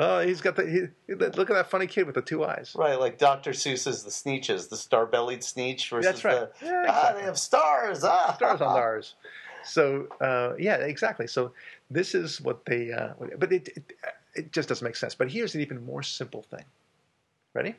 Oh, 0.00 0.20
he's 0.20 0.40
got 0.40 0.54
the 0.54 0.64
he, 1.08 1.14
look 1.14 1.50
at 1.50 1.54
that 1.54 1.70
funny 1.70 1.88
kid 1.88 2.06
with 2.06 2.14
the 2.14 2.22
two 2.22 2.44
eyes. 2.44 2.72
Right, 2.78 2.94
like 2.94 3.18
Dr. 3.18 3.50
Seuss's 3.50 4.04
The 4.04 4.10
Sneetches, 4.10 4.68
the 4.68 4.76
star-bellied 4.76 5.40
Sneetch 5.40 5.90
versus 5.90 6.06
That's 6.06 6.24
right. 6.24 6.48
the 6.60 6.66
Yeah, 6.66 6.84
ah, 6.88 7.12
they 7.16 7.22
have 7.22 7.36
stars. 7.36 8.04
Ah, 8.04 8.32
stars 8.34 8.60
on 8.60 8.76
ours. 8.76 9.16
So 9.64 10.06
uh, 10.20 10.52
yeah, 10.56 10.76
exactly. 10.76 11.26
So 11.26 11.50
this 11.90 12.14
is 12.14 12.40
what 12.40 12.64
they, 12.64 12.92
uh, 12.92 13.14
but 13.38 13.52
it, 13.52 13.68
it 13.68 13.92
it 14.36 14.52
just 14.52 14.68
doesn't 14.68 14.84
make 14.84 14.94
sense. 14.94 15.16
But 15.16 15.32
here's 15.32 15.56
an 15.56 15.60
even 15.62 15.84
more 15.84 16.04
simple 16.04 16.42
thing. 16.42 16.64
Ready? 17.54 17.74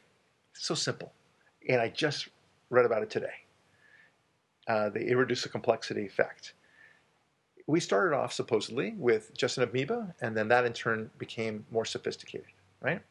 So 0.51 0.75
simple, 0.75 1.13
and 1.69 1.79
I 1.79 1.87
just 1.87 2.27
read 2.69 2.85
about 2.85 3.01
it 3.01 3.09
today. 3.09 3.45
Uh, 4.69 4.87
the 4.87 5.03
irreducible 5.07 5.51
complexity 5.51 6.05
effect. 6.05 6.53
We 7.65 7.79
started 7.79 8.15
off 8.15 8.31
supposedly 8.31 8.93
with 8.95 9.35
just 9.35 9.57
an 9.57 9.63
amoeba, 9.63 10.13
and 10.21 10.37
then 10.37 10.47
that 10.49 10.63
in 10.63 10.73
turn 10.73 11.09
became 11.17 11.65
more 11.71 11.85
sophisticated, 11.85 12.49
right? 12.79 13.01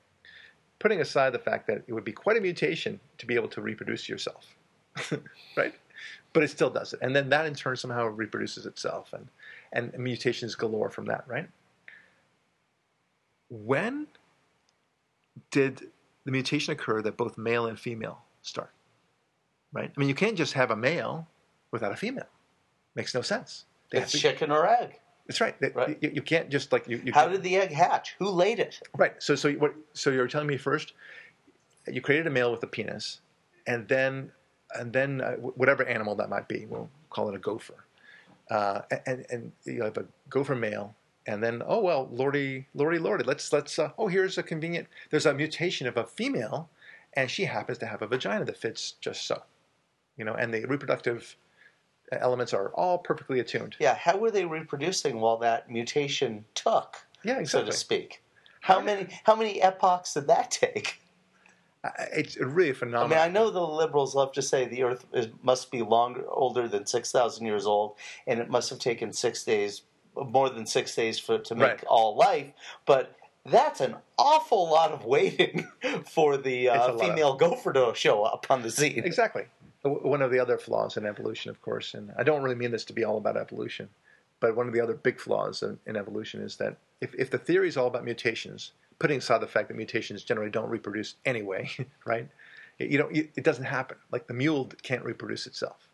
Putting 0.79 1.01
aside 1.01 1.33
the 1.33 1.41
fact 1.41 1.67
that 1.67 1.83
it 1.89 1.93
would 1.93 2.05
be 2.05 2.13
quite 2.13 2.37
a 2.37 2.41
mutation 2.41 3.01
to 3.19 3.27
be 3.27 3.35
able 3.35 3.49
to 3.49 3.61
reproduce 3.61 4.09
yourself, 4.09 4.55
right? 5.57 5.75
But 6.33 6.45
it 6.45 6.51
still 6.51 6.71
does 6.71 6.93
it, 6.93 7.01
and 7.03 7.15
then 7.15 7.29
that 7.31 7.45
in 7.45 7.57
turn 7.57 7.75
somehow 7.75 8.07
reproduces 8.07 8.65
itself, 8.65 9.13
and 9.13 9.27
and 9.73 9.93
mutations 9.99 10.55
galore 10.55 10.91
from 10.91 11.07
that, 11.07 11.25
right? 11.27 11.49
When 13.49 14.07
did 15.51 15.91
the 16.25 16.31
mutation 16.31 16.73
occur 16.73 17.03
that 17.03 17.17
both 17.17 17.37
male 17.37 17.67
and 17.67 17.77
female 17.77 18.23
start? 18.43 18.71
Right? 19.73 19.91
I 19.95 19.99
mean, 19.99 20.09
you 20.09 20.15
can't 20.15 20.37
just 20.37 20.53
have 20.53 20.71
a 20.71 20.77
male 20.77 21.27
without 21.71 21.93
a 21.93 21.97
female. 21.97 22.29
Makes 22.95 23.15
no 23.15 23.23
sense. 23.23 23.65
They 23.91 23.99
It's 24.01 24.13
to- 24.13 24.19
chicken 24.19 24.51
or 24.51 24.67
egg. 24.69 24.99
that's 25.27 25.41
right. 25.41 25.59
They- 25.61 25.71
Right. 25.71 25.99
You, 26.01 26.11
you 26.15 26.23
can't 26.23 26.49
just 26.49 26.73
like 26.73 26.89
you. 26.89 27.01
you 27.05 27.13
How 27.13 27.29
did 27.29 27.43
the 27.43 27.57
egg 27.57 27.71
hatch? 27.73 28.15
Who 28.19 28.29
laid 28.31 28.59
it? 28.59 28.81
Right. 28.97 29.15
So, 29.23 29.35
so 29.35 29.53
what? 29.53 29.75
So 29.93 30.11
you're 30.11 30.27
telling 30.29 30.47
me 30.49 30.57
first, 30.57 30.95
you 31.87 32.01
created 32.01 32.27
a 32.27 32.31
male 32.31 32.51
with 32.51 32.63
a 32.63 32.67
penis, 32.67 33.21
and 33.67 33.87
then, 33.89 34.31
and 34.75 34.93
then 34.93 35.21
uh, 35.21 35.33
whatever 35.37 35.85
animal 35.85 36.15
that 36.17 36.29
might 36.29 36.49
be, 36.49 36.67
we'll 36.67 36.91
call 37.11 37.29
it 37.29 37.35
a 37.35 37.39
gopher, 37.39 37.85
uh, 38.51 38.83
and 39.07 39.25
and 39.31 39.53
you 39.65 39.83
have 39.83 39.97
a 39.97 40.05
gopher 40.29 40.55
male, 40.55 40.95
and 41.27 41.43
then 41.43 41.63
oh 41.67 41.81
well, 41.81 42.09
lordy, 42.11 42.67
lordy, 42.75 42.99
lordy, 42.99 43.25
let's 43.25 43.53
let's 43.53 43.79
uh, 43.79 43.91
oh 43.99 44.09
here's 44.09 44.37
a 44.39 44.43
convenient. 44.43 44.87
There's 45.11 45.27
a 45.27 45.33
mutation 45.35 45.87
of 45.87 45.97
a 45.97 46.05
female, 46.05 46.69
and 47.15 47.31
she 47.31 47.45
happens 47.47 47.79
to 47.79 47.87
have 47.87 48.03
a 48.03 48.07
vagina 48.07 48.45
that 48.45 48.57
fits 48.59 48.93
just 49.01 49.27
so, 49.27 49.43
you 50.19 50.25
know, 50.27 50.35
and 50.35 50.53
the 50.53 50.65
reproductive 50.67 51.37
elements 52.13 52.53
are 52.55 52.71
all 52.75 52.99
perfectly 52.99 53.41
attuned. 53.41 53.77
Yeah, 53.79 53.95
how 53.95 54.17
were 54.17 54.31
they 54.31 54.45
reproducing 54.45 55.21
while 55.21 55.37
that 55.39 55.71
mutation 55.71 56.45
took? 56.55 56.97
Yeah, 57.25 57.39
exactly. 57.39 57.47
so 57.47 57.65
to 57.67 57.73
speak. 57.73 58.23
How 58.61 58.81
many 58.81 59.09
how 59.25 59.35
many 59.37 59.63
epochs 59.63 60.15
did 60.15 60.27
that 60.29 60.51
take? 60.51 61.01
It's 62.13 62.37
really 62.37 62.73
phenomenal. 62.73 63.07
I 63.07 63.27
mean, 63.27 63.31
I 63.31 63.33
know 63.33 63.51
the 63.51 63.61
liberals 63.63 64.15
love 64.15 64.33
to 64.33 64.43
say 64.43 64.67
the 64.67 64.83
Earth 64.83 65.07
is, 65.15 65.29
must 65.43 65.71
be 65.71 65.81
longer, 65.83 66.25
older 66.29 66.67
than 66.67 66.87
six 66.87 67.13
thousand 67.13 67.47
years 67.47 67.67
old, 67.67 67.95
and 68.27 68.41
it 68.41 68.51
must 68.51 68.69
have 68.71 68.81
taken 68.81 69.13
six 69.13 69.45
days, 69.45 69.83
more 70.17 70.51
than 70.51 70.67
six 70.67 70.95
days 70.95 71.19
for 71.21 71.39
to 71.39 71.55
make 71.55 71.69
Right. 71.69 71.85
all 71.87 72.17
life. 72.17 72.49
But 72.85 73.15
that's 73.47 73.81
an 73.81 73.97
awful 74.19 74.69
lot 74.69 74.91
of 74.91 75.05
waiting 75.05 75.69
for 76.11 76.37
the 76.37 76.69
uh, 76.69 76.79
lot 76.79 76.91
of- 76.91 77.01
female 77.01 77.35
gopher 77.37 77.73
to 77.73 77.93
show 77.95 78.25
up 78.25 78.47
on 78.51 78.63
the 78.63 78.71
scene. 78.73 79.05
Exactly. 79.05 79.45
One 79.89 80.23
of 80.23 80.31
the 80.31 80.39
other 80.39 80.59
flaws 80.59 80.97
in 80.97 81.07
evolution, 81.07 81.51
of 81.51 81.61
course, 81.63 81.95
and 81.95 82.13
I 82.19 82.23
don't 82.23 82.43
really 82.43 82.57
mean 82.57 82.71
this 82.71 82.85
to 82.87 82.93
be 82.93 83.05
all 83.05 83.19
about 83.19 83.37
evolution, 83.37 83.89
but 84.41 84.57
one 84.57 84.67
of 84.67 84.73
the 84.73 84.81
other 84.81 84.95
big 84.95 85.21
flaws 85.21 85.63
in, 85.63 85.79
in 85.87 85.97
evolution 85.97 86.41
is 86.41 86.57
that 86.57 86.77
if, 87.01 87.15
if 87.15 87.31
the 87.31 87.39
theory 87.39 87.69
is 87.69 87.77
all 87.77 87.87
about 87.87 88.05
mutations, 88.05 88.73
putting 88.99 89.19
aside 89.19 89.41
the 89.41 89.47
fact 89.47 89.69
that 89.69 89.77
mutations 89.77 90.23
generally 90.25 90.51
don't 90.51 90.69
reproduce 90.69 91.15
anyway, 91.25 91.71
right? 92.05 92.29
It, 92.79 92.91
you 92.91 92.99
know, 92.99 93.09
it, 93.13 93.43
doesn't 93.43 93.65
happen. 93.65 93.97
Like 94.11 94.27
the 94.27 94.35
mule 94.35 94.71
can't 94.83 95.05
reproduce 95.05 95.47
itself, 95.47 95.89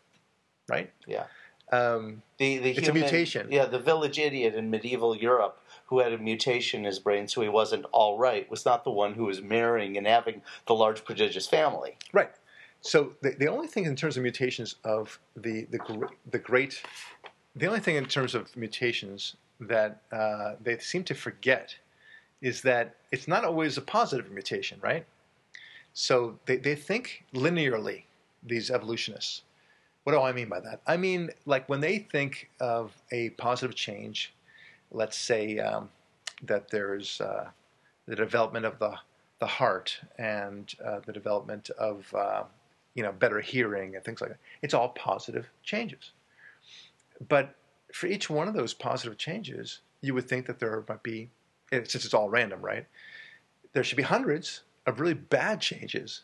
right? 0.69 0.91
Yeah. 1.07 1.25
Um, 1.71 2.21
The, 2.37 2.59
the 2.59 2.71
It's 2.71 2.87
a 2.87 2.93
mutation. 2.93 3.47
Yeah, 3.49 3.65
the 3.65 3.79
village 3.79 4.19
idiot 4.19 4.53
in 4.53 4.69
medieval 4.69 5.15
Europe 5.15 5.59
who 5.87 5.99
had 5.99 6.13
a 6.13 6.17
mutation 6.17 6.81
in 6.81 6.85
his 6.85 6.99
brain, 6.99 7.27
so 7.27 7.41
he 7.41 7.49
wasn't 7.49 7.85
all 7.91 8.17
right, 8.17 8.49
was 8.49 8.65
not 8.65 8.83
the 8.83 8.91
one 8.91 9.13
who 9.13 9.25
was 9.25 9.41
marrying 9.41 9.97
and 9.97 10.07
having 10.07 10.41
the 10.67 10.73
large 10.73 11.03
prodigious 11.03 11.47
family. 11.47 11.97
Right. 12.11 12.31
So 12.85 13.13
the, 13.21 13.31
the 13.31 13.47
only 13.47 13.65
thing 13.65 13.85
in 13.85 13.95
terms 13.95 14.15
of 14.15 14.21
mutations 14.21 14.75
of 14.83 15.19
the 15.35 15.65
the 15.71 16.07
the 16.29 16.37
great, 16.37 16.83
the 17.55 17.65
only 17.65 17.79
thing 17.79 17.95
in 17.95 18.05
terms 18.05 18.35
of 18.35 18.55
mutations 18.55 19.35
that 19.59 20.01
uh, 20.11 20.53
they 20.61 20.77
seem 20.77 21.03
to 21.05 21.15
forget 21.15 21.75
is 22.41 22.61
that 22.61 22.95
it's 23.11 23.27
not 23.27 23.43
always 23.43 23.75
a 23.77 23.81
positive 23.81 24.29
mutation, 24.29 24.79
right? 24.83 25.03
So 25.93 26.37
they, 26.45 26.57
they 26.57 26.75
think 26.75 27.23
linearly, 27.33 28.03
these 28.43 28.69
evolutionists. 28.69 29.41
What 30.03 30.13
do 30.13 30.21
I 30.21 30.31
mean 30.31 30.49
by 30.49 30.59
that? 30.59 30.81
I 30.85 30.95
mean, 30.95 31.31
like 31.47 31.67
when 31.67 31.81
they 31.81 31.97
think 31.97 32.51
of 32.59 32.91
a 33.11 33.31
positive 33.31 33.75
change, 33.75 34.31
let's 34.91 35.17
say 35.17 35.57
um, 35.57 35.89
that 36.43 36.69
there's 36.69 37.19
uh, 37.19 37.49
the 38.05 38.15
development 38.15 38.67
of 38.67 38.77
the 38.77 38.95
the 39.39 39.47
heart 39.47 39.99
and 40.19 40.73
uh, 40.85 40.99
the 41.05 41.11
development 41.11 41.69
of 41.71 42.13
uh, 42.13 42.43
you 42.95 43.03
know 43.03 43.11
better 43.11 43.39
hearing 43.41 43.95
and 43.95 44.03
things 44.03 44.21
like 44.21 44.31
that. 44.31 44.39
It's 44.61 44.73
all 44.73 44.89
positive 44.89 45.47
changes. 45.63 46.11
But 47.27 47.55
for 47.93 48.07
each 48.07 48.29
one 48.29 48.47
of 48.47 48.53
those 48.53 48.73
positive 48.73 49.17
changes, 49.17 49.79
you 50.01 50.13
would 50.13 50.27
think 50.27 50.47
that 50.47 50.59
there 50.59 50.83
might 50.89 51.03
be, 51.03 51.29
since 51.71 51.95
it's 51.95 52.13
all 52.13 52.29
random, 52.29 52.61
right? 52.61 52.87
There 53.73 53.83
should 53.83 53.97
be 53.97 54.03
hundreds 54.03 54.61
of 54.85 54.99
really 54.99 55.13
bad 55.13 55.61
changes, 55.61 56.21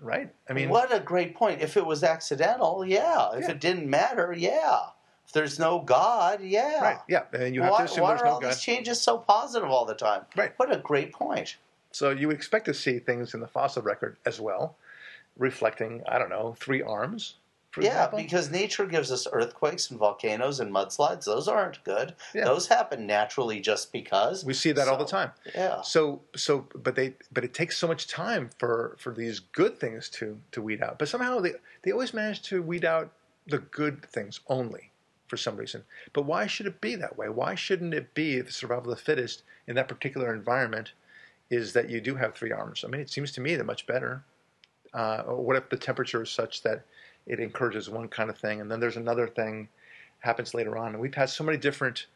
right? 0.00 0.32
I 0.48 0.52
mean, 0.52 0.70
what 0.70 0.92
a 0.94 1.00
great 1.00 1.34
point. 1.34 1.60
If 1.60 1.76
it 1.76 1.86
was 1.86 2.02
accidental, 2.02 2.84
yeah. 2.84 3.32
If 3.34 3.42
Yeah. 3.42 3.50
it 3.52 3.60
didn't 3.60 3.88
matter, 3.88 4.32
yeah. 4.36 4.80
If 5.26 5.32
there's 5.32 5.58
no 5.58 5.80
God, 5.80 6.42
yeah. 6.42 6.80
right? 6.80 6.98
Yeah, 7.08 7.24
and 7.32 7.54
you 7.54 7.62
have 7.62 7.70
why 7.72 7.78
to 7.78 7.84
assume 7.84 8.02
why 8.02 8.10
there's 8.10 8.22
are 8.22 8.26
no 8.26 8.30
all 8.32 8.40
God. 8.40 8.50
these 8.50 8.60
changes 8.60 9.00
so 9.00 9.18
positive 9.18 9.70
all 9.70 9.84
the 9.84 9.94
time? 9.94 10.26
Right. 10.36 10.52
What 10.58 10.72
a 10.72 10.78
great 10.78 11.12
point. 11.12 11.56
So 11.92 12.10
you 12.10 12.26
would 12.26 12.36
expect 12.36 12.66
to 12.66 12.74
see 12.74 12.98
things 12.98 13.34
in 13.34 13.40
the 13.40 13.46
fossil 13.46 13.82
record 13.82 14.16
as 14.26 14.40
well, 14.40 14.76
reflecting 15.36 16.02
I 16.08 16.18
don't 16.18 16.30
know 16.30 16.54
three 16.58 16.82
arms, 16.82 17.34
for 17.70 17.82
yeah, 17.82 18.04
example. 18.04 18.18
because 18.18 18.50
nature 18.50 18.86
gives 18.86 19.10
us 19.10 19.26
earthquakes 19.32 19.90
and 19.90 19.98
volcanoes 19.98 20.60
and 20.60 20.72
mudslides. 20.72 21.24
Those 21.24 21.48
aren't 21.48 21.82
good. 21.82 22.14
Yeah. 22.32 22.44
Those 22.44 22.68
happen 22.68 23.06
naturally 23.06 23.60
just 23.60 23.92
because. 23.92 24.44
we 24.44 24.54
see 24.54 24.72
that 24.72 24.86
all 24.86 24.96
the 24.96 25.04
time. 25.04 25.32
Yeah. 25.54 25.82
So 25.82 26.22
so 26.36 26.66
but 26.74 26.94
they 26.94 27.14
but 27.32 27.44
it 27.44 27.52
takes 27.52 27.76
so 27.76 27.88
much 27.88 28.06
time 28.06 28.50
for 28.58 28.96
for 28.98 29.12
these 29.12 29.40
good 29.40 29.78
things 29.78 30.08
to 30.10 30.38
to 30.52 30.62
weed 30.62 30.82
out. 30.82 30.98
But 30.98 31.08
somehow 31.08 31.40
they 31.40 31.54
they 31.82 31.90
always 31.90 32.14
manage 32.14 32.42
to 32.42 32.62
weed 32.62 32.84
out 32.84 33.10
the 33.46 33.58
good 33.58 34.04
things 34.06 34.40
only 34.48 34.92
for 35.26 35.36
some 35.36 35.56
reason. 35.56 35.82
But 36.12 36.26
why 36.26 36.46
should 36.46 36.66
it 36.66 36.80
be 36.80 36.94
that 36.96 37.18
way? 37.18 37.28
Why 37.28 37.56
shouldn't 37.56 37.94
it 37.94 38.14
be 38.14 38.40
the 38.40 38.52
survival 38.52 38.92
of 38.92 38.98
the 38.98 39.04
fittest 39.04 39.42
in 39.66 39.74
that 39.74 39.88
particular 39.88 40.32
environment 40.32 40.92
is 41.50 41.72
that 41.72 41.90
you 41.90 42.00
do 42.00 42.14
have 42.14 42.34
three 42.34 42.52
arms? 42.52 42.84
I 42.84 42.88
mean, 42.88 43.00
it 43.00 43.10
seems 43.10 43.32
to 43.32 43.40
me 43.40 43.56
that 43.56 43.64
much 43.64 43.86
better. 43.86 44.22
Uh, 44.94 45.22
what 45.24 45.56
if 45.56 45.68
the 45.68 45.76
temperature 45.76 46.22
is 46.22 46.30
such 46.30 46.62
that 46.62 46.84
it 47.26 47.40
encourages 47.40 47.90
one 47.90 48.08
kind 48.08 48.30
of 48.30 48.38
thing, 48.38 48.60
and 48.60 48.70
then 48.70 48.80
there's 48.80 48.96
another 48.96 49.26
thing 49.26 49.68
happens 50.20 50.54
later 50.54 50.78
on, 50.78 50.92
and 50.92 51.00
we've 51.00 51.14
had 51.14 51.28
so 51.28 51.44
many 51.44 51.58
different 51.58 52.06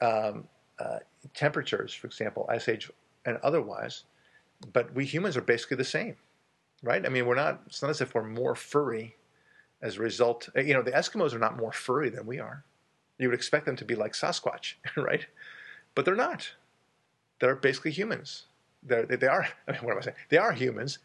um, 0.00 0.44
uh, 0.78 0.98
temperatures, 1.34 1.92
for 1.94 2.06
example, 2.06 2.46
ice 2.48 2.68
age 2.68 2.90
and 3.24 3.38
otherwise, 3.42 4.04
but 4.72 4.92
we 4.94 5.04
humans 5.04 5.36
are 5.36 5.42
basically 5.42 5.76
the 5.76 5.84
same, 5.84 6.16
right? 6.82 7.04
I 7.04 7.08
mean, 7.08 7.26
we're 7.26 7.34
not. 7.34 7.62
It's 7.66 7.82
not 7.82 7.90
as 7.90 8.00
if 8.00 8.14
we're 8.14 8.24
more 8.24 8.54
furry 8.54 9.16
as 9.82 9.96
a 9.96 10.00
result. 10.00 10.48
You 10.54 10.74
know, 10.74 10.82
the 10.82 10.92
Eskimos 10.92 11.34
are 11.34 11.38
not 11.38 11.56
more 11.56 11.72
furry 11.72 12.08
than 12.08 12.26
we 12.26 12.38
are. 12.38 12.64
You 13.18 13.28
would 13.28 13.34
expect 13.34 13.66
them 13.66 13.76
to 13.76 13.84
be 13.84 13.94
like 13.94 14.12
Sasquatch, 14.12 14.74
right? 14.96 15.26
But 15.94 16.04
they're 16.04 16.14
not. 16.14 16.50
They're 17.40 17.56
basically 17.56 17.90
humans. 17.90 18.44
They're, 18.82 19.04
they 19.04 19.16
they 19.16 19.26
are. 19.26 19.46
I 19.68 19.72
mean, 19.72 19.82
what 19.82 19.92
am 19.92 19.98
I 19.98 20.02
saying? 20.02 20.16
They 20.28 20.38
are 20.38 20.52
humans. 20.52 20.98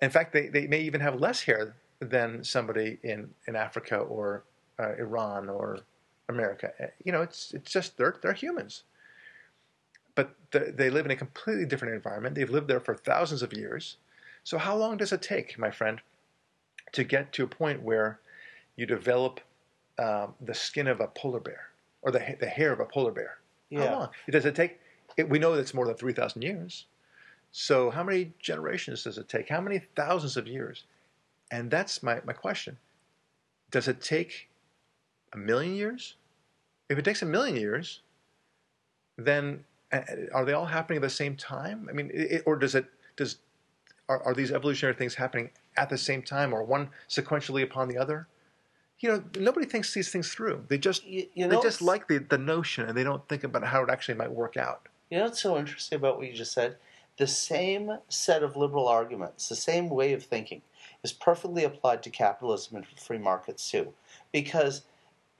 In 0.00 0.10
fact, 0.10 0.32
they, 0.32 0.48
they 0.48 0.66
may 0.66 0.80
even 0.80 1.00
have 1.00 1.20
less 1.20 1.42
hair 1.42 1.74
than 2.00 2.44
somebody 2.44 2.98
in, 3.02 3.30
in 3.46 3.56
Africa 3.56 3.96
or 3.98 4.44
uh, 4.78 4.94
Iran 4.94 5.48
or 5.48 5.80
America. 6.28 6.72
Uh, 6.80 6.86
You 7.04 7.12
know, 7.12 7.22
it's 7.22 7.52
it's 7.52 7.70
just 7.72 7.96
they're 7.96 8.16
they're 8.22 8.32
humans. 8.32 8.84
But 10.14 10.34
the, 10.50 10.72
they 10.76 10.90
live 10.90 11.04
in 11.04 11.10
a 11.12 11.16
completely 11.16 11.64
different 11.64 11.94
environment. 11.94 12.34
They've 12.34 12.50
lived 12.50 12.68
there 12.68 12.80
for 12.80 12.94
thousands 12.94 13.42
of 13.42 13.52
years. 13.52 13.96
So 14.44 14.58
how 14.58 14.76
long 14.76 14.96
does 14.96 15.12
it 15.12 15.22
take, 15.22 15.58
my 15.58 15.70
friend, 15.70 16.00
to 16.92 17.04
get 17.04 17.32
to 17.34 17.44
a 17.44 17.46
point 17.46 17.82
where 17.82 18.18
you 18.76 18.86
develop 18.86 19.40
um, 19.98 20.34
the 20.40 20.54
skin 20.54 20.86
of 20.86 21.00
a 21.00 21.08
polar 21.08 21.40
bear 21.40 21.68
or 22.02 22.12
the 22.12 22.36
the 22.38 22.46
hair 22.46 22.72
of 22.72 22.80
a 22.80 22.84
polar 22.84 23.12
bear? 23.12 23.38
How 23.72 23.84
long? 23.98 24.08
Does 24.30 24.44
it 24.44 24.54
take? 24.54 24.80
It, 25.16 25.28
we 25.28 25.38
know 25.38 25.56
that's 25.56 25.74
more 25.74 25.86
than 25.86 25.96
three 25.96 26.12
thousand 26.12 26.42
years. 26.42 26.86
So 27.52 27.90
how 27.90 28.02
many 28.02 28.32
generations 28.38 29.04
does 29.04 29.18
it 29.18 29.28
take? 29.28 29.48
How 29.48 29.60
many 29.60 29.82
thousands 29.96 30.36
of 30.36 30.46
years? 30.46 30.84
And 31.50 31.70
that's 31.70 32.02
my, 32.02 32.20
my 32.24 32.32
question. 32.32 32.78
Does 33.70 33.88
it 33.88 34.00
take 34.00 34.48
a 35.32 35.38
million 35.38 35.74
years? 35.74 36.14
If 36.88 36.98
it 36.98 37.04
takes 37.04 37.22
a 37.22 37.26
million 37.26 37.56
years, 37.56 38.00
then 39.16 39.64
are 40.32 40.44
they 40.44 40.52
all 40.52 40.66
happening 40.66 40.98
at 40.98 41.02
the 41.02 41.10
same 41.10 41.36
time? 41.36 41.88
I 41.90 41.92
mean, 41.92 42.10
it, 42.12 42.42
or 42.46 42.56
does 42.56 42.74
it 42.74 42.86
does 43.16 43.38
are, 44.08 44.22
are 44.22 44.34
these 44.34 44.52
evolutionary 44.52 44.94
things 44.94 45.14
happening 45.14 45.50
at 45.76 45.90
the 45.90 45.98
same 45.98 46.22
time, 46.22 46.52
or 46.52 46.62
one 46.62 46.90
sequentially 47.08 47.62
upon 47.62 47.88
the 47.88 47.98
other? 47.98 48.26
You 49.00 49.10
know, 49.10 49.24
nobody 49.38 49.66
thinks 49.66 49.94
these 49.94 50.10
things 50.10 50.32
through. 50.32 50.64
They 50.68 50.78
just 50.78 51.04
You, 51.06 51.26
you 51.34 51.48
they 51.48 51.60
just 51.60 51.80
like 51.80 52.08
the, 52.08 52.18
the 52.18 52.38
notion, 52.38 52.88
and 52.88 52.96
they 52.96 53.04
don't 53.04 53.26
think 53.28 53.44
about 53.44 53.64
how 53.64 53.82
it 53.82 53.90
actually 53.90 54.14
might 54.14 54.32
work 54.32 54.56
out. 54.56 54.88
You 55.10 55.18
know 55.18 55.24
what's 55.24 55.40
so 55.40 55.56
interesting 55.56 55.96
about 55.96 56.18
what 56.18 56.26
you 56.26 56.32
just 56.34 56.52
said? 56.52 56.76
The 57.18 57.26
same 57.26 57.98
set 58.08 58.44
of 58.44 58.56
liberal 58.56 58.86
arguments, 58.86 59.48
the 59.48 59.56
same 59.56 59.90
way 59.90 60.12
of 60.12 60.22
thinking, 60.22 60.62
is 61.02 61.12
perfectly 61.12 61.64
applied 61.64 62.02
to 62.04 62.10
capitalism 62.10 62.76
and 62.76 62.86
free 62.86 63.18
markets 63.18 63.68
too. 63.68 63.92
Because, 64.32 64.82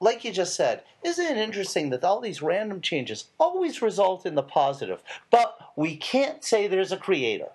like 0.00 0.24
you 0.24 0.32
just 0.32 0.56
said, 0.56 0.82
isn't 1.04 1.24
it 1.24 1.36
interesting 1.36 1.90
that 1.90 2.02
all 2.02 2.20
these 2.20 2.42
random 2.42 2.80
changes 2.80 3.26
always 3.38 3.80
result 3.80 4.26
in 4.26 4.34
the 4.34 4.42
positive, 4.42 5.02
but 5.30 5.56
we 5.76 5.96
can't 5.96 6.42
say 6.42 6.66
there's 6.66 6.92
a 6.92 6.96
creator? 6.96 7.50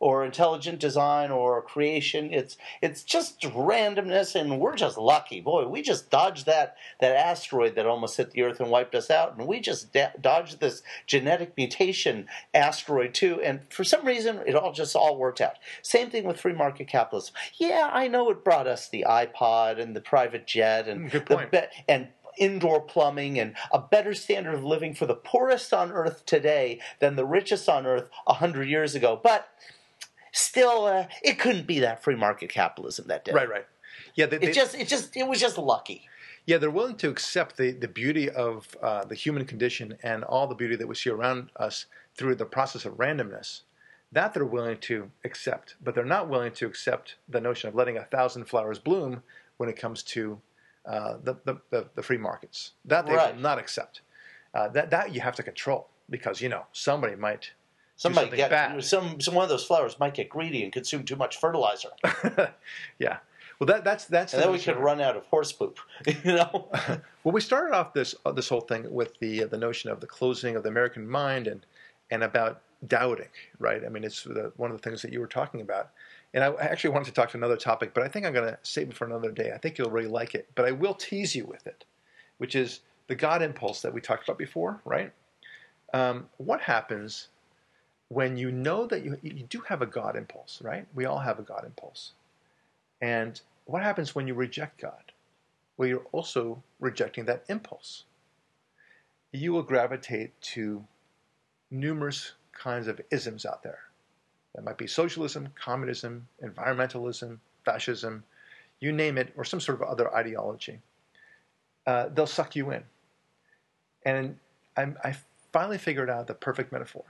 Or 0.00 0.24
intelligent 0.24 0.78
design 0.78 1.30
or 1.30 1.60
creation. 1.62 2.32
It's 2.32 2.56
it's 2.80 3.02
just 3.02 3.40
randomness, 3.40 4.34
and 4.34 4.60
we're 4.60 4.76
just 4.76 4.96
lucky. 4.96 5.40
Boy, 5.40 5.66
we 5.66 5.82
just 5.82 6.10
dodged 6.10 6.46
that 6.46 6.76
that 7.00 7.16
asteroid 7.16 7.74
that 7.74 7.86
almost 7.86 8.16
hit 8.16 8.30
the 8.30 8.42
Earth 8.42 8.60
and 8.60 8.70
wiped 8.70 8.94
us 8.94 9.10
out, 9.10 9.36
and 9.36 9.48
we 9.48 9.60
just 9.60 9.92
da- 9.92 10.12
dodged 10.20 10.60
this 10.60 10.82
genetic 11.06 11.56
mutation 11.56 12.26
asteroid 12.54 13.14
too. 13.14 13.40
And 13.42 13.60
for 13.70 13.84
some 13.84 14.06
reason, 14.06 14.40
it 14.46 14.54
all 14.54 14.72
just 14.72 14.94
all 14.94 15.16
worked 15.16 15.40
out. 15.40 15.56
Same 15.82 16.10
thing 16.10 16.24
with 16.24 16.40
free 16.40 16.52
market 16.52 16.86
capitalism. 16.88 17.34
Yeah, 17.56 17.90
I 17.92 18.08
know 18.08 18.30
it 18.30 18.44
brought 18.44 18.66
us 18.66 18.88
the 18.88 19.04
iPod 19.08 19.80
and 19.80 19.96
the 19.96 20.00
private 20.00 20.46
jet 20.46 20.88
and 20.88 21.10
the 21.10 21.48
be- 21.50 21.82
and 21.88 22.08
indoor 22.38 22.80
plumbing 22.80 23.38
and 23.38 23.54
a 23.72 23.78
better 23.80 24.14
standard 24.14 24.54
of 24.54 24.64
living 24.64 24.94
for 24.94 25.06
the 25.06 25.14
poorest 25.14 25.72
on 25.72 25.90
earth 25.90 26.24
today 26.24 26.80
than 27.00 27.16
the 27.16 27.26
richest 27.26 27.68
on 27.68 27.84
earth 27.84 28.08
a 28.26 28.34
hundred 28.34 28.68
years 28.68 28.94
ago. 28.94 29.18
But 29.20 29.48
still, 30.38 30.86
uh, 30.86 31.06
it 31.22 31.38
couldn't 31.38 31.66
be 31.66 31.80
that 31.80 32.02
free 32.02 32.14
market 32.16 32.50
capitalism 32.50 33.06
that 33.08 33.24
day. 33.24 33.32
Right, 33.32 33.48
right. 33.48 33.66
Yeah, 34.14 34.26
they, 34.26 34.36
It 34.38 34.52
just, 34.54 34.74
it 34.74 34.88
just, 34.88 35.16
it 35.16 35.26
was 35.26 35.40
just 35.40 35.58
lucky. 35.58 36.08
Yeah, 36.46 36.56
they're 36.58 36.70
willing 36.70 36.96
to 36.96 37.08
accept 37.10 37.56
the, 37.56 37.72
the 37.72 37.88
beauty 37.88 38.30
of 38.30 38.66
uh, 38.82 39.04
the 39.04 39.14
human 39.14 39.44
condition 39.44 39.98
and 40.02 40.24
all 40.24 40.46
the 40.46 40.54
beauty 40.54 40.76
that 40.76 40.86
we 40.86 40.94
see 40.94 41.10
around 41.10 41.50
us 41.56 41.86
through 42.16 42.36
the 42.36 42.46
process 42.46 42.84
of 42.86 42.94
randomness. 42.94 43.62
That 44.12 44.32
they're 44.32 44.46
willing 44.46 44.78
to 44.78 45.10
accept, 45.24 45.74
but 45.84 45.94
they're 45.94 46.04
not 46.06 46.30
willing 46.30 46.52
to 46.52 46.66
accept 46.66 47.16
the 47.28 47.40
notion 47.40 47.68
of 47.68 47.74
letting 47.74 47.98
a 47.98 48.04
thousand 48.04 48.46
flowers 48.46 48.78
bloom 48.78 49.22
when 49.58 49.68
it 49.68 49.76
comes 49.76 50.02
to 50.04 50.40
uh, 50.86 51.18
the, 51.22 51.34
the, 51.44 51.60
the, 51.70 51.86
the 51.94 52.02
free 52.02 52.16
markets. 52.16 52.72
That 52.86 53.06
they 53.06 53.12
Right. 53.14 53.34
will 53.34 53.42
not 53.42 53.58
accept. 53.58 54.00
Uh, 54.54 54.68
that, 54.68 54.88
that 54.90 55.14
you 55.14 55.20
have 55.20 55.36
to 55.36 55.42
control. 55.42 55.88
because 56.08 56.40
you 56.40 56.48
know 56.48 56.64
somebody 56.72 57.14
might. 57.14 57.52
Somebody 57.98 58.36
get 58.36 58.48
bad. 58.50 58.82
some, 58.84 59.20
some 59.20 59.34
one 59.34 59.42
of 59.42 59.48
those 59.50 59.64
flowers 59.64 59.98
might 59.98 60.14
get 60.14 60.28
greedy 60.28 60.62
and 60.62 60.72
consume 60.72 61.04
too 61.04 61.16
much 61.16 61.38
fertilizer, 61.38 61.90
yeah. 62.98 63.18
Well, 63.58 63.66
that 63.66 63.82
that's 63.84 64.04
that's. 64.04 64.34
and 64.34 64.42
then 64.42 64.52
we 64.52 64.58
could 64.60 64.76
of- 64.76 64.82
run 64.82 65.00
out 65.00 65.16
of 65.16 65.24
horse 65.26 65.52
poop. 65.52 65.80
You 66.24 66.36
know, 66.36 66.68
Well, 67.24 67.32
we 67.32 67.40
started 67.40 67.74
off 67.74 67.92
this 67.92 68.14
uh, 68.24 68.32
this 68.32 68.48
whole 68.48 68.60
thing 68.60 68.90
with 68.92 69.18
the 69.18 69.44
the 69.44 69.58
notion 69.58 69.90
of 69.90 70.00
the 70.00 70.06
closing 70.06 70.54
of 70.54 70.62
the 70.62 70.68
American 70.68 71.08
mind 71.08 71.48
and 71.48 71.66
and 72.10 72.22
about 72.22 72.62
doubting, 72.86 73.28
right? 73.58 73.84
I 73.84 73.88
mean, 73.88 74.04
it's 74.04 74.22
the, 74.22 74.52
one 74.56 74.70
of 74.70 74.76
the 74.80 74.82
things 74.88 75.02
that 75.02 75.12
you 75.12 75.18
were 75.18 75.26
talking 75.26 75.60
about. 75.60 75.90
And 76.32 76.44
I 76.44 76.54
actually 76.60 76.90
wanted 76.90 77.06
to 77.06 77.12
talk 77.12 77.30
to 77.30 77.36
another 77.36 77.56
topic, 77.56 77.94
but 77.94 78.04
I 78.04 78.08
think 78.08 78.24
I'm 78.24 78.32
going 78.32 78.48
to 78.48 78.58
save 78.62 78.90
it 78.90 78.94
for 78.94 79.06
another 79.06 79.32
day. 79.32 79.50
I 79.52 79.58
think 79.58 79.76
you'll 79.76 79.90
really 79.90 80.08
like 80.08 80.34
it, 80.34 80.48
but 80.54 80.64
I 80.66 80.70
will 80.70 80.94
tease 80.94 81.34
you 81.34 81.44
with 81.44 81.66
it, 81.66 81.84
which 82.36 82.54
is 82.54 82.80
the 83.08 83.14
God 83.16 83.42
impulse 83.42 83.82
that 83.82 83.92
we 83.92 84.00
talked 84.00 84.24
about 84.28 84.38
before, 84.38 84.80
right? 84.84 85.10
Um, 85.92 86.28
what 86.36 86.60
happens 86.60 87.28
when 88.08 88.36
you 88.36 88.50
know 88.50 88.86
that 88.86 89.04
you 89.04 89.18
you 89.22 89.44
do 89.48 89.60
have 89.68 89.82
a 89.82 89.86
God 89.86 90.16
impulse, 90.16 90.60
right? 90.62 90.86
We 90.94 91.04
all 91.04 91.18
have 91.18 91.38
a 91.38 91.42
God 91.42 91.64
impulse, 91.64 92.12
and 93.00 93.40
what 93.66 93.82
happens 93.82 94.14
when 94.14 94.26
you 94.26 94.34
reject 94.34 94.80
God? 94.80 95.12
well, 95.78 95.88
you're 95.88 96.06
also 96.12 96.62
rejecting 96.80 97.24
that 97.26 97.44
impulse. 97.48 98.04
You 99.32 99.52
will 99.52 99.62
gravitate 99.62 100.38
to 100.40 100.84
numerous 101.70 102.32
kinds 102.52 102.88
of 102.88 103.00
isms 103.10 103.46
out 103.46 103.62
there. 103.62 103.78
That 104.54 104.64
might 104.64 104.76
be 104.76 104.88
socialism, 104.88 105.48
communism, 105.54 106.26
environmentalism, 106.42 107.38
fascism, 107.64 108.24
you 108.80 108.90
name 108.92 109.16
it, 109.16 109.32
or 109.36 109.44
some 109.44 109.60
sort 109.60 109.80
of 109.80 109.88
other 109.88 110.12
ideology. 110.14 110.80
Uh, 111.86 112.08
they'll 112.08 112.26
suck 112.26 112.56
you 112.56 112.70
in. 112.72 112.82
And 114.04 114.36
I'm, 114.76 114.98
I 115.04 115.16
finally 115.52 115.78
figured 115.78 116.10
out 116.10 116.26
the 116.26 116.34
perfect 116.34 116.72
metaphor. 116.72 117.04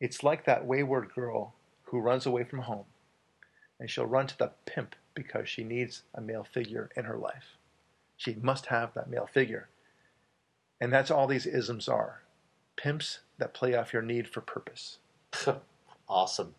It's 0.00 0.22
like 0.22 0.44
that 0.44 0.66
wayward 0.66 1.12
girl 1.14 1.54
who 1.84 2.00
runs 2.00 2.26
away 2.26 2.44
from 2.44 2.60
home, 2.60 2.84
and 3.80 3.90
she'll 3.90 4.06
run 4.06 4.26
to 4.28 4.38
the 4.38 4.52
pimp 4.66 4.94
because 5.14 5.48
she 5.48 5.64
needs 5.64 6.02
a 6.14 6.20
male 6.20 6.44
figure 6.44 6.90
in 6.96 7.04
her 7.04 7.16
life. 7.16 7.56
She 8.16 8.36
must 8.40 8.66
have 8.66 8.94
that 8.94 9.10
male 9.10 9.28
figure. 9.32 9.68
And 10.80 10.92
that's 10.92 11.10
all 11.10 11.26
these 11.26 11.46
isms 11.46 11.88
are 11.88 12.22
pimps 12.76 13.18
that 13.38 13.52
play 13.52 13.74
off 13.74 13.92
your 13.92 14.02
need 14.02 14.28
for 14.28 14.40
purpose. 14.40 14.98
awesome. 16.08 16.54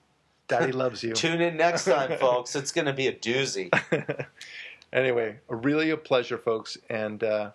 Daddy 0.48 0.72
loves 0.72 1.04
you. 1.04 1.14
Tune 1.14 1.42
in 1.42 1.58
next 1.58 1.86
time, 1.86 2.18
folks. 2.18 2.56
It's 2.56 2.72
going 2.72 2.86
to 2.86 2.94
be 2.94 3.08
a 3.08 3.14
doozy. 3.14 3.70
anyway, 4.94 5.38
really 5.48 5.92
a 5.92 5.98
pleasure, 5.98 6.38
folks. 6.38 6.78
And 6.90 7.24
uh, 7.24 7.52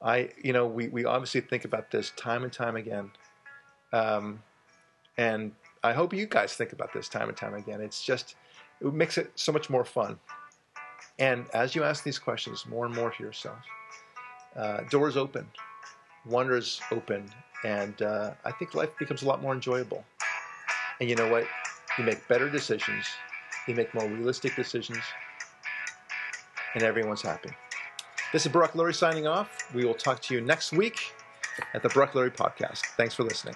I, 0.00 0.30
you 0.42 0.52
know, 0.52 0.66
we, 0.66 0.88
we 0.88 1.04
obviously 1.04 1.40
think 1.40 1.64
about 1.64 1.90
this 1.90 2.10
time 2.10 2.44
and 2.44 2.52
time 2.52 2.76
again. 2.76 3.10
Um, 3.92 4.42
and 5.18 5.52
I 5.82 5.92
hope 5.92 6.12
you 6.12 6.26
guys 6.26 6.54
think 6.54 6.72
about 6.72 6.92
this 6.92 7.08
time 7.08 7.28
and 7.28 7.36
time 7.36 7.54
again. 7.54 7.80
It's 7.80 8.02
just, 8.02 8.36
it 8.80 8.92
makes 8.92 9.18
it 9.18 9.30
so 9.34 9.52
much 9.52 9.70
more 9.70 9.84
fun. 9.84 10.18
And 11.18 11.46
as 11.54 11.74
you 11.74 11.82
ask 11.82 12.04
these 12.04 12.18
questions 12.18 12.66
more 12.66 12.86
and 12.86 12.94
more 12.94 13.10
to 13.10 13.22
yourself, 13.22 13.58
uh, 14.56 14.80
doors 14.90 15.16
open, 15.16 15.46
wonders 16.26 16.80
open, 16.90 17.30
and 17.64 18.00
uh, 18.02 18.32
I 18.44 18.52
think 18.52 18.74
life 18.74 18.90
becomes 18.98 19.22
a 19.22 19.26
lot 19.26 19.40
more 19.40 19.54
enjoyable. 19.54 20.04
And 21.00 21.08
you 21.08 21.16
know 21.16 21.30
what? 21.30 21.44
You 21.98 22.04
make 22.04 22.26
better 22.28 22.50
decisions, 22.50 23.06
you 23.66 23.74
make 23.74 23.94
more 23.94 24.06
realistic 24.08 24.56
decisions, 24.56 24.98
and 26.74 26.82
everyone's 26.82 27.22
happy. 27.22 27.50
This 28.32 28.44
is 28.44 28.52
Barak 28.52 28.72
Lurie 28.72 28.94
signing 28.94 29.26
off. 29.26 29.72
We 29.74 29.84
will 29.84 29.94
talk 29.94 30.20
to 30.22 30.34
you 30.34 30.40
next 30.40 30.72
week 30.72 31.12
at 31.72 31.82
the 31.82 31.88
Barak 31.88 32.12
Lurie 32.12 32.34
Podcast. 32.34 32.80
Thanks 32.96 33.14
for 33.14 33.22
listening. 33.22 33.54